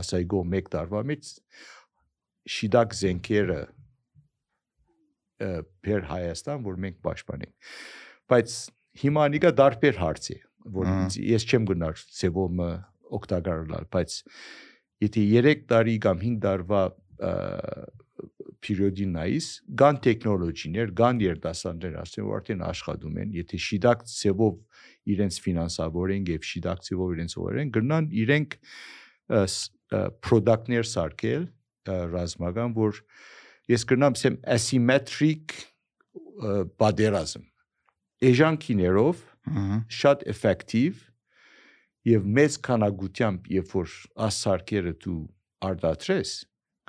[0.02, 1.32] ասայգո 1 տարվա մեջ
[2.56, 3.62] շիդակ զենքերը
[5.42, 7.74] բեր Հայաստան, որ մենք պաշտպանենք։
[8.32, 8.58] Բայց
[9.00, 10.38] հիմա նիկա դարբեր հարց է,
[10.76, 11.00] որ հա։
[11.32, 12.70] ես չեմ գնար ծևոմը
[13.18, 14.18] օգտակարել, բայց
[15.02, 16.82] եթե 3 տարի կամ 5 տարվա
[18.62, 19.48] պերիոդի նայես,
[19.82, 24.60] կան տեխնոլոգիներ, կան երիտասարդներ, ասեն որ արդեն աշխատում են, եթե շիդակ ծևով
[25.16, 28.58] իրենց ֆինանսավորեն եւ շիդակ ծևով իրենց օրեն գնան իրենք
[30.22, 31.48] product-ներ սարքել
[32.14, 33.02] ռազմական, որ
[33.72, 35.58] ես գնամ ասեմ asymmetric
[36.82, 37.51] պատերազմ
[38.30, 39.22] էժանքիներով
[40.02, 41.06] շատ էֆեկտիվ
[42.12, 43.96] եւ մեծ քանակությամբ երբ որ
[44.28, 45.22] ասարկերը դու
[45.70, 46.34] արդատրես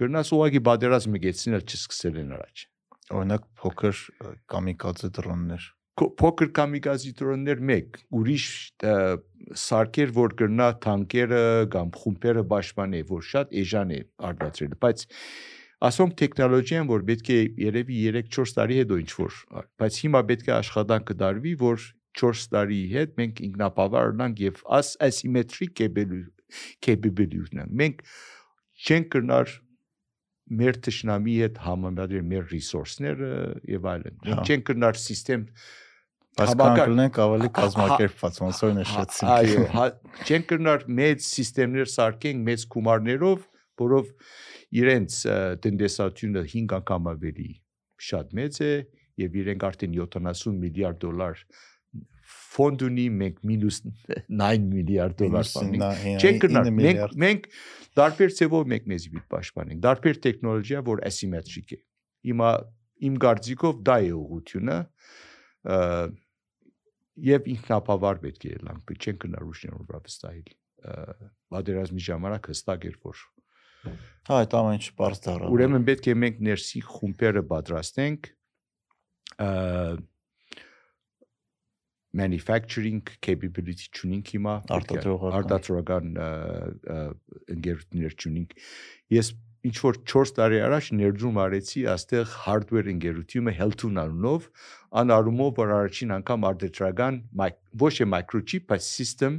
[0.02, 2.66] գրնաս ուղակի բادرած միգեցինել չսկսել են առաջ
[3.12, 4.02] օրինակ փոքր
[4.52, 8.46] կամիկաձե դրոններ փոքր կամիկազի դրոններ մեկ ուրիշ
[9.62, 11.42] սարքեր որ կրնա տանկերը
[11.74, 13.98] կամ խումբերը պաշտպանի որ շատ էժան է
[14.28, 15.04] արդյացրել բայց
[15.88, 19.40] ասոնք տեխնոլոգիան որ պետք է երևի 3-4 տարի հետո ինչ որ
[19.82, 21.86] բայց հիմա պետք է աշխատանքը դարվի որ
[22.22, 28.02] 4 տարի հետ մենք ինքնապավար ունենք եւ as asymmetric capability ունենք մենք
[28.86, 29.54] չենք կրնար
[30.62, 33.30] մեր ճշնամի հետ համեմատել մեր resource-ները
[33.72, 35.52] եւ այլն մենք հա։ չենք կրնար համակարգ
[36.32, 39.86] Հասկանանք ավելի կազմակերպված ոնց որ նշեցինք։ Այո, հա,
[40.24, 43.42] չեն կրնար մեծ համակարգեր սարքենք մեծ գումարներով,
[43.82, 44.06] որով
[44.72, 45.18] իրենց
[45.64, 47.50] տնտեսությունը 5 անգամ ավելի
[48.08, 48.72] շատ մեծ է
[49.22, 51.42] եւ իրենք արդեն 70 միլիարդ դոլար
[52.52, 57.48] ֆոնդ ունի մենք մինուս 9 միլիարդ դոլար բանենք։ Չենք գնալ։ Մենք մենք
[58.00, 61.80] դարբեր ծևով մենք մեզ պիտի պաշտպանենք։ Դարբեր տեխնոլոգիա, որ ասիմետրիկ է։
[62.32, 62.50] Հիմա
[63.08, 64.78] իմ գարձիկով դա է ուղությունը
[67.32, 70.52] եւ ինքնապավար պետք է լինենք, չենք գնալ ռուսիան ռուբրավստայիլ։
[71.52, 73.24] Բادرազմի ժամանակ հստակ էր որ
[74.28, 78.30] հա այդ ամեն ինչ բարձ դառա ուրեմն պետք է մենք ներսի խումբերը պատրաստենք
[82.12, 86.10] manufacturing capability չունենք հիմա արտադրողական
[87.56, 88.54] ընկերություններ չունենք
[89.16, 89.32] ես
[89.62, 94.48] ինչ որ 4 տարի առաջ ներդրում արեցի աստեղ hardware ընկերությունը Heltun անունով
[95.02, 97.20] անարումով որ առաջին անգամ արտադրական
[97.84, 99.38] ոչ թե microchip բայց system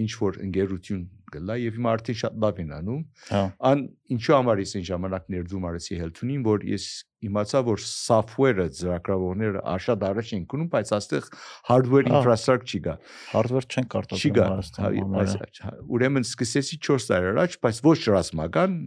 [0.00, 1.02] ինչ որ ընկերություն
[1.34, 3.00] գլա եւ հիմա արդեն շատ լավ են անում։
[3.30, 3.84] Հա։ Ան
[4.16, 6.86] ինչու համար ես այն ժամանակ ներդրում արեցի Heltun-ին, որ ես
[7.30, 11.28] իմացա, որ software-ը ծրագրավորները աշատ առաջ են գնում, բայց այստեղ
[11.70, 12.94] hardware Հա։ infrastructure չի գա։
[13.34, 18.80] hardware չեն կարտադրում Հայաստանում։ հա, Ուրեմն սկսեցի 4 տարի առաջ, բայց ոչ ռազմական,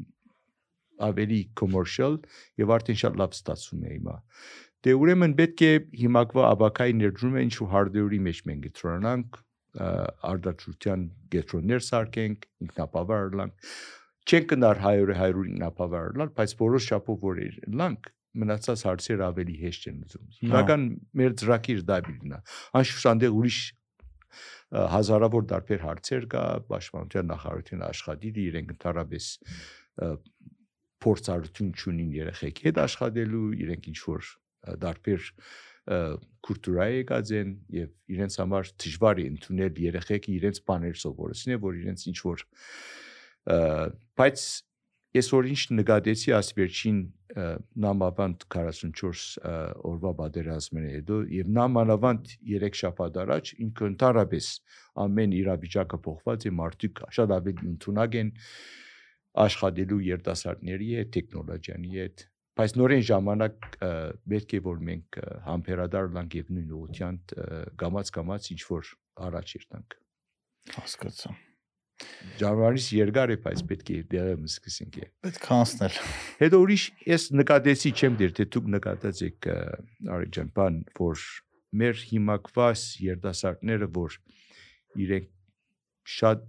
[1.04, 2.20] ավելի commercial
[2.60, 4.16] եւ արդեն շատ լավ ստացվում է հիմա։
[4.84, 5.72] Դե ուրեմն պետք է
[6.04, 9.38] հիմակվա աբակայի ներդրումը ինչ որ hardware-ի մեջ մենք գտնանանք,
[9.74, 13.70] արդաչության գետրոններ սարքենք, ինքնապավար լանք։
[14.24, 17.42] Չենք կնար 100-ը 100 ինքնապավար լան, բայց որոշ չափով որ
[17.82, 18.12] լանք
[18.44, 20.86] մնացած հարցերը ավելի հեշտ են ուզում։ Հիմնական
[21.22, 22.40] մեր ծրագիր դա բիլնա։
[22.80, 23.58] Անշուշտ անդեղ ուրիշ
[24.74, 30.08] հազարավոր դարբեր հարցեր կա, պաշտպանության նախարարությունը աշխատիր իրենք ընդհանրապես ը,
[31.04, 34.32] փորձառություն ունին երեխեքի հետ աշխատելու, իրենք ինչ որ
[34.84, 35.30] դարբեր
[35.84, 42.06] կուլտուրայի եկած են եւ իրենց համար դժվար է ընդունել երեխեքը իրենց բաներ սովորեցնեն, որ իրենց
[42.12, 42.46] ինչ որ
[44.24, 44.46] բայց
[45.14, 47.00] ես որ ինչ նկատեցի աս վերջին
[47.84, 49.26] նամանավանդ 44
[49.90, 54.50] օրվա բادرազմեն հետո եւ նամանավանդ 3 շաբաթ առաջ ինքը ընդառաջ
[55.04, 58.32] ամեն իրավիճակը փոխված է մարդիկ շատ ավելի ընդունակ են
[59.44, 62.26] աշխատելու երիտասարդների հետ, տեխնոլոգիայի հետ,
[62.60, 63.70] բայց նորեն ժամանակ
[64.34, 67.34] պետք է որ մենք համբերադար լանք եւ նույն ուղղությամբ
[67.82, 68.92] գամած-գամած ինչ որ
[69.30, 69.98] առաջ երթանք
[70.78, 71.34] հասկացա
[72.40, 75.98] Ճանվարից երկար է, բայց պետք է դերը սկսենք։ Պետք է անցնել։
[76.40, 79.48] Հետո ուրիշ ես նկատեցի չեմ դեր թե դուք նկատեցիք
[80.16, 81.26] Արեգ ջան, բան որ
[81.84, 84.18] մեր հիմակված երդասարտները որ
[85.06, 85.30] իրենք
[86.18, 86.44] շատ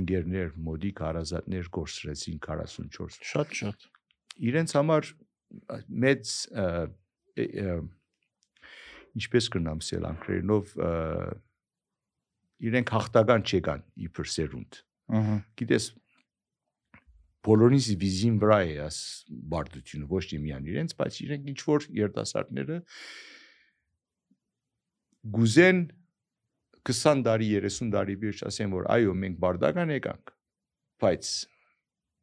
[0.00, 3.88] ընկերներ, մոդիկ հարազատներ կորսրեցին 44 շատ շատ
[4.50, 5.08] իրենց համար
[6.04, 6.34] մեծ
[9.20, 10.74] ինչպես կնամ սելանքրենով
[12.70, 14.80] իրենք հաղթական չեկան իբր սերունդ
[15.20, 15.88] ըհը գիտես
[17.46, 18.98] բոլորինս վիզին վրա է աս
[19.52, 22.76] բարդությունը ոչ թե միան իրենց բայց իրենք ինչ որ երիտասարդները
[25.36, 25.80] գուզեն
[26.90, 30.34] 20 տարի 30 տարի վերջ ասեն որ այո մենք բարդական եկանք
[31.04, 31.32] բայց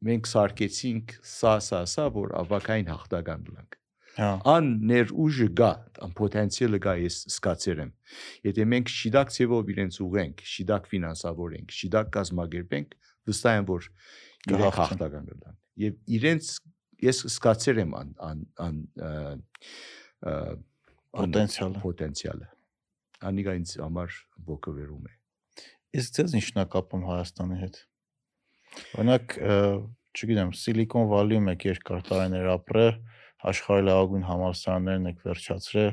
[0.06, 3.76] մենք սարկեցինք սա սա սա որ ավակային հաղթական գլանք
[4.18, 5.70] հա ան ներ ուժը գա
[6.06, 7.92] ան պոտենցիալը գա ես սկացեր եմ
[8.48, 12.96] եթե մենք շիդակ ցևով իրենց ուղենք շիդակ ֆինանսավորենք շիդակ կազմակերպենք
[13.30, 13.90] վստահ եմ որ
[14.48, 16.52] իրենք հաղթական կլան եւ իրենց
[17.08, 18.80] ես սկացեր եմ ան ան ան
[21.18, 22.48] Պոտենցիալը։ պոտենցիալը
[23.28, 24.18] անիկա ինձ համար
[24.48, 25.18] ոգևերում է
[25.98, 27.76] Իսկ ձեզ ինչն է կապում Հայաստանի հետ։
[28.98, 29.36] Օրինակ,
[30.18, 32.92] չգիտեմ, Silicon Valley-ում եք երկար տարիներ ապրել,
[33.52, 35.90] աշխարհի լավագույն համալսարաններն եք վերջացրել,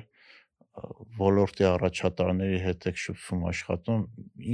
[1.19, 4.02] ոլորտի առաջատարների հետ եք շփվում աշխատում,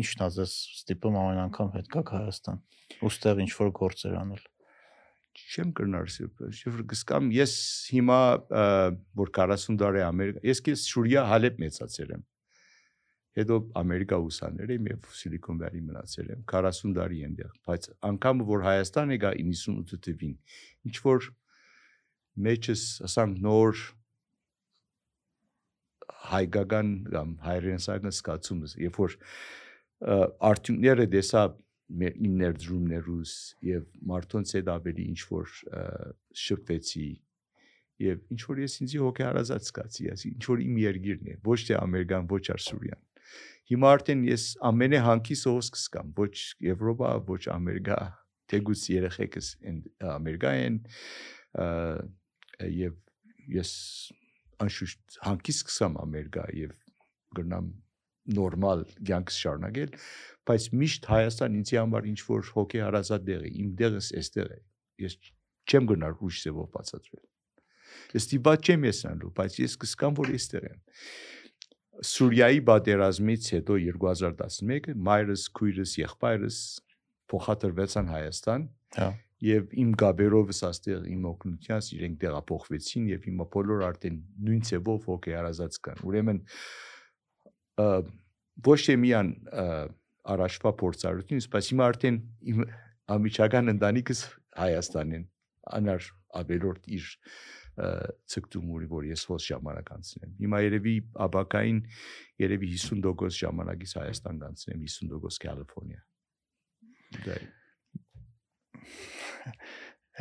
[0.02, 2.60] ինչն է ձեզ ստիպում ամեն անգամ հետ գաք Հայաստան։
[3.02, 4.43] Ոստեղ ինչ որ գործեր անել։
[5.31, 7.53] չեմ կրնար շիֆր գսկամ ես
[7.95, 8.19] հիմա
[9.22, 12.26] որ 40 տարի ամերիկա ես քիչ շուրիա հալեբ մեծացել եմ
[13.38, 18.66] հետո ամերիկա ուսաներ եմ եւ սիլիկոն վալի մնացել եմ 40 տարի այնտեղ բայց անգամ որ
[18.68, 20.36] հայաստան եկա 98 թվին
[20.90, 21.30] ինչ որ
[22.48, 23.82] մեջս ասանք նոր
[26.32, 29.18] հայկական կամ հայրենսական սկացումս երբ որ
[30.52, 31.44] արդյունքները դեսա
[31.91, 33.32] իմ ներդրումներուս
[33.68, 35.56] եւ մարդոնց հետ ավելի ինչ որ
[36.41, 37.10] շփվեցի
[38.02, 41.76] եւ ինչ որ ես ինձի հոգեհարազատ զգացի, ասի ինչ որ իմ երգիրն է, ոչ թե
[41.82, 43.02] ամերիկան, ոչ արսուրյան։
[43.70, 46.34] Հիմա արդեն ես ամենե հանկիս ողս կսկամ, ոչ
[46.66, 48.00] Եվրոպա, ոչ Ամերիկա,
[48.52, 49.52] թեգուց երեխեքս
[50.16, 50.80] Ամերիկա են
[52.82, 52.98] եւ
[53.62, 53.72] ես
[54.66, 56.76] անշուշտ հանկիս կսամ Ամերիկա եւ
[57.38, 57.72] գտնամ
[58.36, 59.96] նորմալ ցանկս շարունակել,
[60.48, 64.60] բայց միշտ Հայաստան ինձի համար ինչ որ հոգի հարազատ դեղ է, իմ դեղս էստեղ է։
[65.06, 65.18] Ես
[65.72, 67.26] չեմ գնար ուշ սեվով բացատրել։
[68.12, 70.80] Ես դիպած չեմ ես անելու, բայց ես կսկամ որ էստեղ եմ։
[72.02, 76.57] Սուրիայի պատերազմից հետո 2011-ը մայրս, քույրս, եղբայրս
[77.32, 78.64] փոխադրվեցան Հայաստան
[78.98, 79.10] Հա։
[79.41, 84.18] եւ իմ գաբերովս աստեղ իմ օգնությանս իրենք տեղափոխվեցին եւ հիմա բոլոր արդեն
[84.48, 86.41] նույն ցևով հոգեարազած կան ուրեմն
[88.68, 89.32] ոչ թե միան
[90.36, 92.19] առաջվա փորձառությունից բայց հիմա արդեն
[92.53, 92.61] իմ
[93.18, 94.23] ամիջական ընտանիքս
[94.61, 95.26] Հայաստանին
[95.82, 96.11] անար
[96.41, 97.10] ավելորդ իր
[97.82, 97.90] ը,
[98.34, 100.95] ցկտումուրի որ ես հոս ժամանակ անցնեմ հիմա երևի
[101.28, 101.84] աբակային
[102.45, 106.02] երևի 50% ժամանակից Հայաստան կանցնեմ 50% Կալիֆոռնիա
[107.28, 107.38] դա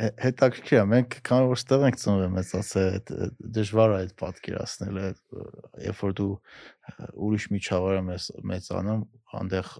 [0.01, 3.09] Հետաքրքիր է, մենք քանի որ ստեղ ենք ծնվել մեծացել, այդ
[3.57, 5.09] դժվար է այդ պատկերացնելը,
[5.85, 6.29] երբ որ դու
[7.27, 9.03] ուրիշ միջավայր ես մեծանում,
[9.41, 9.73] այնտեղ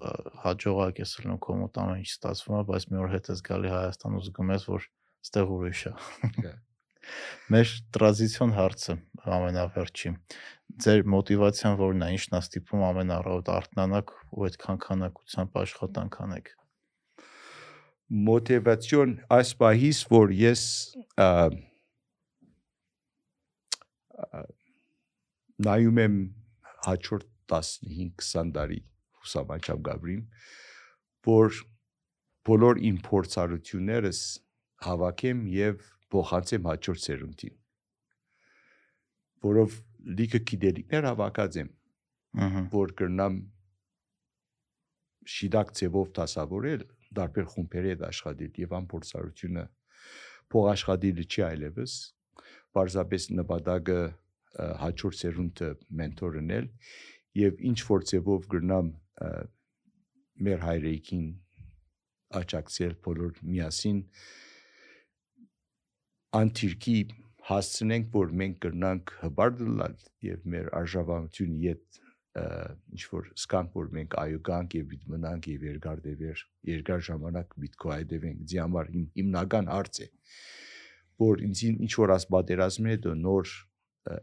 [0.43, 3.71] հաջողակ ես լինում քո մոտ ամեն ինչ ստացվում է, բայց մի օր հետ ես գալի
[3.71, 4.89] Հայաստան ու զգում ես, որ
[5.31, 5.95] ստեղ ուրիշ է։
[7.51, 8.95] Մեր տրադիցիոն հարցը
[9.37, 10.17] ամենավերջին։
[10.81, 16.51] Ձեր մոտիվացիան որն է, ինչն է ստիպում ամեն առավոտ արթնանաք ու այդքան քանակությամբ աշխատանք անեք։
[18.11, 20.63] մոտիվացիոն այս պահից որ ես
[25.67, 26.17] նայում եմ
[26.87, 28.79] հաջորդ 15-20 տարի
[29.21, 30.25] հուսամաչամ գաբրին
[31.29, 31.61] որ
[32.49, 34.21] բոլոր իմ փորձառություններս
[34.87, 37.57] հավաքեմ եւ փոխանցեմ հաջորդ սերունդին
[39.47, 39.77] որով
[40.21, 41.69] լիքը գիտելիքներ հավաքած եմ
[42.73, 43.37] որ կրնամ
[45.35, 46.83] շիդակ ծևով դասավորել
[47.19, 49.63] դարբեր խումբերի հետ աշխատել եւ ամփորձարությունը
[50.51, 51.95] փող աշխատելը չի այլևս
[52.77, 53.99] պարզապես նպատակը
[54.81, 55.69] հաջորդ սերունդը
[56.01, 56.69] մենթորնել
[57.41, 58.91] եւ ինչ որ ծևով գրնամ
[60.47, 61.27] մեր հայրեքին
[62.41, 63.99] աճակցել բոլոր միասին
[66.37, 66.97] անթիրքի
[67.49, 69.95] հասցնենք որ մենք կրնանք հբար դլալ
[70.27, 71.99] եւ մեր արժավանությունը իդ
[72.31, 77.57] ինչ որ սկանք որ մենք այո գանք եւ պիտի մնանք եւ երկար դեպեր երկար ժամանակ
[77.63, 80.07] պիտի կայդևենք դի համար իմ հիմնական հարց է
[81.25, 83.51] որ ինձ ինչ որ աս պատերազմն հետո նոր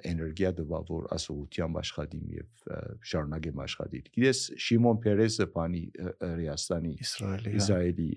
[0.08, 2.48] էներգիա դվա որ ասողությամբ աշխատիմ եւ
[3.12, 5.82] շարունակեմ աշխատել։ Գիտես Շիմոն Պերեսը բանի
[6.40, 8.08] Ռիաստանի Իսրայելի հա։ Իսրայելի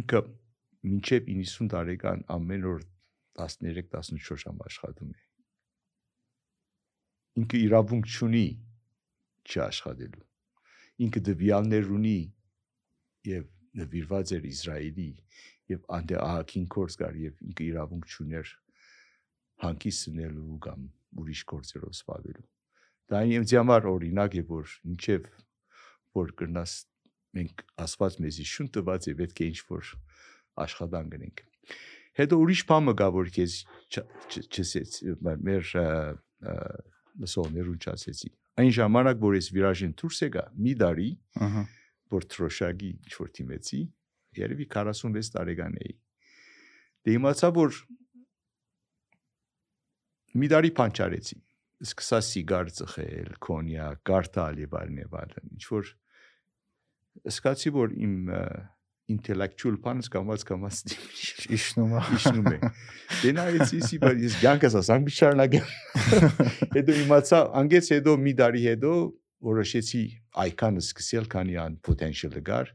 [0.00, 0.22] ինքը
[0.86, 2.84] մինչև 90 տարեկան ամեն օր
[3.38, 5.20] 13-14 ժամ աշխատում է։
[7.42, 8.46] Ինքը իրավունք չունի
[9.52, 10.24] չաշխատելու։
[11.06, 12.18] Ինքը դվյալներ ունի
[13.32, 13.46] եւ
[13.82, 15.10] նվիրված էր Իսրայելի
[15.72, 18.52] եւ անդե ահակին կորս կար եւ ինքը իրավունք չուներ
[19.62, 20.84] հանկիսնելու կամ
[21.22, 22.48] ուրիշ գործերով զբաղվելու։
[23.12, 25.28] Դա ինձ համար օրինակ է որ ինչեւ
[26.18, 26.74] որ կրնաս
[27.38, 29.92] մենք ասված մեզի շուն տված է պետք է ինչ որ
[30.66, 31.44] աշխատանք գնենք։
[32.22, 33.54] Հետո ուրիշ բանը կա որ քեզ
[34.52, 34.98] չսեց
[35.48, 35.70] մեր
[37.22, 41.08] լսողներուն չասեցի։ Այն ժամանակ որ ես վիրաժին դուրս եկա մի տարի,
[41.46, 41.62] ըհը
[42.12, 43.80] որ թրոշակի ինչ որ թիմեցի,
[44.42, 45.94] երևի 46 տարեկան էի։
[47.02, 47.78] Դե իմացա որ
[50.42, 51.38] մի տարի փանչարեցի։
[51.82, 55.88] Սկսա սիգար ծխել, կոնյակ, կարտալ եւ այլն եւ այլն։ Ինչ որ
[57.32, 58.14] սկացի որ իմ
[59.12, 60.94] intellectual բանս կամած կամած
[61.56, 62.58] իշնում է իշնում է։
[63.22, 65.74] Դե նայեցի սի բայց ես ցանկս ասանք բիչարնագեմ։
[66.76, 68.92] Հետո իմացա անգեց հետո մի տարի հետո
[69.42, 70.02] որոշեցի
[70.42, 72.68] այքանը սկսել, քանի ան potential-ը գար,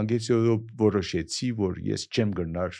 [0.00, 2.78] անգեց հետո որոշեցի, որ ես չեմ գնար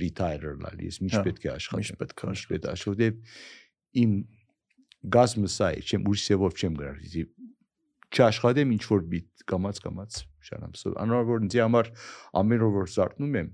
[0.00, 3.20] retire լալ, ես միշտ Հա, պետք է աշխատեմ։ միշտ պետք է միշտ պետք է աշխատեմ։
[4.04, 4.14] Իմ
[5.14, 6.98] գազմը սա է, չեմ ուրիշ սեվով չեմ գնար։
[8.14, 11.90] չաշխատեմ ինչ որ բիտ կամած կամած շանամ։ So անոր որ ինձ համար
[12.40, 13.50] ամեն օր որ զարթնում եմ,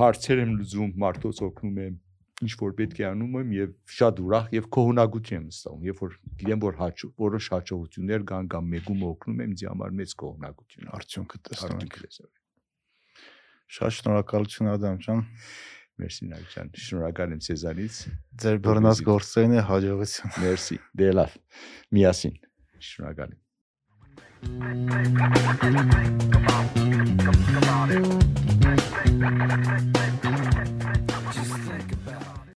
[0.00, 1.98] հարցեր եմ լուծում, մարդոց օգնում եմ,
[2.40, 6.14] ինչ որ պետք է անում եմ եւ շատ ուրախ եւ կողոնակություն եմ ստանում երբ որ
[6.40, 11.40] գիտեմ որ հաճու որոշ հաջողություններ կան կամ մեկում օգնում եմ ինձ համար մեծ կողոնակություն արդյունքը
[11.50, 11.98] տեսնում ենք
[13.70, 15.20] շատ շնորհակալություն Ադամ ջան
[16.00, 17.98] մերսի նայչան շնորհակալ եմ ցեզանից
[18.40, 21.36] ձեր բռնած գործերին հաջողություն մերսի դե լավ
[21.98, 22.40] միասին
[22.88, 23.30] շնորհակալ